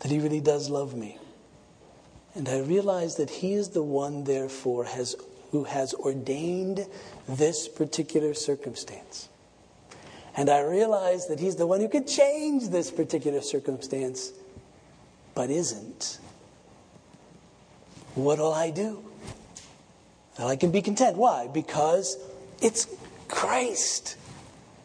that 0.00 0.10
he 0.10 0.18
really 0.18 0.40
does 0.40 0.68
love 0.68 0.94
me. 0.94 1.18
And 2.34 2.48
I 2.48 2.58
realize 2.58 3.16
that 3.16 3.30
he 3.30 3.54
is 3.54 3.70
the 3.70 3.82
one 3.82 4.24
therefore 4.24 4.84
has 4.84 5.16
who 5.50 5.64
has 5.64 5.94
ordained 5.94 6.86
this 7.28 7.68
particular 7.68 8.34
circumstance. 8.34 9.28
And 10.36 10.50
I 10.50 10.60
realize 10.62 11.28
that 11.28 11.38
he's 11.38 11.56
the 11.56 11.66
one 11.66 11.80
who 11.80 11.88
could 11.88 12.08
change 12.08 12.70
this 12.70 12.90
particular 12.90 13.40
circumstance, 13.40 14.32
but 15.34 15.48
isn't. 15.48 16.18
What'll 18.16 18.52
I 18.52 18.70
do? 18.70 19.04
Well, 20.38 20.48
I 20.48 20.56
can 20.56 20.72
be 20.72 20.82
content. 20.82 21.16
Why? 21.16 21.46
Because 21.46 22.16
it's 22.60 22.88
Christ. 23.28 24.16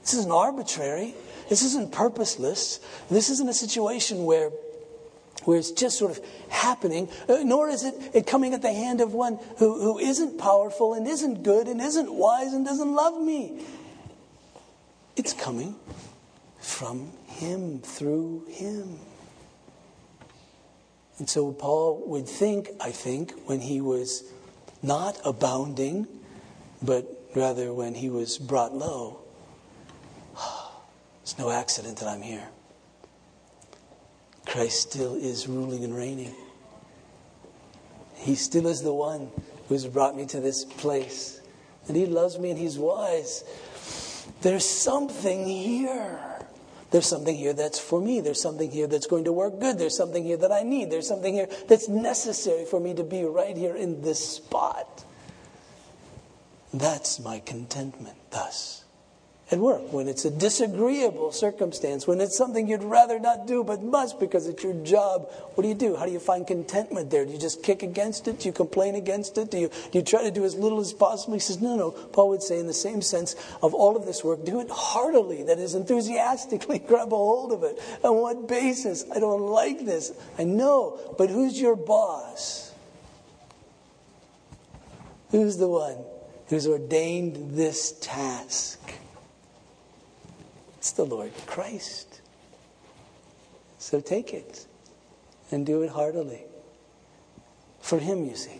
This 0.01 0.13
isn't 0.13 0.31
arbitrary. 0.31 1.15
This 1.49 1.63
isn't 1.63 1.91
purposeless. 1.91 2.79
This 3.09 3.29
isn't 3.29 3.49
a 3.49 3.53
situation 3.53 4.25
where 4.25 4.51
where 5.45 5.57
it's 5.57 5.71
just 5.71 5.97
sort 5.97 6.11
of 6.11 6.23
happening, 6.49 7.09
uh, 7.29 7.37
nor 7.43 7.69
is 7.69 7.83
it, 7.83 7.95
it 8.13 8.27
coming 8.27 8.53
at 8.53 8.61
the 8.61 8.73
hand 8.73 8.99
of 8.99 9.13
one 9.13 9.39
who, 9.57 9.81
who 9.81 9.97
isn't 9.97 10.37
powerful 10.37 10.93
and 10.93 11.07
isn't 11.07 11.43
good 11.43 11.67
and 11.67 11.79
isn't 11.79 12.13
wise 12.13 12.53
and 12.53 12.65
doesn't 12.65 12.93
love 12.93 13.19
me. 13.21 13.63
It's 15.15 15.33
coming 15.33 15.75
from 16.59 17.11
Him, 17.27 17.79
through 17.79 18.45
Him. 18.49 18.99
And 21.17 21.29
so 21.29 21.51
Paul 21.51 22.03
would 22.07 22.27
think, 22.27 22.69
I 22.79 22.91
think, 22.91 23.33
when 23.45 23.59
he 23.59 23.81
was 23.81 24.23
not 24.81 25.19
abounding, 25.25 26.07
but 26.81 27.05
rather 27.35 27.73
when 27.73 27.95
he 27.95 28.09
was 28.09 28.37
brought 28.37 28.73
low, 28.73 29.21
it's 31.29 31.37
no 31.37 31.51
accident 31.51 31.99
that 31.99 32.07
I'm 32.07 32.23
here. 32.23 32.47
Christ 34.47 34.81
still 34.89 35.13
is 35.13 35.47
ruling 35.47 35.83
and 35.83 35.95
reigning. 35.95 36.33
He 38.15 38.33
still 38.33 38.65
is 38.65 38.81
the 38.81 38.91
one 38.91 39.29
who 39.67 39.75
has 39.75 39.85
brought 39.85 40.17
me 40.17 40.25
to 40.25 40.39
this 40.39 40.65
place. 40.65 41.39
And 41.87 41.95
He 41.95 42.07
loves 42.07 42.39
me 42.39 42.49
and 42.49 42.57
He's 42.57 42.79
wise. 42.79 43.43
There's 44.41 44.65
something 44.65 45.45
here. 45.45 46.19
There's 46.89 47.05
something 47.05 47.35
here 47.35 47.53
that's 47.53 47.77
for 47.77 48.01
me. 48.01 48.21
There's 48.21 48.41
something 48.41 48.71
here 48.71 48.87
that's 48.87 49.05
going 49.05 49.25
to 49.25 49.31
work 49.31 49.59
good. 49.59 49.77
There's 49.77 49.95
something 49.95 50.23
here 50.23 50.37
that 50.37 50.51
I 50.51 50.63
need. 50.63 50.89
There's 50.89 51.07
something 51.07 51.35
here 51.35 51.47
that's 51.67 51.87
necessary 51.87 52.65
for 52.65 52.79
me 52.79 52.95
to 52.95 53.03
be 53.03 53.23
right 53.23 53.55
here 53.55 53.75
in 53.75 54.01
this 54.01 54.17
spot. 54.37 55.05
That's 56.73 57.19
my 57.19 57.37
contentment, 57.37 58.17
thus 58.31 58.78
at 59.51 59.57
work, 59.57 59.91
when 59.91 60.07
it's 60.07 60.25
a 60.25 60.29
disagreeable 60.29 61.31
circumstance, 61.31 62.05
when 62.05 62.21
it's 62.21 62.37
something 62.37 62.67
you'd 62.67 62.83
rather 62.83 63.19
not 63.19 63.47
do 63.47 63.63
but 63.63 63.81
must 63.81 64.19
because 64.19 64.45
it's 64.45 64.63
your 64.63 64.75
job, 64.85 65.27
what 65.55 65.63
do 65.63 65.67
you 65.67 65.73
do? 65.73 65.95
How 65.95 66.05
do 66.05 66.11
you 66.11 66.19
find 66.19 66.45
contentment 66.45 67.09
there? 67.09 67.25
Do 67.25 67.31
you 67.31 67.39
just 67.39 67.63
kick 67.63 67.81
against 67.81 68.27
it? 68.27 68.39
Do 68.41 68.47
you 68.47 68.53
complain 68.53 68.93
against 68.93 69.39
it? 69.39 69.49
Do 69.49 69.57
you, 69.57 69.69
do 69.69 69.97
you 69.97 70.03
try 70.03 70.21
to 70.21 70.29
do 70.29 70.45
as 70.45 70.53
little 70.53 70.79
as 70.79 70.93
possible? 70.93 71.33
He 71.33 71.39
says, 71.39 71.59
no, 71.61 71.75
no. 71.75 71.89
Paul 71.89 72.29
would 72.29 72.43
say, 72.43 72.59
in 72.59 72.67
the 72.67 72.73
same 72.73 73.01
sense 73.01 73.35
of 73.63 73.73
all 73.73 73.97
of 73.97 74.05
this 74.05 74.23
work, 74.23 74.45
do 74.45 74.59
it 74.59 74.69
heartily, 74.69 75.41
that 75.43 75.57
is, 75.57 75.73
enthusiastically 75.73 76.77
grab 76.87 77.07
a 77.07 77.17
hold 77.17 77.51
of 77.51 77.63
it. 77.63 77.79
On 78.03 78.17
what 78.17 78.47
basis? 78.47 79.03
I 79.13 79.19
don't 79.19 79.41
like 79.41 79.83
this. 79.83 80.11
I 80.37 80.43
know, 80.43 81.15
but 81.17 81.31
who's 81.31 81.59
your 81.59 81.75
boss? 81.75 82.71
Who's 85.31 85.57
the 85.57 85.67
one 85.67 85.97
who's 86.49 86.67
ordained 86.67 87.55
this 87.55 87.93
task? 87.99 88.98
It's 90.89 90.97
the 90.97 91.05
Lord 91.05 91.31
Christ. 91.45 92.19
So 93.77 94.01
take 94.01 94.33
it 94.33 94.65
and 95.51 95.63
do 95.63 95.83
it 95.83 95.91
heartily. 95.91 96.41
For 97.79 97.99
Him, 97.99 98.25
you 98.25 98.35
see. 98.35 98.59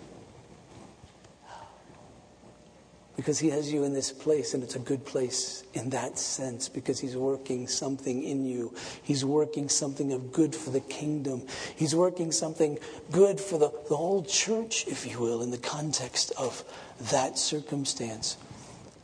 because 3.15 3.39
He 3.39 3.49
has 3.49 3.73
you 3.73 3.83
in 3.83 3.93
this 3.93 4.11
place, 4.11 4.53
and 4.53 4.61
it's 4.61 4.75
a 4.75 4.79
good 4.79 5.07
place 5.07 5.63
in 5.73 5.89
that 5.89 6.19
sense 6.19 6.69
because 6.69 6.99
He's 6.99 7.17
working 7.17 7.67
something 7.67 8.21
in 8.21 8.45
you. 8.45 8.75
He's 9.01 9.25
working 9.25 9.67
something 9.67 10.13
of 10.13 10.31
good 10.31 10.55
for 10.55 10.69
the 10.69 10.81
kingdom. 10.81 11.47
He's 11.75 11.95
working 11.95 12.31
something 12.31 12.77
good 13.11 13.41
for 13.41 13.57
the, 13.57 13.71
the 13.89 13.97
whole 13.97 14.21
church, 14.23 14.85
if 14.85 15.07
you 15.07 15.19
will, 15.19 15.41
in 15.41 15.49
the 15.49 15.57
context 15.57 16.31
of 16.37 16.63
that 17.09 17.39
circumstance 17.39 18.37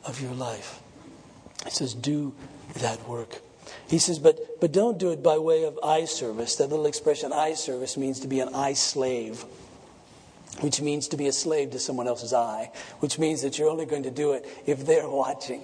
of 0.05 0.21
your 0.21 0.33
life. 0.33 0.79
It 1.65 1.71
says, 1.71 1.95
Do 1.95 2.35
that 2.75 3.07
work. 3.07 3.41
He 3.87 3.97
says, 3.97 4.19
but, 4.19 4.59
but 4.59 4.71
don't 4.71 4.97
do 4.97 5.11
it 5.11 5.23
by 5.23 5.37
way 5.37 5.63
of 5.63 5.79
eye 5.83 6.05
service. 6.05 6.55
That 6.57 6.69
little 6.69 6.85
expression, 6.85 7.33
eye 7.33 7.53
service, 7.53 7.97
means 7.97 8.19
to 8.21 8.27
be 8.27 8.39
an 8.39 8.53
eye 8.53 8.73
slave 8.73 9.45
which 10.61 10.81
means 10.81 11.07
to 11.09 11.17
be 11.17 11.27
a 11.27 11.33
slave 11.33 11.71
to 11.71 11.79
someone 11.79 12.07
else's 12.07 12.33
eye, 12.33 12.71
which 12.99 13.19
means 13.19 13.41
that 13.41 13.57
you're 13.57 13.69
only 13.69 13.85
going 13.85 14.03
to 14.03 14.11
do 14.11 14.33
it 14.33 14.45
if 14.65 14.85
they're 14.85 15.09
watching. 15.09 15.63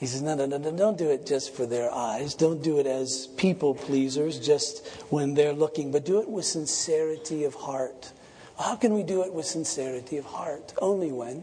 He 0.00 0.06
says, 0.06 0.22
no, 0.22 0.36
no, 0.36 0.46
no, 0.46 0.58
no, 0.58 0.70
don't 0.70 0.96
do 0.96 1.10
it 1.10 1.26
just 1.26 1.54
for 1.54 1.66
their 1.66 1.92
eyes. 1.92 2.34
Don't 2.34 2.62
do 2.62 2.78
it 2.78 2.86
as 2.86 3.26
people 3.36 3.74
pleasers 3.74 4.38
just 4.38 4.86
when 5.10 5.34
they're 5.34 5.52
looking, 5.52 5.90
but 5.90 6.04
do 6.04 6.20
it 6.20 6.28
with 6.28 6.44
sincerity 6.44 7.44
of 7.44 7.54
heart. 7.54 8.12
How 8.58 8.76
can 8.76 8.94
we 8.94 9.02
do 9.02 9.22
it 9.22 9.32
with 9.32 9.46
sincerity 9.46 10.16
of 10.16 10.24
heart? 10.24 10.72
Only 10.80 11.10
when 11.10 11.42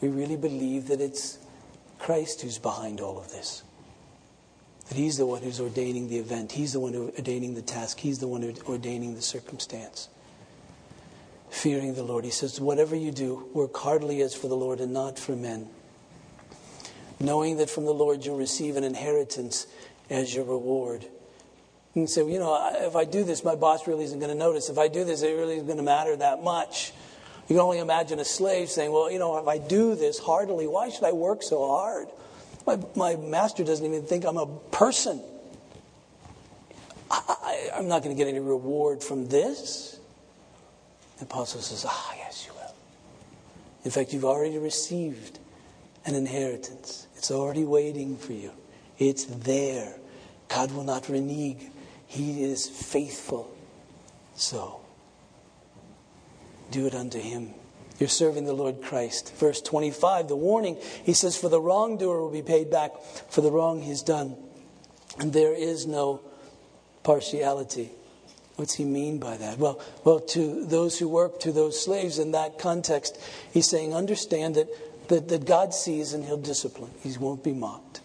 we 0.00 0.08
really 0.08 0.36
believe 0.36 0.88
that 0.88 1.00
it's 1.00 1.38
Christ 1.98 2.42
who's 2.42 2.58
behind 2.58 3.00
all 3.00 3.18
of 3.18 3.30
this. 3.30 3.64
That 4.88 4.96
He's 4.96 5.16
the 5.16 5.26
one 5.26 5.42
who's 5.42 5.60
ordaining 5.60 6.08
the 6.08 6.18
event, 6.18 6.52
He's 6.52 6.72
the 6.72 6.80
one 6.80 6.92
who's 6.92 7.14
ordaining 7.16 7.54
the 7.54 7.62
task, 7.62 8.00
He's 8.00 8.18
the 8.18 8.28
one 8.28 8.42
who's 8.42 8.60
ordaining 8.62 9.14
the 9.14 9.22
circumstance 9.22 10.08
fearing 11.52 11.94
the 11.94 12.02
Lord. 12.02 12.24
He 12.24 12.30
says, 12.30 12.60
Whatever 12.60 12.96
you 12.96 13.12
do, 13.12 13.48
work 13.52 13.76
heartily 13.76 14.22
as 14.22 14.34
for 14.34 14.48
the 14.48 14.56
Lord 14.56 14.80
and 14.80 14.92
not 14.92 15.18
for 15.18 15.36
men, 15.36 15.68
knowing 17.20 17.58
that 17.58 17.70
from 17.70 17.84
the 17.84 17.92
Lord 17.92 18.24
you'll 18.24 18.38
receive 18.38 18.76
an 18.76 18.84
inheritance 18.84 19.66
as 20.10 20.34
your 20.34 20.44
reward. 20.44 21.06
And 21.94 22.08
say, 22.08 22.22
well, 22.22 22.32
you 22.32 22.38
know, 22.38 22.70
if 22.86 22.96
I 22.96 23.04
do 23.04 23.22
this, 23.22 23.44
my 23.44 23.54
boss 23.54 23.86
really 23.86 24.04
isn't 24.04 24.18
going 24.18 24.32
to 24.32 24.38
notice. 24.38 24.70
If 24.70 24.78
I 24.78 24.88
do 24.88 25.04
this, 25.04 25.20
it 25.20 25.32
really 25.36 25.56
isn't 25.56 25.66
going 25.66 25.76
to 25.76 25.84
matter 25.84 26.16
that 26.16 26.42
much. 26.42 26.92
You 27.48 27.56
can 27.56 27.58
only 27.58 27.80
imagine 27.80 28.18
a 28.18 28.24
slave 28.24 28.70
saying, 28.70 28.90
well, 28.90 29.10
you 29.10 29.18
know, 29.18 29.36
if 29.36 29.46
I 29.46 29.58
do 29.58 29.94
this 29.94 30.18
heartily, 30.18 30.66
why 30.66 30.88
should 30.88 31.04
I 31.04 31.12
work 31.12 31.42
so 31.42 31.66
hard? 31.68 32.08
My, 32.66 32.78
my 32.94 33.16
master 33.16 33.64
doesn't 33.64 33.84
even 33.84 34.02
think 34.02 34.24
I'm 34.24 34.36
a 34.36 34.46
person. 34.46 35.22
I, 37.10 37.70
I'm 37.74 37.88
not 37.88 38.02
going 38.02 38.14
to 38.16 38.18
get 38.18 38.28
any 38.28 38.40
reward 38.40 39.02
from 39.02 39.26
this. 39.28 39.98
The 41.18 41.24
apostle 41.24 41.60
says, 41.60 41.84
Ah, 41.86 42.14
yes, 42.16 42.46
you 42.46 42.52
will. 42.54 42.74
In 43.84 43.90
fact, 43.90 44.12
you've 44.12 44.24
already 44.24 44.58
received 44.58 45.38
an 46.04 46.14
inheritance, 46.14 47.06
it's 47.16 47.30
already 47.30 47.64
waiting 47.64 48.16
for 48.16 48.32
you. 48.32 48.50
It's 48.98 49.24
there. 49.24 49.94
God 50.48 50.72
will 50.72 50.84
not 50.84 51.08
renege, 51.08 51.70
He 52.06 52.42
is 52.42 52.68
faithful. 52.68 53.54
So, 54.34 54.80
do 56.70 56.86
it 56.86 56.94
unto 56.94 57.20
Him. 57.20 57.54
You're 57.98 58.08
serving 58.08 58.44
the 58.44 58.52
Lord 58.52 58.82
Christ. 58.82 59.34
Verse 59.36 59.60
25, 59.60 60.28
the 60.28 60.36
warning, 60.36 60.76
he 61.04 61.12
says, 61.12 61.36
For 61.36 61.48
the 61.48 61.60
wrongdoer 61.60 62.20
will 62.20 62.30
be 62.30 62.42
paid 62.42 62.70
back 62.70 62.92
for 63.28 63.40
the 63.40 63.50
wrong 63.50 63.82
he's 63.82 64.02
done. 64.02 64.36
And 65.18 65.32
there 65.32 65.54
is 65.54 65.86
no 65.86 66.20
partiality. 67.02 67.90
What's 68.56 68.74
he 68.74 68.84
mean 68.84 69.18
by 69.18 69.36
that? 69.36 69.58
Well, 69.58 69.80
well, 70.04 70.20
to 70.20 70.64
those 70.64 70.98
who 70.98 71.08
work, 71.08 71.40
to 71.40 71.52
those 71.52 71.82
slaves 71.82 72.18
in 72.18 72.32
that 72.32 72.58
context, 72.58 73.18
he's 73.52 73.68
saying, 73.68 73.94
understand 73.94 74.56
that, 74.56 74.68
that, 75.08 75.28
that 75.28 75.46
God 75.46 75.74
sees 75.74 76.12
and 76.12 76.24
he'll 76.24 76.36
discipline. 76.36 76.90
He 77.02 77.16
won't 77.18 77.42
be 77.42 77.52
mocked. 77.52 78.00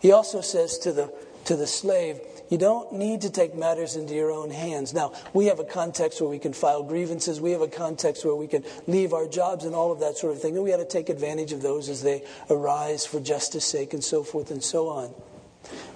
He 0.00 0.12
also 0.12 0.40
says 0.40 0.78
to 0.78 0.92
the, 0.92 1.12
to 1.44 1.56
the 1.56 1.66
slave, 1.66 2.20
you 2.50 2.58
don't 2.58 2.92
need 2.92 3.22
to 3.22 3.30
take 3.30 3.54
matters 3.54 3.96
into 3.96 4.12
your 4.12 4.30
own 4.30 4.50
hands. 4.50 4.92
Now, 4.92 5.12
we 5.32 5.46
have 5.46 5.60
a 5.60 5.64
context 5.64 6.20
where 6.20 6.28
we 6.28 6.40
can 6.40 6.52
file 6.52 6.82
grievances. 6.82 7.40
We 7.40 7.52
have 7.52 7.60
a 7.60 7.68
context 7.68 8.24
where 8.24 8.34
we 8.34 8.48
can 8.48 8.64
leave 8.86 9.14
our 9.14 9.26
jobs 9.26 9.64
and 9.64 9.74
all 9.74 9.92
of 9.92 10.00
that 10.00 10.18
sort 10.18 10.34
of 10.34 10.42
thing. 10.42 10.56
And 10.56 10.64
we 10.64 10.70
have 10.70 10.80
to 10.80 10.86
take 10.86 11.08
advantage 11.08 11.52
of 11.52 11.62
those 11.62 11.88
as 11.88 12.02
they 12.02 12.24
arise 12.50 13.06
for 13.06 13.20
justice 13.20 13.64
sake 13.64 13.94
and 13.94 14.02
so 14.02 14.24
forth 14.24 14.50
and 14.50 14.62
so 14.62 14.88
on. 14.88 15.14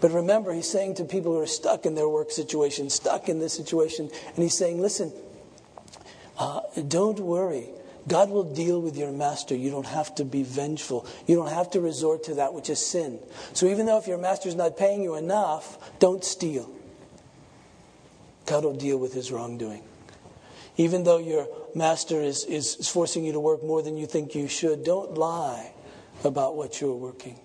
But 0.01 0.13
remember, 0.13 0.53
he's 0.53 0.71
saying 0.71 0.95
to 0.97 1.05
people 1.05 1.33
who 1.33 1.41
are 1.41 1.47
stuck 1.47 1.87
in 1.87 1.97
their 1.97 2.09
work 2.09 2.31
situation, 2.31 2.89
stuck 2.89 3.29
in 3.29 3.41
this 3.41 3.53
situation, 3.53 4.11
and 4.29 4.43
he's 4.43 4.57
saying, 4.57 4.81
listen, 4.81 5.13
uh, 6.39 6.61
don't 6.87 7.19
worry. 7.19 7.69
God 8.07 8.31
will 8.31 8.45
deal 8.45 8.81
with 8.81 8.97
your 8.97 9.13
master. 9.13 9.55
You 9.55 9.71
don't 9.71 9.87
have 9.87 10.15
to 10.17 10.25
be 10.25 10.43
vengeful. 10.43 11.07
You 11.27 11.37
don't 11.37 11.51
have 11.51 11.71
to 11.71 11.81
resort 11.81 12.25
to 12.25 12.35
that 12.35 12.53
which 12.53 12.69
is 12.69 12.85
sin. 12.85 13.19
So 13.55 13.67
even 13.67 13.87
though 13.87 13.99
if 13.99 14.07
your 14.07 14.19
master's 14.19 14.55
not 14.55 14.77
paying 14.77 15.03
you 15.03 15.15
enough, 15.15 15.79
don't 15.99 16.23
steal. 16.23 16.71
God 18.47 18.65
will 18.65 18.77
deal 18.77 18.99
with 18.99 19.15
his 19.15 19.33
wrongdoing. 19.33 19.83
Even 20.77 21.05
though 21.05 21.19
your 21.19 21.49
master 21.75 22.21
is, 22.21 22.45
is 22.45 22.89
forcing 22.89 23.25
you 23.25 23.33
to 23.33 23.41
work 23.41 23.63
more 23.63 23.81
than 23.81 23.97
you 23.97 24.07
think 24.07 24.35
you 24.35 24.49
should, 24.49 24.85
don't 24.85 25.15
lie 25.15 25.73
about 26.25 26.57
what 26.57 26.81
you're 26.81 26.95
working. 26.95 27.39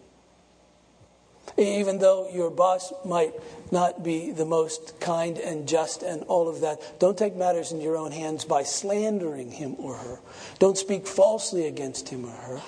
Even 1.57 1.99
though 1.99 2.29
your 2.31 2.49
boss 2.49 2.93
might 3.05 3.33
not 3.71 4.03
be 4.03 4.31
the 4.31 4.45
most 4.45 4.99
kind 4.99 5.37
and 5.37 5.67
just 5.67 6.03
and 6.03 6.23
all 6.23 6.47
of 6.47 6.61
that, 6.61 6.99
don't 6.99 7.17
take 7.17 7.35
matters 7.35 7.71
in 7.71 7.81
your 7.81 7.97
own 7.97 8.11
hands 8.11 8.45
by 8.45 8.63
slandering 8.63 9.51
him 9.51 9.75
or 9.77 9.95
her. 9.95 10.19
Don't 10.59 10.77
speak 10.77 11.07
falsely 11.07 11.67
against 11.67 12.09
him 12.09 12.25
or 12.25 12.31
her. 12.31 12.61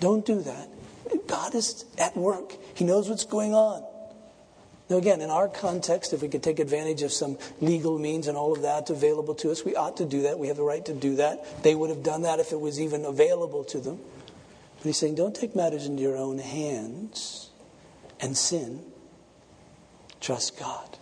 Don't 0.00 0.26
do 0.26 0.40
that. 0.42 0.68
God 1.26 1.54
is 1.54 1.84
at 1.98 2.16
work, 2.16 2.54
He 2.74 2.84
knows 2.84 3.08
what's 3.08 3.24
going 3.24 3.54
on. 3.54 3.84
Now, 4.90 4.96
again, 4.98 5.22
in 5.22 5.30
our 5.30 5.48
context, 5.48 6.12
if 6.12 6.20
we 6.20 6.28
could 6.28 6.42
take 6.42 6.58
advantage 6.58 7.02
of 7.02 7.12
some 7.12 7.38
legal 7.62 7.98
means 7.98 8.28
and 8.28 8.36
all 8.36 8.52
of 8.52 8.62
that 8.62 8.90
available 8.90 9.34
to 9.36 9.50
us, 9.50 9.64
we 9.64 9.74
ought 9.74 9.96
to 9.98 10.04
do 10.04 10.22
that. 10.22 10.38
We 10.38 10.48
have 10.48 10.56
the 10.58 10.64
right 10.64 10.84
to 10.84 10.92
do 10.92 11.16
that. 11.16 11.62
They 11.62 11.74
would 11.74 11.88
have 11.88 12.02
done 12.02 12.22
that 12.22 12.40
if 12.40 12.52
it 12.52 12.60
was 12.60 12.78
even 12.78 13.06
available 13.06 13.64
to 13.64 13.80
them. 13.80 14.00
But 14.76 14.84
he's 14.84 14.98
saying, 14.98 15.14
don't 15.14 15.34
take 15.34 15.56
matters 15.56 15.86
into 15.86 16.02
your 16.02 16.16
own 16.16 16.38
hands 16.38 17.51
and 18.22 18.36
sin, 18.36 18.80
trust 20.20 20.58
God. 20.58 20.98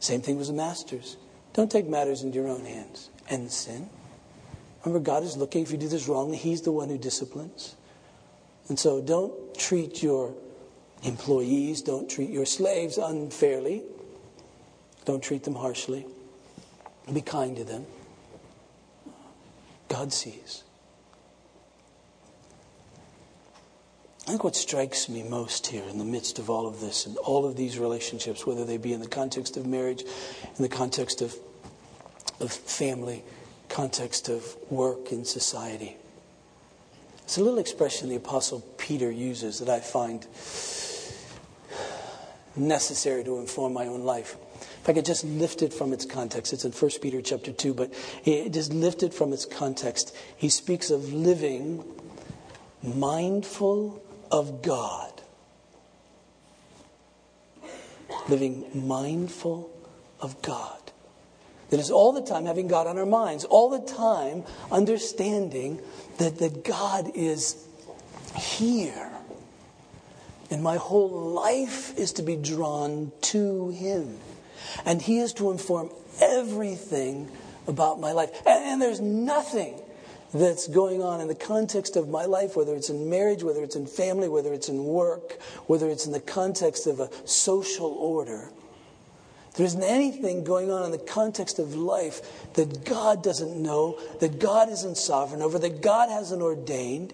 Same 0.00 0.20
thing 0.20 0.36
with 0.36 0.48
the 0.48 0.52
masters. 0.52 1.16
Don't 1.52 1.70
take 1.70 1.86
matters 1.86 2.22
into 2.22 2.38
your 2.38 2.48
own 2.48 2.64
hands 2.64 3.10
and 3.30 3.50
sin. 3.50 3.88
Remember, 4.84 5.04
God 5.04 5.22
is 5.22 5.36
looking. 5.36 5.62
If 5.62 5.70
you 5.70 5.78
do 5.78 5.88
this 5.88 6.08
wrongly, 6.08 6.36
He's 6.36 6.62
the 6.62 6.72
one 6.72 6.88
who 6.88 6.98
disciplines. 6.98 7.76
And 8.68 8.78
so 8.78 9.00
don't 9.00 9.54
treat 9.56 10.02
your 10.02 10.34
employees, 11.02 11.82
don't 11.82 12.08
treat 12.10 12.30
your 12.30 12.46
slaves 12.46 12.98
unfairly, 12.98 13.82
don't 15.04 15.22
treat 15.22 15.44
them 15.44 15.54
harshly. 15.54 16.06
Be 17.12 17.20
kind 17.20 17.56
to 17.56 17.64
them. 17.64 17.86
God 19.88 20.12
sees. 20.12 20.62
I 24.30 24.34
think 24.34 24.44
what 24.44 24.54
strikes 24.54 25.08
me 25.08 25.24
most 25.24 25.66
here 25.66 25.82
in 25.90 25.98
the 25.98 26.04
midst 26.04 26.38
of 26.38 26.48
all 26.48 26.68
of 26.68 26.78
this 26.80 27.04
and 27.04 27.16
all 27.16 27.44
of 27.44 27.56
these 27.56 27.80
relationships, 27.80 28.46
whether 28.46 28.64
they 28.64 28.76
be 28.76 28.92
in 28.92 29.00
the 29.00 29.08
context 29.08 29.56
of 29.56 29.66
marriage, 29.66 30.02
in 30.02 30.62
the 30.62 30.68
context 30.68 31.20
of, 31.20 31.34
of 32.38 32.52
family, 32.52 33.24
context 33.68 34.28
of 34.28 34.54
work 34.70 35.10
in 35.10 35.24
society, 35.24 35.96
it's 37.24 37.38
a 37.38 37.42
little 37.42 37.58
expression 37.58 38.08
the 38.08 38.14
Apostle 38.14 38.60
Peter 38.78 39.10
uses 39.10 39.58
that 39.58 39.68
I 39.68 39.80
find 39.80 40.24
necessary 42.54 43.24
to 43.24 43.38
inform 43.40 43.72
my 43.72 43.88
own 43.88 44.04
life. 44.04 44.36
If 44.60 44.88
I 44.88 44.92
could 44.92 45.06
just 45.06 45.24
lift 45.24 45.60
it 45.60 45.74
from 45.74 45.92
its 45.92 46.04
context, 46.04 46.52
it's 46.52 46.64
in 46.64 46.70
1 46.70 46.90
Peter 47.02 47.20
chapter 47.20 47.50
2, 47.50 47.74
but 47.74 47.92
just 48.24 48.72
lifted 48.72 49.12
from 49.12 49.32
its 49.32 49.44
context. 49.44 50.14
He 50.36 50.50
speaks 50.50 50.92
of 50.92 51.12
living 51.12 51.82
mindful 52.80 54.00
of 54.30 54.62
God. 54.62 55.22
Living 58.28 58.66
mindful 58.74 59.70
of 60.20 60.40
God. 60.42 60.76
That 61.70 61.78
is 61.78 61.90
all 61.90 62.12
the 62.12 62.22
time 62.22 62.46
having 62.46 62.66
God 62.66 62.86
on 62.86 62.98
our 62.98 63.06
minds, 63.06 63.44
all 63.44 63.70
the 63.70 63.86
time 63.86 64.44
understanding 64.72 65.80
that, 66.18 66.38
that 66.38 66.64
God 66.64 67.12
is 67.14 67.64
here. 68.36 69.10
And 70.50 70.64
my 70.64 70.76
whole 70.76 71.08
life 71.08 71.96
is 71.96 72.12
to 72.14 72.22
be 72.22 72.34
drawn 72.34 73.12
to 73.22 73.70
Him. 73.70 74.18
And 74.84 75.00
He 75.00 75.20
is 75.20 75.32
to 75.34 75.52
inform 75.52 75.90
everything 76.20 77.30
about 77.68 78.00
my 78.00 78.12
life. 78.12 78.30
And, 78.44 78.64
and 78.64 78.82
there's 78.82 79.00
nothing 79.00 79.80
that's 80.32 80.68
going 80.68 81.02
on 81.02 81.20
in 81.20 81.28
the 81.28 81.34
context 81.34 81.96
of 81.96 82.08
my 82.08 82.24
life, 82.24 82.56
whether 82.56 82.74
it's 82.74 82.90
in 82.90 83.10
marriage, 83.10 83.42
whether 83.42 83.62
it's 83.62 83.76
in 83.76 83.86
family, 83.86 84.28
whether 84.28 84.52
it's 84.52 84.68
in 84.68 84.84
work, 84.84 85.40
whether 85.66 85.88
it's 85.88 86.06
in 86.06 86.12
the 86.12 86.20
context 86.20 86.86
of 86.86 87.00
a 87.00 87.10
social 87.26 87.88
order, 87.88 88.50
There 89.54 89.66
isn't 89.66 89.82
anything 89.82 90.44
going 90.44 90.70
on 90.70 90.84
in 90.84 90.92
the 90.92 90.98
context 90.98 91.58
of 91.58 91.74
life 91.74 92.52
that 92.54 92.84
God 92.84 93.22
doesn't 93.22 93.60
know, 93.60 93.98
that 94.20 94.38
God 94.38 94.70
isn't 94.70 94.96
sovereign 94.96 95.42
over, 95.42 95.58
that 95.58 95.82
God 95.82 96.08
hasn't 96.08 96.40
ordained. 96.40 97.12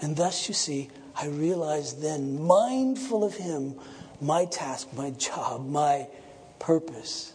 And 0.00 0.16
thus, 0.16 0.48
you 0.48 0.54
see, 0.54 0.90
I 1.14 1.26
realize 1.26 1.94
then, 1.94 2.42
mindful 2.42 3.22
of 3.22 3.36
Him, 3.36 3.76
my 4.20 4.44
task, 4.46 4.88
my 4.94 5.10
job, 5.10 5.68
my 5.68 6.08
purpose 6.58 7.32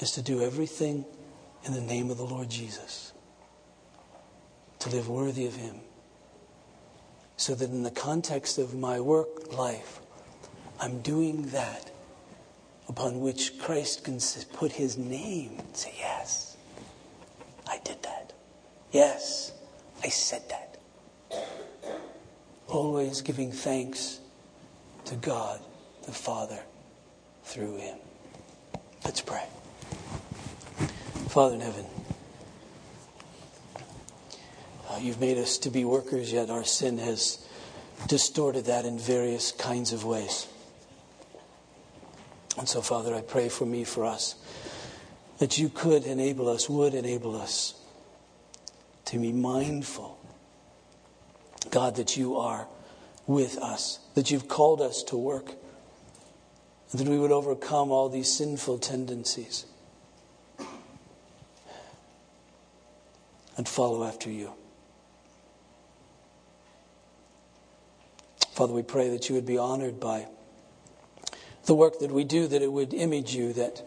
is 0.00 0.12
to 0.12 0.22
do 0.22 0.42
everything 0.42 1.04
in 1.68 1.74
the 1.74 1.80
name 1.80 2.10
of 2.10 2.16
the 2.16 2.24
Lord 2.24 2.48
Jesus, 2.48 3.12
to 4.80 4.88
live 4.88 5.08
worthy 5.08 5.46
of 5.46 5.54
Him. 5.54 5.76
So 7.36 7.54
that 7.54 7.70
in 7.70 7.84
the 7.84 7.90
context 7.92 8.58
of 8.58 8.74
my 8.74 8.98
work 8.98 9.52
life, 9.56 10.00
I'm 10.80 11.00
doing 11.02 11.42
that 11.50 11.90
upon 12.88 13.20
which 13.20 13.58
Christ 13.58 14.04
can 14.04 14.18
put 14.52 14.72
his 14.72 14.96
name 14.96 15.56
and 15.58 15.76
say, 15.76 15.92
Yes, 15.98 16.56
I 17.66 17.78
did 17.84 18.02
that. 18.02 18.32
Yes, 18.92 19.52
I 20.02 20.08
said 20.08 20.42
that. 20.48 20.78
Always 22.66 23.20
giving 23.20 23.52
thanks 23.52 24.20
to 25.06 25.14
God 25.16 25.60
the 26.06 26.12
Father 26.12 26.60
through 27.44 27.76
him. 27.76 27.98
Let's 29.04 29.20
pray. 29.20 29.44
Father 31.28 31.56
in 31.56 31.60
heaven, 31.60 31.84
uh, 34.88 34.96
you've 34.98 35.20
made 35.20 35.36
us 35.36 35.58
to 35.58 35.68
be 35.68 35.84
workers, 35.84 36.32
yet 36.32 36.48
our 36.48 36.64
sin 36.64 36.96
has 36.96 37.46
distorted 38.06 38.64
that 38.64 38.86
in 38.86 38.98
various 38.98 39.52
kinds 39.52 39.92
of 39.92 40.06
ways. 40.06 40.48
And 42.56 42.66
so, 42.66 42.80
Father, 42.80 43.14
I 43.14 43.20
pray 43.20 43.50
for 43.50 43.66
me, 43.66 43.84
for 43.84 44.06
us, 44.06 44.36
that 45.36 45.58
you 45.58 45.68
could 45.68 46.04
enable 46.04 46.48
us, 46.48 46.66
would 46.66 46.94
enable 46.94 47.36
us 47.36 47.74
to 49.04 49.18
be 49.18 49.30
mindful, 49.30 50.18
God, 51.70 51.96
that 51.96 52.16
you 52.16 52.36
are 52.36 52.66
with 53.26 53.58
us, 53.58 53.98
that 54.14 54.30
you've 54.30 54.48
called 54.48 54.80
us 54.80 55.02
to 55.04 55.16
work, 55.18 55.52
and 56.90 57.00
that 57.00 57.06
we 57.06 57.18
would 57.18 57.32
overcome 57.32 57.90
all 57.90 58.08
these 58.08 58.32
sinful 58.32 58.78
tendencies 58.78 59.66
and 63.58 63.68
follow 63.68 64.04
after 64.04 64.30
you. 64.30 64.52
Father, 68.52 68.72
we 68.72 68.82
pray 68.82 69.10
that 69.10 69.28
you 69.28 69.34
would 69.34 69.46
be 69.46 69.58
honored 69.58 70.00
by 70.00 70.26
the 71.66 71.74
work 71.74 71.98
that 71.98 72.10
we 72.10 72.24
do, 72.24 72.46
that 72.46 72.62
it 72.62 72.72
would 72.72 72.94
image 72.94 73.34
you, 73.34 73.52
that 73.52 73.86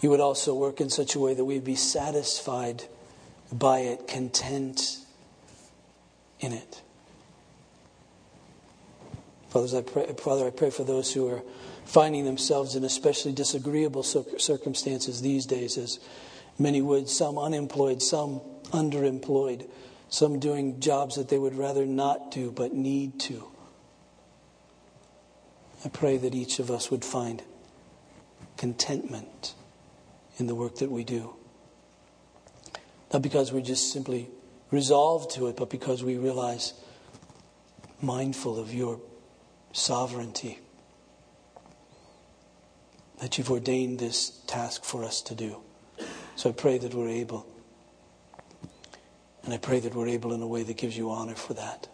you 0.00 0.10
would 0.10 0.20
also 0.20 0.54
work 0.54 0.80
in 0.80 0.90
such 0.90 1.14
a 1.14 1.18
way 1.18 1.32
that 1.32 1.44
we'd 1.44 1.64
be 1.64 1.74
satisfied 1.74 2.84
by 3.50 3.78
it, 3.78 4.06
content 4.06 4.98
in 6.40 6.52
it. 6.52 6.82
Fathers, 9.48 9.74
I 9.74 9.82
pray, 9.82 10.12
Father, 10.18 10.46
I 10.46 10.50
pray 10.50 10.70
for 10.70 10.84
those 10.84 11.12
who 11.12 11.28
are 11.28 11.42
finding 11.84 12.24
themselves 12.24 12.74
in 12.74 12.84
especially 12.84 13.32
disagreeable 13.32 14.02
circumstances 14.02 15.22
these 15.22 15.46
days, 15.46 15.78
as 15.78 15.98
many 16.58 16.82
would, 16.82 17.08
some 17.08 17.38
unemployed, 17.38 18.02
some 18.02 18.40
underemployed, 18.72 19.68
some 20.08 20.38
doing 20.38 20.80
jobs 20.80 21.16
that 21.16 21.28
they 21.28 21.38
would 21.38 21.56
rather 21.56 21.86
not 21.86 22.30
do 22.30 22.50
but 22.50 22.74
need 22.74 23.20
to. 23.20 23.46
I 25.84 25.88
pray 25.88 26.16
that 26.16 26.34
each 26.34 26.58
of 26.58 26.70
us 26.70 26.90
would 26.90 27.04
find 27.04 27.42
contentment 28.56 29.54
in 30.38 30.46
the 30.46 30.54
work 30.54 30.76
that 30.76 30.90
we 30.90 31.04
do. 31.04 31.34
Not 33.12 33.22
because 33.22 33.52
we're 33.52 33.60
just 33.60 33.92
simply 33.92 34.30
resolved 34.70 35.32
to 35.32 35.48
it, 35.48 35.56
but 35.56 35.68
because 35.68 36.02
we 36.02 36.16
realize, 36.16 36.72
mindful 38.00 38.58
of 38.58 38.72
your 38.72 39.00
sovereignty, 39.72 40.58
that 43.20 43.36
you've 43.36 43.50
ordained 43.50 43.98
this 43.98 44.30
task 44.46 44.84
for 44.84 45.04
us 45.04 45.20
to 45.22 45.34
do. 45.34 45.56
So 46.36 46.50
I 46.50 46.52
pray 46.52 46.78
that 46.78 46.94
we're 46.94 47.08
able. 47.08 47.46
And 49.44 49.52
I 49.52 49.58
pray 49.58 49.80
that 49.80 49.94
we're 49.94 50.08
able 50.08 50.32
in 50.32 50.42
a 50.42 50.46
way 50.46 50.62
that 50.62 50.76
gives 50.76 50.96
you 50.96 51.10
honor 51.10 51.34
for 51.34 51.54
that. 51.54 51.88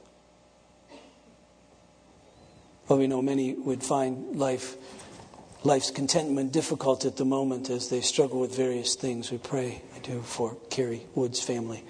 Well, 2.89 2.99
we 2.99 3.07
know 3.07 3.23
many 3.23 3.53
would 3.55 3.83
find 3.83 4.37
life, 4.37 4.77
life's 5.63 5.91
contentment 5.91 6.53
difficult 6.53 7.05
at 7.05 7.17
the 7.17 7.25
moment 7.25 7.71
as 7.71 7.91
they 7.91 8.01
struggle 8.01 8.41
with 8.41 8.57
various 8.57 8.95
things. 8.95 9.31
We 9.31 9.39
pray, 9.39 9.83
I 9.95 9.99
do, 9.99 10.23
for 10.23 10.57
Carrie 10.71 11.07
Wood's 11.15 11.41
family. 11.41 11.85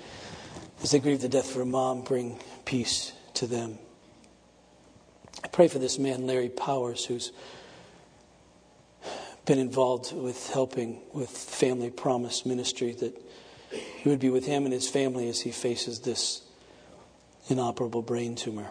As 0.82 0.92
they 0.92 1.00
grieve 1.00 1.20
the 1.20 1.28
death 1.28 1.50
of 1.50 1.56
her 1.56 1.64
mom, 1.64 2.02
bring 2.02 2.40
peace 2.64 3.12
to 3.34 3.46
them. 3.46 3.78
I 5.42 5.48
pray 5.48 5.68
for 5.68 5.78
this 5.78 5.98
man, 5.98 6.26
Larry 6.26 6.48
Powers, 6.48 7.04
who's 7.04 7.32
been 9.44 9.58
involved 9.58 10.12
with 10.12 10.50
helping 10.50 11.00
with 11.12 11.30
Family 11.30 11.90
Promise 11.90 12.44
Ministry, 12.44 12.92
that 12.94 13.27
you 13.72 14.10
would 14.10 14.20
be 14.20 14.30
with 14.30 14.46
him 14.46 14.64
and 14.64 14.72
his 14.72 14.88
family 14.88 15.28
as 15.28 15.40
he 15.40 15.50
faces 15.50 16.00
this 16.00 16.42
inoperable 17.48 18.02
brain 18.02 18.34
tumor. 18.34 18.68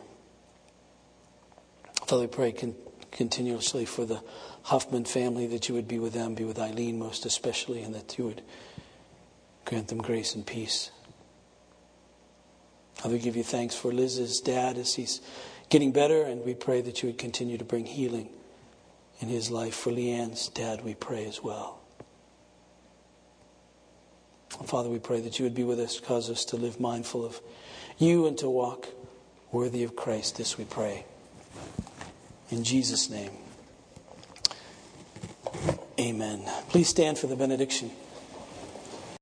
Father, 2.05 2.21
we 2.21 2.27
pray 2.27 2.51
con- 2.51 2.75
continuously 3.11 3.85
for 3.85 4.05
the 4.05 4.21
Huffman 4.63 5.05
family 5.05 5.47
that 5.47 5.69
you 5.69 5.75
would 5.75 5.87
be 5.87 5.99
with 5.99 6.13
them, 6.13 6.35
be 6.35 6.43
with 6.43 6.59
Eileen 6.59 6.99
most 6.99 7.25
especially, 7.25 7.81
and 7.81 7.95
that 7.95 8.17
you 8.17 8.25
would 8.25 8.41
grant 9.65 9.87
them 9.87 9.97
grace 9.97 10.35
and 10.35 10.45
peace. 10.45 10.91
Father, 12.95 13.17
give 13.17 13.35
you 13.35 13.43
thanks 13.43 13.75
for 13.75 13.93
Liz's 13.93 14.39
dad 14.39 14.77
as 14.77 14.95
he's 14.95 15.21
getting 15.69 15.91
better, 15.91 16.23
and 16.23 16.43
we 16.43 16.53
pray 16.53 16.81
that 16.81 17.01
you 17.01 17.09
would 17.09 17.17
continue 17.17 17.57
to 17.57 17.63
bring 17.63 17.85
healing 17.85 18.29
in 19.19 19.27
his 19.27 19.51
life. 19.51 19.75
For 19.75 19.91
Leanne's 19.91 20.49
dad, 20.49 20.83
we 20.83 20.95
pray 20.95 21.25
as 21.25 21.43
well. 21.43 21.76
Father, 24.65 24.89
we 24.89 24.99
pray 24.99 25.21
that 25.21 25.39
you 25.39 25.43
would 25.45 25.55
be 25.55 25.63
with 25.63 25.79
us, 25.79 25.99
cause 25.99 26.29
us 26.29 26.43
to 26.45 26.57
live 26.57 26.79
mindful 26.79 27.25
of 27.25 27.39
you 27.97 28.27
and 28.27 28.37
to 28.39 28.49
walk 28.49 28.89
worthy 29.51 29.83
of 29.83 29.95
Christ. 29.95 30.37
This 30.37 30.57
we 30.57 30.65
pray. 30.65 31.05
In 32.49 32.63
Jesus' 32.63 33.09
name, 33.09 33.31
amen. 35.99 36.43
Please 36.69 36.89
stand 36.89 37.17
for 37.17 37.27
the 37.27 37.35
benediction. 37.35 37.91